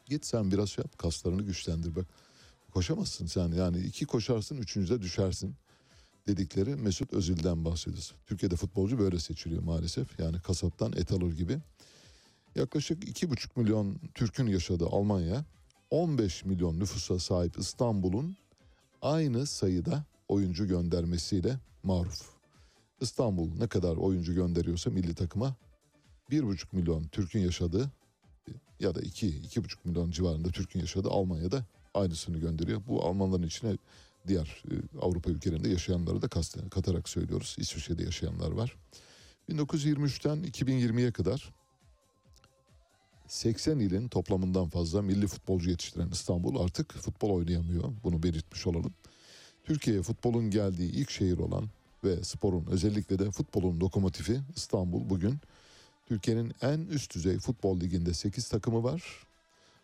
[0.07, 2.07] Git sen biraz şey yap kaslarını güçlendir bak.
[2.73, 5.55] Koşamazsın sen yani iki koşarsın üçüncüde düşersin
[6.27, 8.15] dedikleri Mesut Özil'den bahsediyoruz.
[8.27, 10.21] Türkiye'de futbolcu böyle seçiliyor maalesef.
[10.21, 11.59] Yani kasaptan et alır gibi.
[12.55, 15.45] Yaklaşık iki buçuk milyon Türk'ün yaşadığı Almanya
[15.91, 18.37] 15 milyon nüfusa sahip İstanbul'un
[19.03, 22.31] aynı sayıda oyuncu göndermesiyle maruf.
[23.01, 25.57] İstanbul ne kadar oyuncu gönderiyorsa milli takıma
[26.31, 27.91] 1,5 milyon Türk'ün yaşadığı
[28.81, 32.83] ya da 2 2,5 milyon civarında Türk'ün yaşadığı Almanya'da aynısını gönderiyor.
[32.87, 33.77] Bu Almanların içine
[34.29, 37.57] diğer e, Avrupa ülkelerinde yaşayanları da kast- katarak söylüyoruz.
[37.59, 38.77] İsviçre'de yaşayanlar var.
[39.49, 41.55] 1923'ten 2020'ye kadar
[43.29, 47.93] 80 ilin toplamından fazla milli futbolcu yetiştiren İstanbul artık futbol oynayamıyor.
[48.05, 48.95] Bunu belirtmiş olalım.
[49.67, 51.69] Türkiye'ye futbolun geldiği ilk şehir olan
[52.05, 55.39] ve sporun özellikle de futbolun lokomotifi İstanbul bugün
[56.07, 59.27] Türkiye'nin en üst düzey futbol liginde 8 takımı var.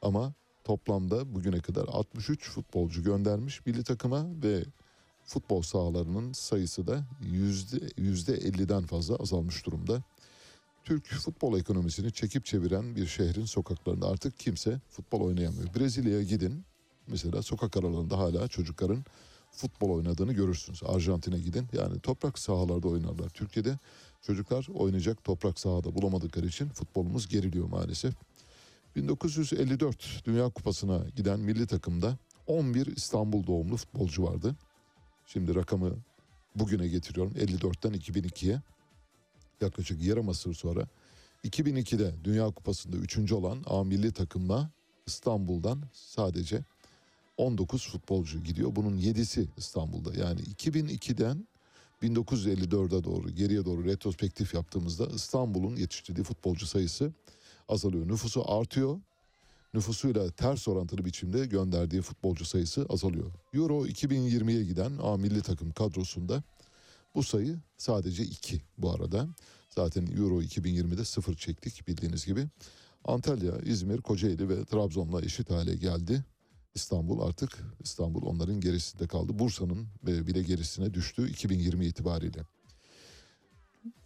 [0.03, 0.33] Ama
[0.65, 4.65] toplamda bugüne kadar 63 futbolcu göndermiş milli takıma ve
[5.25, 10.03] futbol sahalarının sayısı da yüzde, yüzde 50'den fazla azalmış durumda.
[10.85, 15.75] Türk futbol ekonomisini çekip çeviren bir şehrin sokaklarında artık kimse futbol oynayamıyor.
[15.75, 16.65] Brezilya'ya gidin
[17.07, 19.05] mesela sokak aralarında hala çocukların
[19.53, 20.83] futbol oynadığını görürsünüz.
[20.87, 23.29] Arjantin'e gidin yani toprak sahalarda oynarlar.
[23.29, 23.79] Türkiye'de
[24.23, 28.15] çocuklar oynayacak toprak sahada bulamadıkları için futbolumuz geriliyor maalesef.
[28.97, 32.17] 1954 Dünya Kupası'na giden milli takımda
[32.47, 34.57] 11 İstanbul doğumlu futbolcu vardı.
[35.27, 35.97] Şimdi rakamı
[36.57, 38.61] bugüne getiriyorum 54'ten 2002'ye.
[39.61, 40.87] Yaklaşık yarım asır sonra
[41.45, 43.33] 2002'de Dünya Kupası'nda 3.
[43.33, 44.71] olan A milli takımla
[45.07, 46.65] İstanbul'dan sadece
[47.37, 48.77] 19 futbolcu gidiyor.
[48.77, 50.15] Bunun 7'si İstanbul'da.
[50.15, 51.47] Yani 2002'den
[52.03, 57.13] 1954'e doğru geriye doğru retrospektif yaptığımızda İstanbul'un yetiştirdiği futbolcu sayısı
[57.69, 58.09] azalıyor.
[58.09, 59.01] Nüfusu artıyor.
[59.75, 63.33] Nüfusuyla ters orantılı biçimde gönderdiği futbolcu sayısı azalıyor.
[63.55, 66.43] Euro 2020'ye giden A milli takım kadrosunda
[67.15, 69.29] bu sayı sadece 2 bu arada.
[69.71, 72.49] Zaten Euro 2020'de sıfır çektik bildiğiniz gibi.
[73.05, 76.25] Antalya, İzmir, Kocaeli ve Trabzon'la eşit hale geldi.
[76.75, 79.39] İstanbul artık İstanbul onların gerisinde kaldı.
[79.39, 82.41] Bursa'nın e, bile gerisine düştü 2020 itibariyle.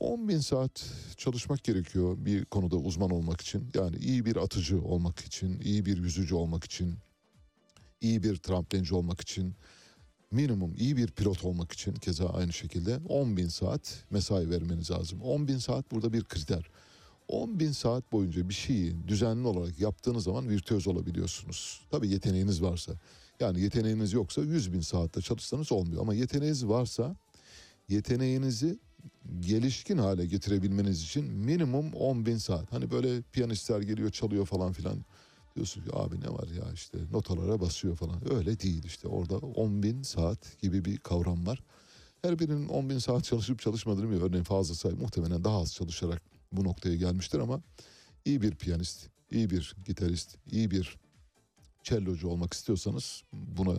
[0.00, 0.84] 10 bin saat
[1.16, 3.70] çalışmak gerekiyor bir konuda uzman olmak için.
[3.74, 6.94] Yani iyi bir atıcı olmak için, iyi bir yüzücü olmak için,
[8.00, 9.54] iyi bir tramplenci olmak için,
[10.30, 15.22] minimum iyi bir pilot olmak için keza aynı şekilde 10 bin saat mesai vermeniz lazım.
[15.22, 16.70] 10 bin saat burada bir kriter.
[17.28, 21.80] 10 bin saat boyunca bir şeyi düzenli olarak yaptığınız zaman virtüöz olabiliyorsunuz.
[21.90, 22.92] Tabii yeteneğiniz varsa.
[23.40, 26.02] Yani yeteneğiniz yoksa 100 bin saatte çalışsanız olmuyor.
[26.02, 27.16] Ama yeteneğiniz varsa
[27.88, 28.78] yeteneğinizi
[29.40, 32.72] gelişkin hale getirebilmeniz için minimum 10 bin saat.
[32.72, 35.04] Hani böyle piyanistler geliyor çalıyor falan filan.
[35.56, 38.34] Diyorsun ki abi ne var ya işte notalara basıyor falan.
[38.34, 41.62] Öyle değil işte orada 10 bin saat gibi bir kavram var.
[42.22, 44.28] Her birinin 10 bin saat çalışıp çalışmadığını bilmiyorum.
[44.28, 47.60] Örneğin fazla say muhtemelen daha az çalışarak bu noktaya gelmiştir ama
[48.24, 50.96] iyi bir piyanist, iyi bir gitarist, iyi bir
[51.82, 53.78] cellocu olmak istiyorsanız buna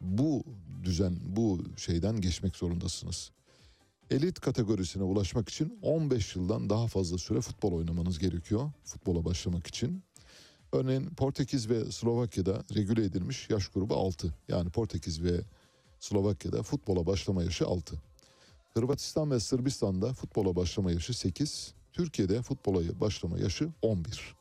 [0.00, 0.44] bu
[0.84, 3.30] düzen, bu şeyden geçmek zorundasınız.
[4.10, 10.02] Elit kategorisine ulaşmak için 15 yıldan daha fazla süre futbol oynamanız gerekiyor futbola başlamak için.
[10.72, 14.34] Örneğin Portekiz ve Slovakya'da regüle edilmiş yaş grubu 6.
[14.48, 15.40] Yani Portekiz ve
[16.00, 17.96] Slovakya'da futbola başlama yaşı 6.
[18.74, 21.74] Hırvatistan ve Sırbistan'da futbola başlama yaşı 8.
[21.92, 24.34] Türkiye'de futbola başlama yaşı 11.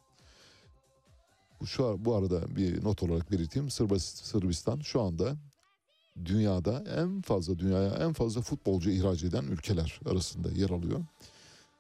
[1.62, 3.70] Bu, şu, bu arada bir not olarak belirteyim.
[3.70, 5.36] Sırbistan şu anda
[6.26, 11.00] dünyada en fazla dünyaya en fazla futbolcu ihraç eden ülkeler arasında yer alıyor.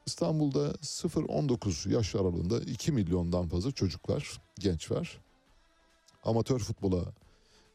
[0.06, 5.22] İstanbul'da 0-19 yaş aralığında 2 milyondan fazla çocuk var, genç var.
[6.24, 7.06] Amatör futbola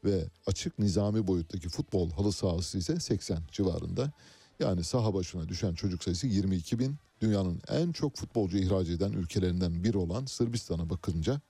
[0.05, 4.13] ve açık nizami boyuttaki futbol halı sahası ise 80 civarında.
[4.61, 6.97] Yani saha başına düşen çocuk sayısı 22 bin.
[7.25, 11.41] Dünyanın en çok futbolcu ihraç eden ülkelerinden biri olan Sırbistan'a bakınca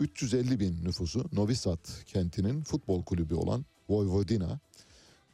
[0.00, 4.58] 350 bin nüfusu Novi Sad kentinin futbol kulübü olan Vojvodina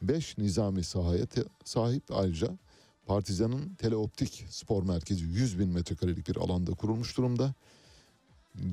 [0.01, 2.57] 5 nizami sahaya te- sahip ayrıca
[3.05, 7.53] Partizan'ın teleoptik spor merkezi 100 bin metrekarelik bir alanda kurulmuş durumda.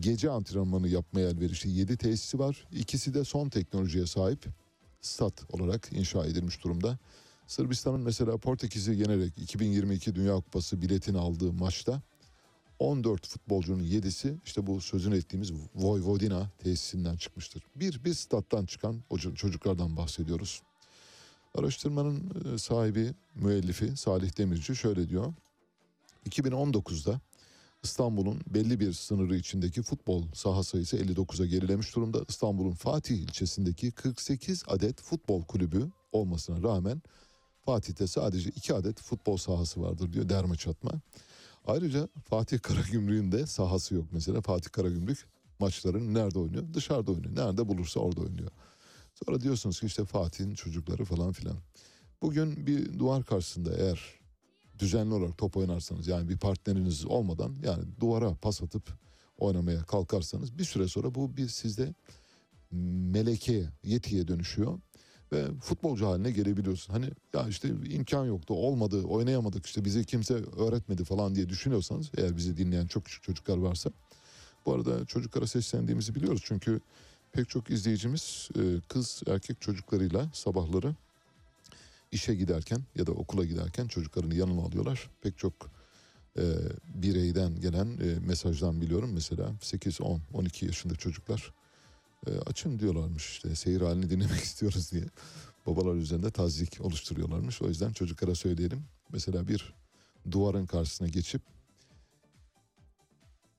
[0.01, 2.67] Gece antrenmanı yapmaya elverişli 7 tesisi var.
[2.73, 4.47] İkisi de son teknolojiye sahip
[5.01, 6.99] stat olarak inşa edilmiş durumda.
[7.47, 12.03] Sırbistan'ın mesela Portekiz'i yenerek 2022 Dünya Kupası biletini aldığı maçta
[12.79, 17.63] 14 futbolcunun 7'si işte bu sözünü ettiğimiz Vojvodina tesisinden çıkmıştır.
[17.77, 19.03] Bir, bir stat'tan çıkan
[19.35, 20.63] çocuklardan bahsediyoruz.
[21.55, 25.35] Araştırmanın e, sahibi, müellifi Salih Demirci şöyle diyor.
[26.29, 27.21] 2019'da
[27.83, 32.25] İstanbul'un belli bir sınırı içindeki futbol saha sayısı 59'a gerilemiş durumda.
[32.29, 37.03] İstanbul'un Fatih ilçesindeki 48 adet futbol kulübü olmasına rağmen
[37.65, 40.91] Fatih'te sadece 2 adet futbol sahası vardır diyor derme çatma.
[41.67, 44.41] Ayrıca Fatih Karagümrük'ün de sahası yok mesela.
[44.41, 45.27] Fatih Karagümrük
[45.59, 46.65] maçlarını nerede oynuyor?
[46.75, 47.37] Dışarıda oynuyor.
[47.37, 48.51] Nerede bulursa orada oynuyor.
[49.15, 51.57] Sonra diyorsunuz ki işte Fatih'in çocukları falan filan.
[52.23, 54.01] Bugün bir duvar karşısında eğer
[54.79, 58.83] düzenli olarak top oynarsanız yani bir partneriniz olmadan yani duvara pas atıp
[59.39, 61.95] oynamaya kalkarsanız bir süre sonra bu bir sizde
[62.71, 64.79] meleke, yetiye dönüşüyor
[65.33, 66.93] ve futbolcu haline gelebiliyorsun.
[66.93, 72.37] Hani ya işte imkan yoktu, olmadı, oynayamadık işte bizi kimse öğretmedi falan diye düşünüyorsanız eğer
[72.37, 73.91] bizi dinleyen çok küçük çocuklar varsa
[74.67, 76.81] bu arada çocuklara seslendiğimizi biliyoruz çünkü
[77.33, 80.95] pek çok izleyicimiz e, kız erkek çocuklarıyla sabahları
[82.13, 85.11] işe giderken ya da okula giderken çocuklarını yanına alıyorlar.
[85.23, 85.53] Pek çok
[86.39, 86.43] e,
[86.95, 91.53] bireyden gelen e, mesajdan biliyorum mesela 8, 10, 12 yaşında çocuklar
[92.27, 95.05] e, açın diyorlarmış işte seyir halini dinlemek istiyoruz diye.
[95.67, 97.63] Babalar üzerinde tazik oluşturuyorlarmış.
[97.63, 98.85] O yüzden çocuklara söyleyelim.
[99.13, 99.75] Mesela bir
[100.31, 101.43] duvarın karşısına geçip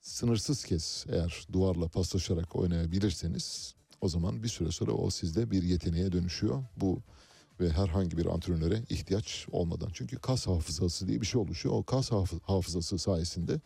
[0.01, 6.11] sınırsız kez eğer duvarla paslaşarak oynayabilirseniz o zaman bir süre sonra o sizde bir yeteneğe
[6.11, 6.63] dönüşüyor.
[6.77, 7.01] Bu
[7.59, 9.89] ve herhangi bir antrenöre ihtiyaç olmadan.
[9.93, 11.75] Çünkü kas hafızası diye bir şey oluşuyor.
[11.75, 12.11] O kas
[12.43, 13.59] hafızası sayesinde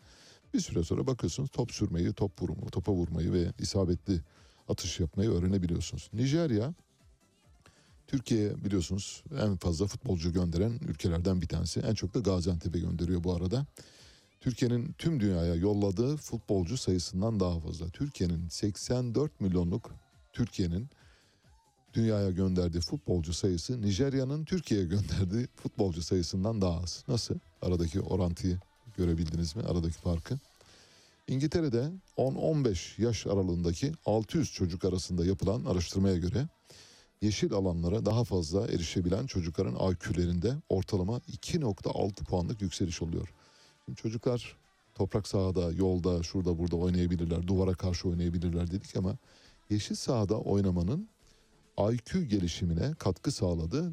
[0.54, 4.20] bir süre sonra bakıyorsunuz top sürmeyi, top vurmayı, topa vurmayı ve isabetli
[4.70, 6.10] atış yapmayı öğrenebiliyorsunuz.
[6.12, 6.74] Nijerya
[8.06, 11.80] Türkiye'ye biliyorsunuz en fazla futbolcu gönderen ülkelerden bir tanesi.
[11.80, 13.66] En çok da Gaziantep'e gönderiyor bu arada.
[14.40, 17.88] Türkiye'nin tüm dünyaya yolladığı futbolcu sayısından daha fazla.
[17.88, 19.90] Türkiye'nin 84 milyonluk
[20.32, 20.88] Türkiye'nin
[21.94, 27.04] dünyaya gönderdiği futbolcu sayısı Nijerya'nın Türkiye'ye gönderdiği futbolcu sayısından daha az.
[27.08, 27.34] Nasıl?
[27.62, 28.58] Aradaki orantıyı
[28.96, 29.62] görebildiniz mi?
[29.62, 30.38] Aradaki farkı.
[31.28, 36.48] İngiltere'de 10-15 yaş aralığındaki 600 çocuk arasında yapılan araştırmaya göre
[37.22, 43.34] yeşil alanlara daha fazla erişebilen çocukların IQ'lerinde ortalama 2.6 puanlık yükseliş oluyor.
[43.84, 44.56] Şimdi çocuklar
[44.94, 49.16] toprak sahada, yolda, şurada burada oynayabilirler, duvara karşı oynayabilirler dedik ama
[49.70, 51.08] yeşil sahada oynamanın
[51.92, 53.92] IQ gelişimine katkı sağladığı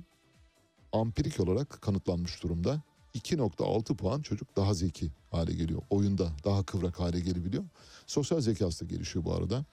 [0.93, 2.81] ampirik olarak kanıtlanmış durumda.
[3.15, 5.81] 2.6 puan çocuk daha zeki hale geliyor.
[5.89, 7.63] Oyunda daha kıvrak hale gelebiliyor.
[8.07, 9.65] Sosyal zekası da gelişiyor bu arada.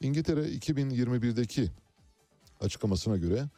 [0.00, 1.70] İngiltere 2021'deki
[2.60, 3.48] açıklamasına göre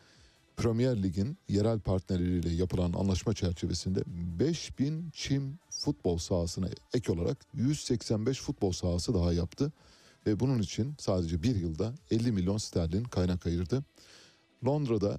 [0.56, 8.72] Premier Lig'in yerel partnerleriyle yapılan anlaşma çerçevesinde 5000 çim futbol sahasına ek olarak 185 futbol
[8.72, 9.72] sahası daha yaptı.
[10.26, 13.84] Ve bunun için sadece bir yılda 50 milyon sterlin kaynak ayırdı.
[14.66, 15.18] Londra'da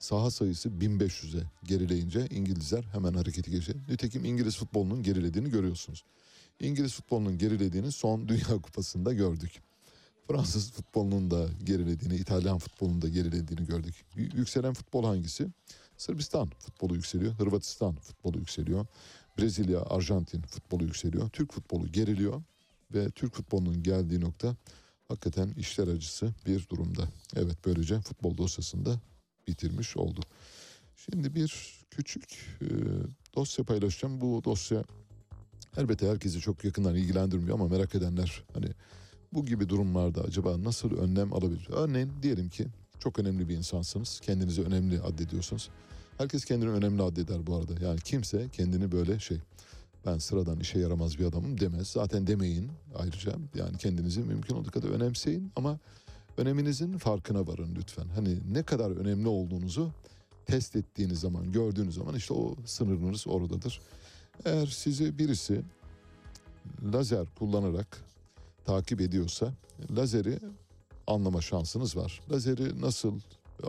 [0.00, 3.74] saha sayısı 1500'e gerileyince İngilizler hemen hareketi geçti.
[3.88, 6.04] Nitekim İngiliz futbolunun gerilediğini görüyorsunuz.
[6.60, 9.62] İngiliz futbolunun gerilediğini son Dünya Kupası'nda gördük.
[10.28, 13.94] Fransız futbolunun da gerilediğini, İtalyan futbolunun da gerilediğini gördük.
[14.16, 15.48] Yükselen futbol hangisi?
[15.96, 18.86] Sırbistan futbolu yükseliyor, Hırvatistan futbolu yükseliyor,
[19.38, 21.28] Brezilya, Arjantin futbolu yükseliyor.
[21.30, 22.42] Türk futbolu geriliyor
[22.94, 24.56] ve Türk futbolunun geldiği nokta
[25.08, 27.08] hakikaten işler acısı bir durumda.
[27.36, 29.00] Evet böylece futbol dosyasında
[29.50, 30.20] bitirmiş oldu.
[30.96, 32.68] Şimdi bir küçük e,
[33.36, 34.20] dosya paylaşacağım.
[34.20, 34.84] Bu dosya
[35.76, 38.66] elbette herkesi çok yakından ilgilendirmiyor ama merak edenler hani
[39.32, 41.68] bu gibi durumlarda acaba nasıl önlem alabilir?
[41.70, 42.66] Örneğin diyelim ki
[43.00, 44.20] çok önemli bir insansınız.
[44.20, 45.70] Kendinizi önemli addediyorsunuz.
[46.18, 47.84] Herkes kendini önemli addeder bu arada.
[47.84, 49.38] Yani kimse kendini böyle şey
[50.06, 51.88] ben sıradan işe yaramaz bir adamım demez.
[51.88, 53.32] Zaten demeyin ayrıca.
[53.54, 55.78] Yani kendinizi mümkün olduğu kadar önemseyin ama
[56.40, 58.08] öneminizin farkına varın lütfen.
[58.14, 59.90] Hani ne kadar önemli olduğunuzu
[60.46, 63.80] test ettiğiniz zaman, gördüğünüz zaman işte o sınırınız oradadır.
[64.44, 65.62] Eğer sizi birisi
[66.92, 68.04] lazer kullanarak
[68.64, 69.52] takip ediyorsa
[69.96, 70.38] lazeri
[71.06, 72.20] anlama şansınız var.
[72.32, 73.20] Lazeri nasıl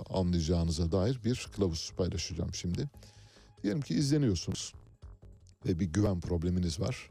[0.10, 2.90] anlayacağınıza dair bir kılavuz paylaşacağım şimdi.
[3.64, 4.74] Diyelim ki izleniyorsunuz
[5.66, 7.10] ve bir güven probleminiz var.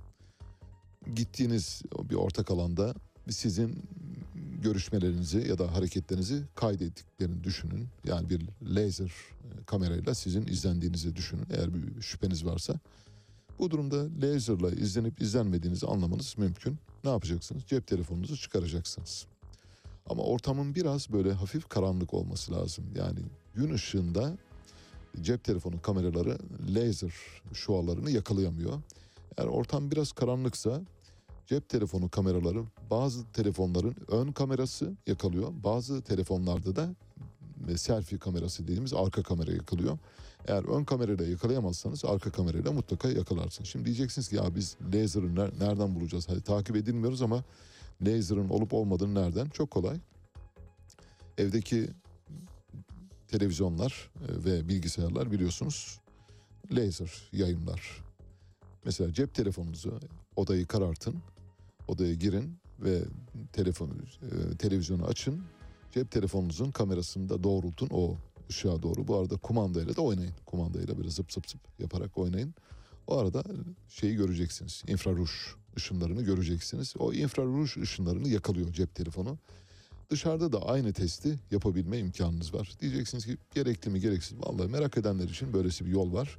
[1.15, 2.95] Gittiğiniz bir ortak alanda
[3.31, 3.83] sizin
[4.63, 7.89] görüşmelerinizi ya da hareketlerinizi kaydettiklerini düşünün.
[8.05, 9.13] Yani bir laser
[9.67, 12.75] kamerayla sizin izlendiğinizi düşünün eğer bir şüpheniz varsa.
[13.59, 16.79] Bu durumda laserla izlenip izlenmediğinizi anlamanız mümkün.
[17.05, 17.63] Ne yapacaksınız?
[17.67, 19.27] Cep telefonunuzu çıkaracaksınız.
[20.07, 22.85] Ama ortamın biraz böyle hafif karanlık olması lazım.
[22.97, 23.19] Yani
[23.55, 24.39] gün ışığında
[25.21, 26.39] cep telefonu kameraları
[26.75, 27.13] laser
[27.53, 28.83] şualarını yakalayamıyor.
[29.39, 30.81] Eğer ortam biraz karanlıksa
[31.51, 35.53] cep telefonu kameraları bazı telefonların ön kamerası yakalıyor.
[35.65, 36.95] Bazı telefonlarda da
[37.77, 39.99] selfie kamerası dediğimiz arka kamera yakalıyor.
[40.47, 43.69] Eğer ön kamerayla yakalayamazsanız arka kamerayla mutlaka yakalarsınız.
[43.69, 46.29] Şimdi diyeceksiniz ki ya biz laser'ı nereden bulacağız?
[46.29, 47.45] Hadi takip edilmiyoruz ama
[48.03, 49.49] laser'ın olup olmadığını nereden?
[49.49, 50.01] Çok kolay.
[51.39, 51.91] Evdeki
[53.29, 56.01] televizyonlar ve bilgisayarlar biliyorsunuz
[56.73, 58.05] laser yayınlar.
[58.85, 60.01] Mesela cep telefonunuzu
[60.37, 61.17] odayı karartın,
[61.91, 63.03] odaya girin ve
[63.53, 63.93] telefonu
[64.23, 65.43] e, televizyonu açın.
[65.95, 68.17] Cep telefonunuzun kamerasını da doğrultun o
[68.51, 69.09] ışığa doğru.
[69.09, 70.35] Bu arada kumandayla da oynayın.
[70.47, 72.55] Kumandayla böyle zıp zıp zıp yaparak oynayın.
[73.07, 73.45] O arada
[73.89, 74.83] şeyi göreceksiniz.
[74.89, 75.31] İnfraruj
[75.77, 76.95] ışınlarını göreceksiniz.
[76.99, 79.39] O infraruj ışınlarını yakalıyor cep telefonu.
[80.11, 82.73] Dışarıda da aynı testi yapabilme imkanınız var.
[82.81, 84.43] Diyeceksiniz ki gerekli mi gereksiz mi?
[84.43, 86.39] Vallahi merak edenler için böylesi bir yol var.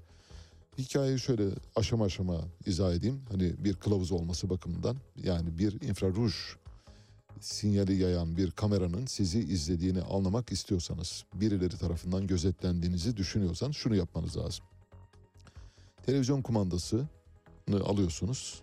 [0.78, 1.44] Hikayeyi şöyle
[1.76, 3.22] aşama aşama izah edeyim.
[3.32, 4.98] Hani bir kılavuz olması bakımından.
[5.24, 6.34] Yani bir infraruj
[7.40, 14.66] sinyali yayan bir kameranın sizi izlediğini anlamak istiyorsanız, birileri tarafından gözetlendiğinizi düşünüyorsanız şunu yapmanız lazım.
[16.06, 17.08] Televizyon kumandasını
[17.84, 18.62] alıyorsunuz.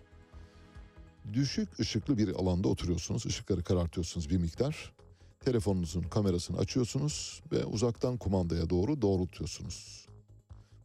[1.33, 3.25] Düşük ışıklı bir alanda oturuyorsunuz.
[3.25, 4.93] Işıkları karartıyorsunuz bir miktar.
[5.39, 10.08] Telefonunuzun kamerasını açıyorsunuz ve uzaktan kumandaya doğru doğrultuyorsunuz.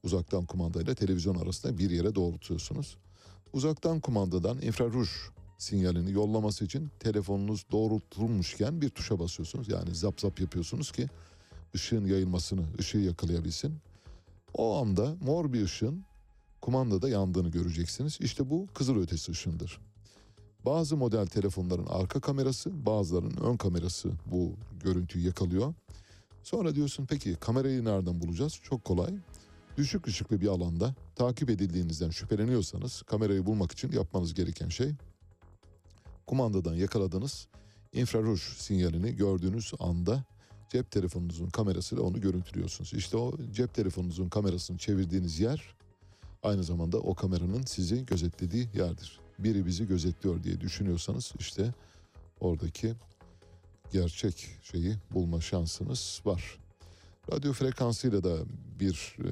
[0.05, 2.97] Uzaktan kumandayla televizyon arasında bir yere doğrultuyorsunuz.
[3.52, 5.09] Uzaktan kumandadan infraruj
[5.59, 9.68] sinyalini yollaması için telefonunuz doğrultulmuşken bir tuşa basıyorsunuz.
[9.68, 11.06] Yani zap zap yapıyorsunuz ki
[11.74, 13.74] ışığın yayılmasını, ışığı yakalayabilsin.
[14.55, 16.05] O anda mor bir ışığın
[16.60, 18.18] kumandada yandığını göreceksiniz.
[18.20, 19.81] İşte bu kızılötesi ışındır.
[20.64, 24.52] Bazı model telefonların arka kamerası, bazılarının ön kamerası bu
[24.82, 25.74] görüntüyü yakalıyor.
[26.43, 28.60] Sonra diyorsun peki kamerayı nereden bulacağız?
[28.62, 29.14] Çok kolay.
[29.76, 34.92] Düşük ışıklı bir alanda takip edildiğinizden şüpheleniyorsanız kamerayı bulmak için yapmanız gereken şey
[36.26, 37.48] kumandadan yakaladığınız
[37.92, 40.24] infraruj sinyalini gördüğünüz anda
[40.68, 42.94] cep telefonunuzun kamerasıyla onu görüntülüyorsunuz.
[42.94, 45.74] İşte o cep telefonunuzun kamerasını çevirdiğiniz yer
[46.42, 49.20] aynı zamanda o kameranın sizi gözetlediği yerdir.
[49.38, 51.74] Biri bizi gözetliyor diye düşünüyorsanız işte
[52.40, 52.94] oradaki
[53.92, 56.59] gerçek şeyi bulma şansınız var.
[57.32, 58.36] Radyo frekansıyla da
[58.80, 59.28] bir e,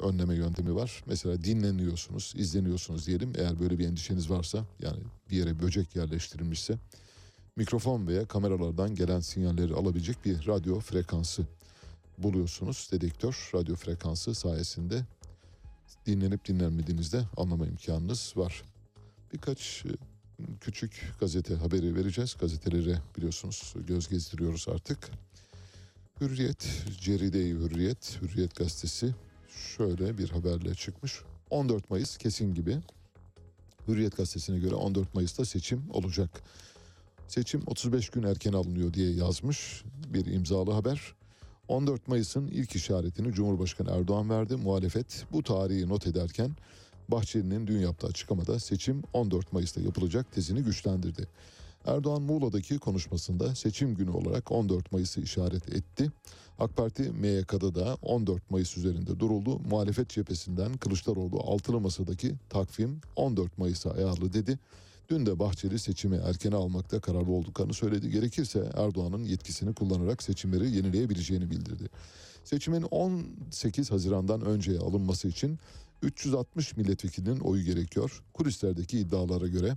[0.00, 1.02] önleme yöntemi var.
[1.06, 3.32] Mesela dinleniyorsunuz, izleniyorsunuz diyelim.
[3.38, 5.00] Eğer böyle bir endişeniz varsa yani
[5.30, 6.78] bir yere böcek yerleştirilmişse
[7.56, 11.46] mikrofon veya kameralardan gelen sinyalleri alabilecek bir radyo frekansı
[12.18, 12.88] buluyorsunuz.
[12.92, 15.04] Dedektör radyo frekansı sayesinde
[16.06, 18.62] dinlenip dinlenmediğinizde anlama imkanınız var.
[19.32, 19.92] Birkaç e,
[20.60, 22.36] küçük gazete haberi vereceğiz.
[22.40, 25.10] Gazetelere biliyorsunuz göz gezdiriyoruz artık.
[26.20, 29.14] Hürriyet, Ceride-i Hürriyet, Hürriyet gazetesi
[29.56, 31.20] şöyle bir haberle çıkmış.
[31.50, 32.78] 14 Mayıs kesin gibi.
[33.88, 36.30] Hürriyet gazetesine göre 14 Mayıs'ta seçim olacak.
[37.28, 41.14] Seçim 35 gün erken alınıyor diye yazmış bir imzalı haber.
[41.68, 44.56] 14 Mayıs'ın ilk işaretini Cumhurbaşkanı Erdoğan verdi.
[44.56, 46.50] Muhalefet bu tarihi not ederken
[47.08, 51.28] Bahçeli'nin dün yaptığı açıklamada seçim 14 Mayıs'ta yapılacak tezini güçlendirdi.
[51.86, 56.10] Erdoğan Muğla'daki konuşmasında seçim günü olarak 14 Mayıs'ı işaret etti.
[56.58, 59.58] AK Parti MYK'da da 14 Mayıs üzerinde duruldu.
[59.58, 64.58] Muhalefet cephesinden Kılıçdaroğlu altılı masadaki takvim 14 Mayıs'a ayarlı dedi.
[65.08, 68.10] Dün de Bahçeli seçimi erkene almakta kararlı olduklarını söyledi.
[68.10, 71.84] Gerekirse Erdoğan'ın yetkisini kullanarak seçimleri yenileyebileceğini bildirdi.
[72.44, 75.58] Seçimin 18 Haziran'dan önceye alınması için
[76.02, 78.22] 360 milletvekilinin oyu gerekiyor.
[78.34, 79.76] Kulislerdeki iddialara göre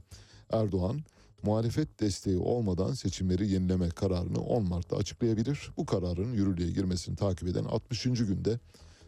[0.51, 1.01] Erdoğan
[1.43, 5.71] muhalefet desteği olmadan seçimleri yenileme kararını 10 Mart'ta açıklayabilir.
[5.77, 8.03] Bu kararın yürürlüğe girmesini takip eden 60.
[8.03, 8.59] günde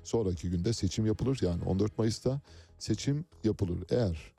[0.04, 1.40] sonraki günde seçim yapılır.
[1.42, 2.42] Yani 14 Mayıs'ta
[2.80, 3.78] seçim yapılır.
[3.90, 4.34] Eğer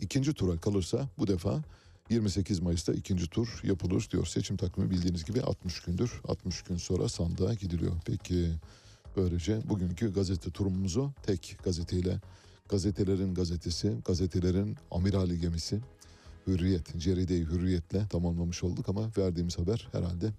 [0.00, 1.62] ikinci tura kalırsa bu defa
[2.10, 4.26] 28 Mayıs'ta ikinci tur yapılır diyor.
[4.26, 6.20] Seçim takvimi bildiğiniz gibi 60 gündür.
[6.28, 7.92] 60 gün sonra sandığa gidiliyor.
[8.06, 8.50] Peki
[9.16, 12.20] böylece bugünkü gazete turumuzu tek gazeteyle
[12.68, 15.80] gazetelerin gazetesi, gazetelerin amirali gemisi
[16.46, 20.32] Hürriyet, Ceride-i Hürriyet'le tamamlamış olduk ama verdiğimiz haber herhalde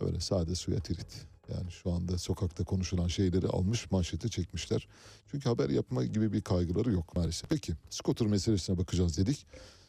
[0.00, 1.26] öyle sade suya tirit.
[1.54, 4.88] Yani şu anda sokakta konuşulan şeyleri almış manşete çekmişler.
[5.30, 7.50] Çünkü haber yapma gibi bir kaygıları yok maalesef.
[7.50, 9.46] Peki skuter meselesine bakacağız dedik.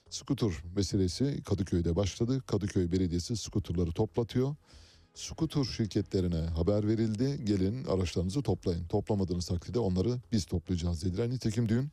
[0.10, 2.44] Skuter meselesi Kadıköy'de başladı.
[2.46, 4.56] Kadıköy Belediyesi skuterları toplatıyor.
[5.14, 7.46] Skuter şirketlerine haber verildi.
[7.46, 8.88] Gelin araçlarınızı toplayın.
[8.88, 11.30] Toplamadığınız takdirde onları biz toplayacağız dediler.
[11.30, 11.92] Nitekim dün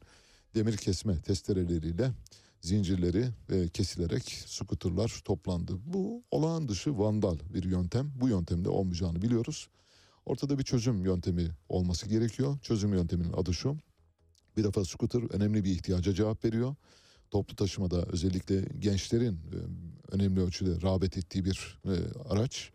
[0.55, 2.11] demir kesme testereleriyle
[2.65, 5.73] zincirleri e, kesilerek skuterlar toplandı.
[5.87, 8.13] Bu olağan dışı vandal bir yöntem.
[8.21, 9.69] Bu yöntemde olmayacağını biliyoruz.
[10.27, 12.59] Ortada bir çözüm yöntemi olması gerekiyor.
[12.63, 13.77] Çözüm yönteminin adı şu.
[14.57, 16.75] Bir defa skuter önemli bir ihtiyaca cevap veriyor.
[17.31, 19.59] Toplu taşımada özellikle gençlerin e,
[20.11, 21.93] önemli ölçüde rağbet ettiği bir e,
[22.29, 22.71] araç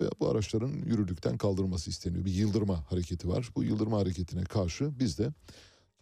[0.00, 2.24] ve bu araçların yürürlükten kaldırılması isteniyor.
[2.24, 3.50] Bir yıldırma hareketi var.
[3.56, 5.32] Bu yıldırma hareketine karşı biz de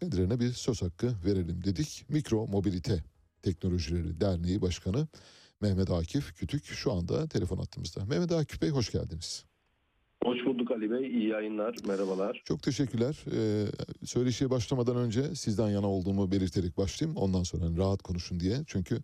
[0.01, 2.05] kendilerine bir söz hakkı verelim dedik.
[2.09, 3.05] Mikro Mobilite
[3.43, 5.09] Teknolojileri Derneği Başkanı
[5.61, 8.05] Mehmet Akif Kütük şu anda telefon attığımızda.
[8.05, 9.45] Mehmet Akif Bey hoş geldiniz.
[10.25, 11.07] Hoş bulduk Ali Bey.
[11.07, 11.77] İyi yayınlar.
[11.87, 12.43] Merhabalar.
[12.45, 13.25] Çok teşekkürler.
[13.33, 13.67] Ee,
[14.05, 17.17] söyleşiye başlamadan önce sizden yana olduğumu belirterek başlayayım.
[17.17, 18.57] Ondan sonra hani rahat konuşun diye.
[18.67, 18.99] Çünkü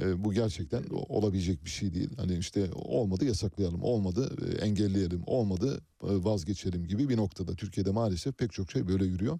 [0.00, 2.10] e, bu gerçekten olabilecek bir şey değil.
[2.16, 7.54] Hani işte olmadı yasaklayalım, olmadı e, engelleyelim, olmadı e, vazgeçelim gibi bir noktada.
[7.54, 9.38] Türkiye'de maalesef pek çok şey böyle yürüyor.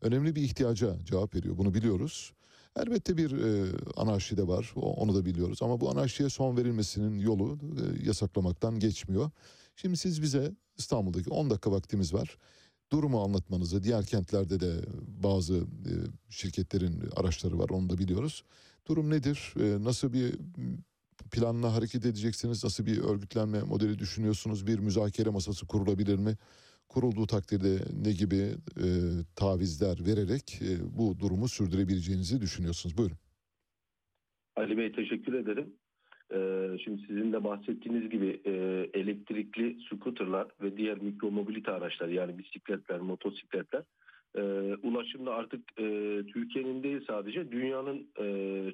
[0.00, 1.58] Önemli bir ihtiyaca cevap veriyor.
[1.58, 2.32] Bunu biliyoruz.
[2.76, 4.72] Elbette bir e, anarşi de var.
[4.76, 5.58] Onu da biliyoruz.
[5.62, 9.30] Ama bu anarşiye son verilmesinin yolu e, yasaklamaktan geçmiyor.
[9.76, 12.38] Şimdi siz bize İstanbul'daki 10 dakika vaktimiz var.
[12.92, 14.80] Durumu anlatmanızı, diğer kentlerde de
[15.22, 15.92] bazı e,
[16.28, 18.44] şirketlerin araçları var onu da biliyoruz.
[18.86, 19.54] Durum nedir?
[19.60, 20.34] E, nasıl bir
[21.30, 22.64] planla hareket edeceksiniz?
[22.64, 24.66] Nasıl bir örgütlenme modeli düşünüyorsunuz?
[24.66, 26.36] Bir müzakere masası kurulabilir mi?
[26.94, 28.42] Kurulduğu takdirde ne gibi
[28.84, 28.86] e,
[29.36, 32.98] tavizler vererek e, bu durumu sürdürebileceğinizi düşünüyorsunuz?
[32.98, 33.16] Buyurun.
[34.56, 35.74] Ali Bey teşekkür ederim.
[36.34, 38.52] Ee, şimdi sizin de bahsettiğiniz gibi e,
[39.00, 43.82] elektrikli scooterlar ve diğer mikromobilite araçlar yani bisikletler, motosikletler
[44.34, 44.42] e,
[44.82, 45.84] ulaşımda artık e,
[46.32, 48.26] Türkiye'nin değil sadece dünyanın e,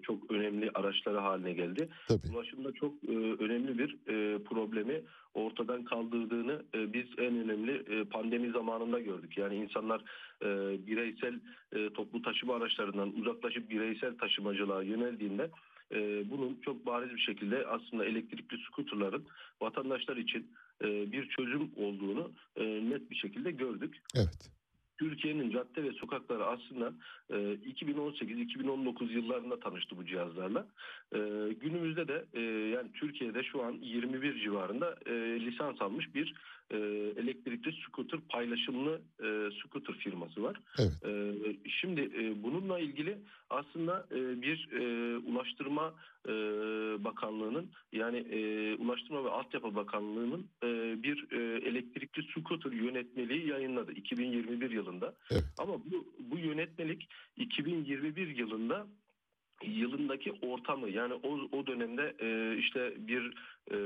[0.02, 1.88] çok önemli araçları haline geldi.
[2.08, 2.34] Tabii.
[2.34, 3.12] Ulaşımda çok e,
[3.44, 5.02] önemli bir e, problemi
[5.36, 9.38] ortadan kaldırdığını e, biz en önemli e, pandemi zamanında gördük.
[9.38, 10.00] Yani insanlar
[10.42, 10.46] e,
[10.86, 11.40] bireysel
[11.72, 15.50] e, toplu taşıma araçlarından uzaklaşıp bireysel taşımacılığa yöneldiğinde
[15.92, 19.24] e, bunun çok bariz bir şekilde aslında elektrikli skuterların
[19.60, 20.50] vatandaşlar için
[20.84, 23.96] e, bir çözüm olduğunu e, net bir şekilde gördük.
[24.14, 24.55] Evet.
[24.98, 26.92] Türkiye'nin cadde ve sokakları aslında
[27.30, 30.66] e, 2018-2019 yıllarında tanıştı bu cihazlarla.
[31.12, 31.18] E,
[31.60, 36.34] günümüzde de e, yani Türkiye'de şu an 21 civarında e, lisans almış bir
[36.70, 36.76] e,
[37.16, 39.28] elektrikli scooter paylaşımlı e,
[39.60, 40.60] scooter firması var.
[40.78, 40.92] Evet.
[41.04, 41.32] E,
[41.70, 43.18] şimdi e, bununla ilgili
[43.50, 45.94] aslında e, bir e, Ulaştırma
[46.28, 46.32] e,
[47.04, 54.70] Bakanlığı'nın yani e, Ulaştırma ve Altyapı Bakanlığı'nın e, bir e, elektrikli scooter yönetmeliği yayınladı 2021
[54.70, 55.14] yılında.
[55.30, 55.44] Evet.
[55.58, 58.86] Ama bu, bu yönetmelik 2021 yılında
[59.64, 63.22] yılındaki ortamı yani o, o dönemde e, işte bir
[63.70, 63.76] e,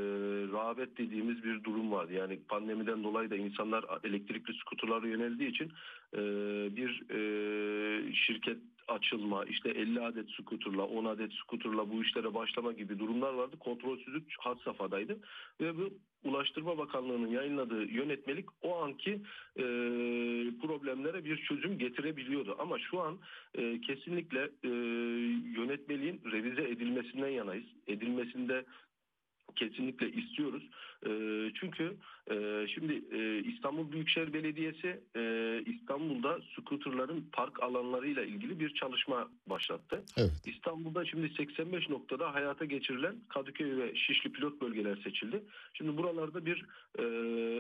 [0.53, 2.13] rağbet dediğimiz bir durum vardı.
[2.13, 5.73] Yani pandemiden dolayı da insanlar elektrikli skuterlara yöneldiği için
[6.15, 6.21] e,
[6.77, 8.59] bir e, şirket
[8.91, 13.57] açılma, işte 50 adet skuterla, 10 adet skuterla bu işlere başlama gibi durumlar vardı.
[13.61, 15.19] Kontrolsüzlük had safhadaydı.
[15.61, 15.91] Ve bu
[16.25, 19.11] Ulaştırma Bakanlığı'nın yayınladığı yönetmelik o anki
[19.57, 19.65] e,
[20.63, 22.57] problemlere bir çözüm getirebiliyordu.
[22.59, 23.19] Ama şu an
[23.55, 24.69] e, kesinlikle e,
[25.61, 27.67] yönetmeliğin revize edilmesinden yanayız.
[27.87, 28.65] Edilmesinde
[29.57, 30.63] kesinlikle istiyoruz.
[31.07, 31.11] E,
[31.55, 31.97] çünkü
[32.31, 35.23] e, şimdi e, İstanbul Büyükşehir Belediyesi e,
[35.67, 40.03] İstanbul'da skuterların park alanlarıyla ilgili bir çalışma başlattı.
[40.17, 40.33] Evet.
[40.47, 45.43] İstanbul'da şimdi 85 noktada hayata geçirilen Kadıköy ve Şişli pilot bölgeler seçildi.
[45.75, 46.65] Şimdi buralarda bir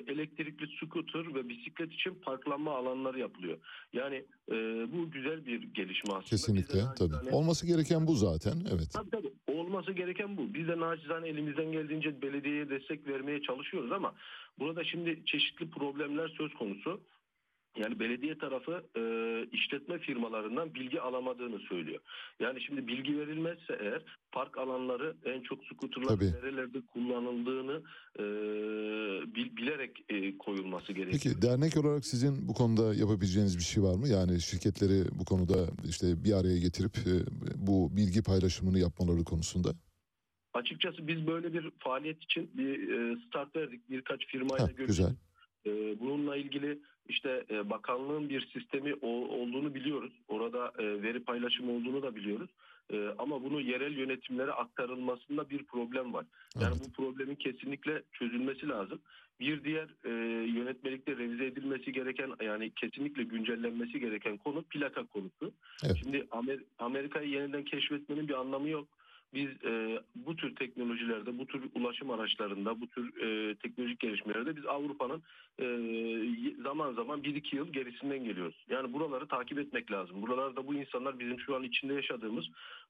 [0.08, 3.58] elektrikli scooter ve bisiklet için parklanma alanları yapılıyor.
[3.92, 4.24] Yani
[4.92, 6.24] bu güzel bir gelişme aslında.
[6.24, 7.12] Kesinlikle tabii.
[7.12, 8.52] naçizane- Olması gereken bu zaten.
[8.72, 8.88] Evet.
[8.94, 9.30] Tabii tabii.
[9.46, 10.54] Olması gereken bu.
[10.54, 14.14] Biz de naçizane elimizden geldiğince belediyeye destek vermeye çalışıyoruz ama
[14.58, 17.00] burada şimdi çeşitli problemler söz konusu.
[17.76, 19.02] Yani belediye tarafı e,
[19.52, 22.00] işletme firmalarından bilgi alamadığını söylüyor.
[22.40, 24.02] Yani şimdi bilgi verilmezse eğer
[24.32, 27.82] park alanları en çok skuterların nerelerde kullanıldığını
[28.18, 28.24] e,
[29.34, 31.22] bil- bilerek e, koyulması gerekiyor.
[31.22, 34.08] Peki dernek olarak sizin bu konuda yapabileceğiniz bir şey var mı?
[34.08, 37.12] Yani şirketleri bu konuda işte bir araya getirip e,
[37.56, 39.68] bu bilgi paylaşımını yapmaları konusunda.
[40.54, 43.90] Açıkçası biz böyle bir faaliyet için bir e, start verdik.
[43.90, 44.86] Birkaç firmayla görüştük.
[44.86, 45.14] güzel.
[46.00, 46.78] Bununla ilgili
[47.08, 50.12] işte e, bakanlığın bir sistemi olduğunu biliyoruz.
[50.28, 52.50] Orada e, veri paylaşımı olduğunu da biliyoruz.
[53.18, 56.26] Ama bunu yerel yönetimlere aktarılmasında bir problem var.
[56.60, 58.98] Yani bu problemin kesinlikle çözülmesi lazım.
[59.40, 59.88] Bir diğer
[60.46, 65.52] yönetmelikte revize edilmesi gereken yani kesinlikle güncellenmesi gereken konu plaka konusu.
[65.84, 65.96] Evet.
[66.02, 68.88] Şimdi Amer- Amerika'yı yeniden keşfetmenin bir anlamı yok.
[69.34, 74.66] Biz e, bu tür teknolojilerde, bu tür ulaşım araçlarında, bu tür e, teknolojik gelişmelerde biz
[74.66, 75.22] Avrupa'nın
[75.58, 75.66] e,
[76.62, 78.66] zaman zaman 1-2 yıl gerisinden geliyoruz.
[78.70, 80.22] Yani buraları takip etmek lazım.
[80.22, 82.44] Buralarda bu insanlar bizim şu an içinde yaşadığımız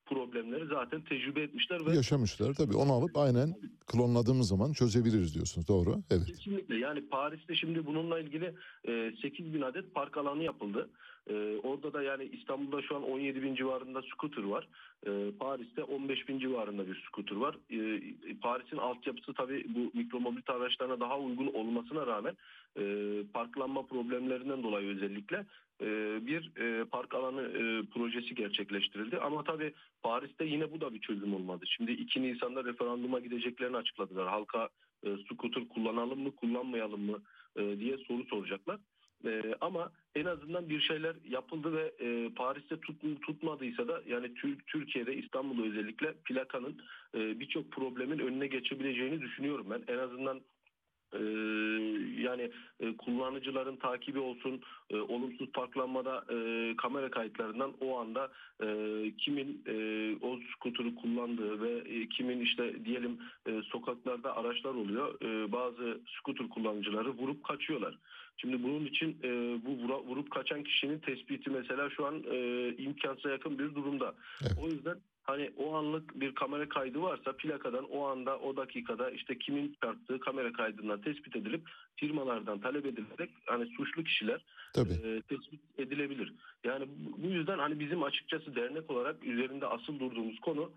[0.06, 2.76] problemleri zaten tecrübe etmişler ve Yaşamışlar tabii.
[2.76, 3.54] Onu alıp aynen
[3.86, 5.68] klonladığımız zaman çözebiliriz diyorsunuz.
[5.68, 5.96] Doğru.
[6.10, 6.26] Evet.
[6.26, 8.54] Kesinlikle yani Paris'te şimdi bununla ilgili
[8.88, 10.90] e, 8 bin adet park alanı yapıldı.
[11.28, 14.68] E, orada da yani İstanbul'da şu an 17 bin civarında scooter var.
[15.06, 17.56] E, Paris'te 15 bin civarında bir scooter var.
[17.70, 18.00] E,
[18.40, 22.36] Paris'in altyapısı tabii bu mikromobilite araçlarına daha uygun olmasına rağmen
[22.78, 22.82] e,
[23.32, 25.46] parklanma problemlerinden dolayı özellikle
[25.80, 25.86] e,
[26.26, 29.18] bir e, park alanı e, projesi gerçekleştirildi.
[29.18, 29.72] Ama tabii
[30.02, 31.64] Paris'te yine bu da bir çözüm olmadı.
[31.66, 34.28] Şimdi 2 Nisan'da referanduma gideceklerini açıkladılar.
[34.28, 34.68] Halka
[35.04, 37.18] scooter kullanalım mı kullanmayalım mı
[37.78, 38.78] diye soru soracaklar.
[39.26, 44.60] E, ama en azından bir şeyler yapıldı ve e, Paris'te tut, tutmadıysa da yani Tür-
[44.66, 46.82] Türkiye'de İstanbul'da özellikle plakanın
[47.14, 49.94] e, birçok problemin önüne geçebileceğini düşünüyorum ben.
[49.94, 50.40] En azından
[51.12, 51.22] e,
[52.22, 52.50] yani
[52.80, 54.60] e, kullanıcıların takibi olsun,
[54.90, 56.36] e, olumsuz parklanmada e,
[56.76, 58.28] kamera kayıtlarından o anda
[58.62, 58.66] e,
[59.18, 59.74] kimin e,
[60.22, 65.14] o skuturu kullandığı ve e, kimin işte diyelim e, sokaklarda araçlar oluyor.
[65.22, 67.98] E, bazı skuter kullanıcıları vurup kaçıyorlar.
[68.36, 69.28] Şimdi bunun için e,
[69.64, 74.14] bu vura- vurup kaçan kişinin tespiti mesela şu an e, imkansıza yakın bir durumda.
[74.62, 74.96] O yüzden
[75.30, 80.20] hani o anlık bir kamera kaydı varsa plakadan o anda o dakikada işte kimin çarptığı
[80.20, 81.62] kamera kaydından tespit edilip
[81.96, 84.44] firmalardan talep edilerek hani suçlu kişiler
[84.74, 84.92] Tabii.
[84.92, 86.32] e, tespit edilebilir.
[86.64, 86.86] Yani
[87.18, 90.72] bu- yüzden hani bizim açıkçası dernek olarak üzerinde asıl durduğumuz konu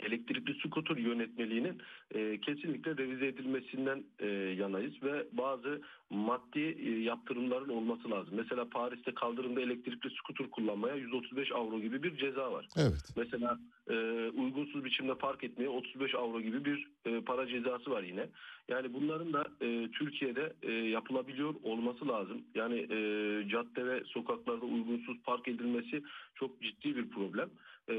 [0.00, 1.82] elektrikli skuter yönetmeliğinin
[2.14, 5.82] e, kesinlikle revize edilmesinden e, yanayız ve bazı
[6.12, 8.34] maddi e, yaptırımların olması lazım.
[8.36, 12.66] Mesela Paris'te kaldırımda elektrikli skuter kullanmaya 135 avro gibi bir ceza var.
[12.76, 13.12] Evet.
[13.16, 13.58] Mesela
[13.90, 13.94] e,
[14.34, 18.28] uygunsuz biçimde park etmeye 35 avro gibi bir e, para cezası var yine.
[18.68, 22.42] Yani bunların da e, Türkiye'de e, yapılabiliyor olması lazım.
[22.54, 22.98] Yani e,
[23.48, 26.02] cadde ve sokaklarda uygunsuz park edilmesi
[26.34, 27.50] çok ciddi bir problem.
[27.88, 27.94] E,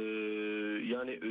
[0.87, 1.29] yani e,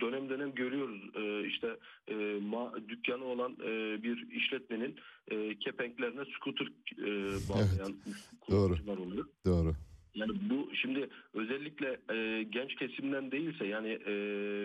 [0.00, 1.00] dönem dönem görüyoruz.
[1.14, 1.76] E, işte
[2.08, 2.14] e,
[2.50, 4.96] ma, dükkanı olan e, bir işletmenin
[5.30, 6.66] e, kepenklerine scooter
[6.98, 7.08] e,
[7.48, 7.96] bağlayan
[8.40, 9.26] kullanıcılar oluyor.
[9.46, 9.74] Doğru.
[10.14, 14.14] Yani bu şimdi özellikle e, genç kesimden değilse yani e,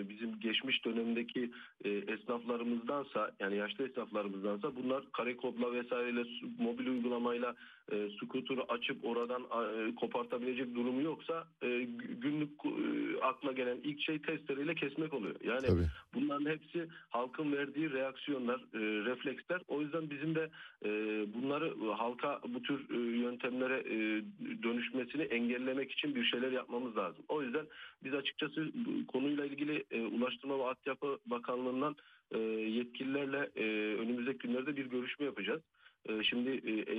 [0.09, 1.51] bizim geçmiş dönemdeki
[1.85, 6.23] e, esnaflarımızdansa yani yaşlı esnaflarımızdansa bunlar kare kodla vesaireyle
[6.59, 7.55] mobil uygulamayla
[7.91, 12.71] e, scooter'ı açıp oradan e, kopartabilecek durumu yoksa e, gü- günlük e,
[13.21, 15.35] akla gelen ilk şey testereyle kesmek oluyor.
[15.43, 15.87] Yani Tabii.
[16.13, 19.61] bunların hepsi halkın verdiği reaksiyonlar, e, refleksler.
[19.67, 20.49] O yüzden bizim de
[20.85, 20.89] e,
[21.33, 24.23] bunları e, halka bu tür e, yöntemlere e,
[24.63, 27.25] dönüşmesini engellemek için bir şeyler yapmamız lazım.
[27.29, 27.65] O yüzden
[28.03, 31.95] biz açıkçası bu konuyla ilgili e, Ulaştırma ve Altyapı Bakanlığı'ndan
[32.31, 32.37] e,
[32.79, 33.63] yetkililerle e,
[33.95, 35.61] önümüzdeki günlerde bir görüşme yapacağız.
[36.05, 36.97] E, Şimdi e, e,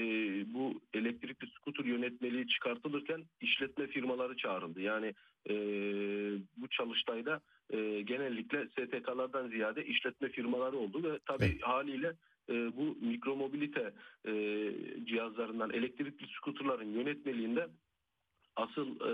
[0.54, 4.80] bu elektrikli skuter yönetmeliği çıkartılırken işletme firmaları çağrıldı.
[4.80, 5.14] Yani
[5.50, 5.54] e,
[6.56, 7.40] bu çalıştayda
[7.70, 12.12] e, genellikle STK'lardan ziyade işletme firmaları oldu ve tabii haliyle
[12.50, 13.92] e, bu mikromobilite
[14.28, 14.32] e,
[15.04, 17.68] cihazlarından elektrikli skuterların yönetmeliğinde
[18.58, 19.12] asıl e,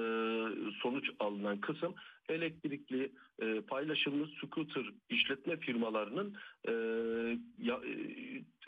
[0.83, 1.95] sonuç alınan kısım
[2.29, 3.13] elektrikli
[3.43, 6.35] e, paylaşımlı scooter işletme firmalarının
[6.69, 6.73] e,
[7.63, 7.93] ya, e,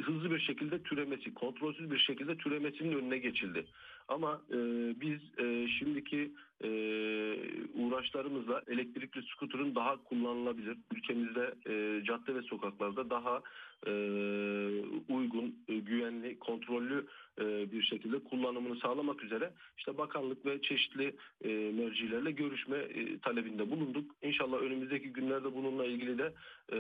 [0.03, 3.67] hızlı bir şekilde türemesi, kontrolsüz bir şekilde türemesinin önüne geçildi.
[4.09, 4.57] Ama e,
[5.01, 6.33] biz e, şimdiki
[6.65, 6.69] e,
[7.75, 13.43] uğraşlarımızla elektrikli scooter'ın daha kullanılabilir, ülkemizde e, cadde ve sokaklarda daha
[13.87, 13.93] e,
[15.09, 17.07] uygun, e, güvenli, kontrollü
[17.41, 23.71] e, bir şekilde kullanımını sağlamak üzere işte bakanlık ve çeşitli e, mercilerle görüşme e, talebinde
[23.71, 24.11] bulunduk.
[24.23, 26.33] İnşallah önümüzdeki günlerde bununla ilgili de
[26.73, 26.77] e,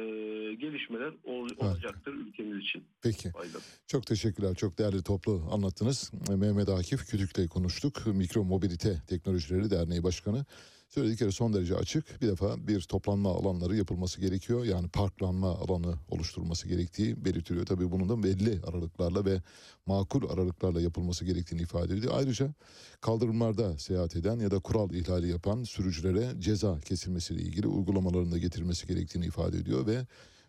[0.54, 2.84] gelişmeler ol- olacaktır ülkemiz için.
[3.02, 3.30] Peki.
[3.30, 3.62] Faydalı.
[3.86, 4.54] Çok teşekkürler.
[4.54, 6.12] Çok değerli toplu anlattınız.
[6.28, 8.06] Mehmet Akif Kütük'le konuştuk.
[8.06, 10.44] Mikro Mobilite Teknolojileri Derneği Başkanı.
[10.88, 12.22] Söyledikleri son derece açık.
[12.22, 14.64] Bir defa bir toplanma alanları yapılması gerekiyor.
[14.64, 17.66] Yani parklanma alanı oluşturulması gerektiği belirtiliyor.
[17.66, 19.42] Tabii bunun da belli aralıklarla ve
[19.86, 22.12] makul aralıklarla yapılması gerektiğini ifade ediyor.
[22.16, 22.54] Ayrıca
[23.00, 28.86] kaldırımlarda seyahat eden ya da kural ihlali yapan sürücülere ceza kesilmesiyle ilgili uygulamaların da getirilmesi
[28.86, 30.06] gerektiğini ifade ediyor ve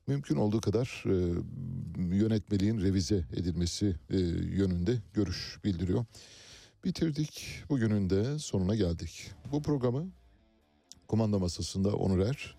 [0.07, 1.15] mümkün olduğu kadar e,
[2.15, 6.05] yönetmeliğin revize edilmesi e, yönünde görüş bildiriyor.
[6.87, 7.63] Bitirdik.
[7.69, 9.31] Bugünün de sonuna geldik.
[9.51, 10.05] Bu programı
[11.07, 12.55] kumanda masasında Onur Er,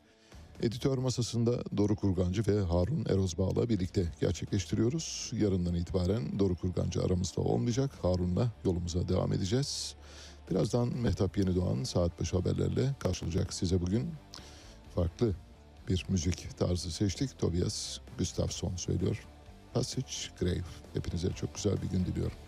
[0.63, 5.31] editör masasında Doru Kurgancı ve Harun Erozbağ'la birlikte gerçekleştiriyoruz.
[5.35, 7.91] Yarından itibaren Doru Kurgancı aramızda olmayacak.
[8.03, 9.95] Harun'la yolumuza devam edeceğiz.
[10.51, 14.11] Birazdan Mehtap Yenidoğan saat başı haberlerle karşılayacak size bugün.
[14.95, 15.35] Farklı
[15.89, 17.39] bir müzik tarzı seçtik.
[17.39, 19.27] Tobias Gustafsson söylüyor.
[19.75, 20.65] Passage Grave.
[20.95, 22.48] Hepinize çok güzel bir gün diliyorum.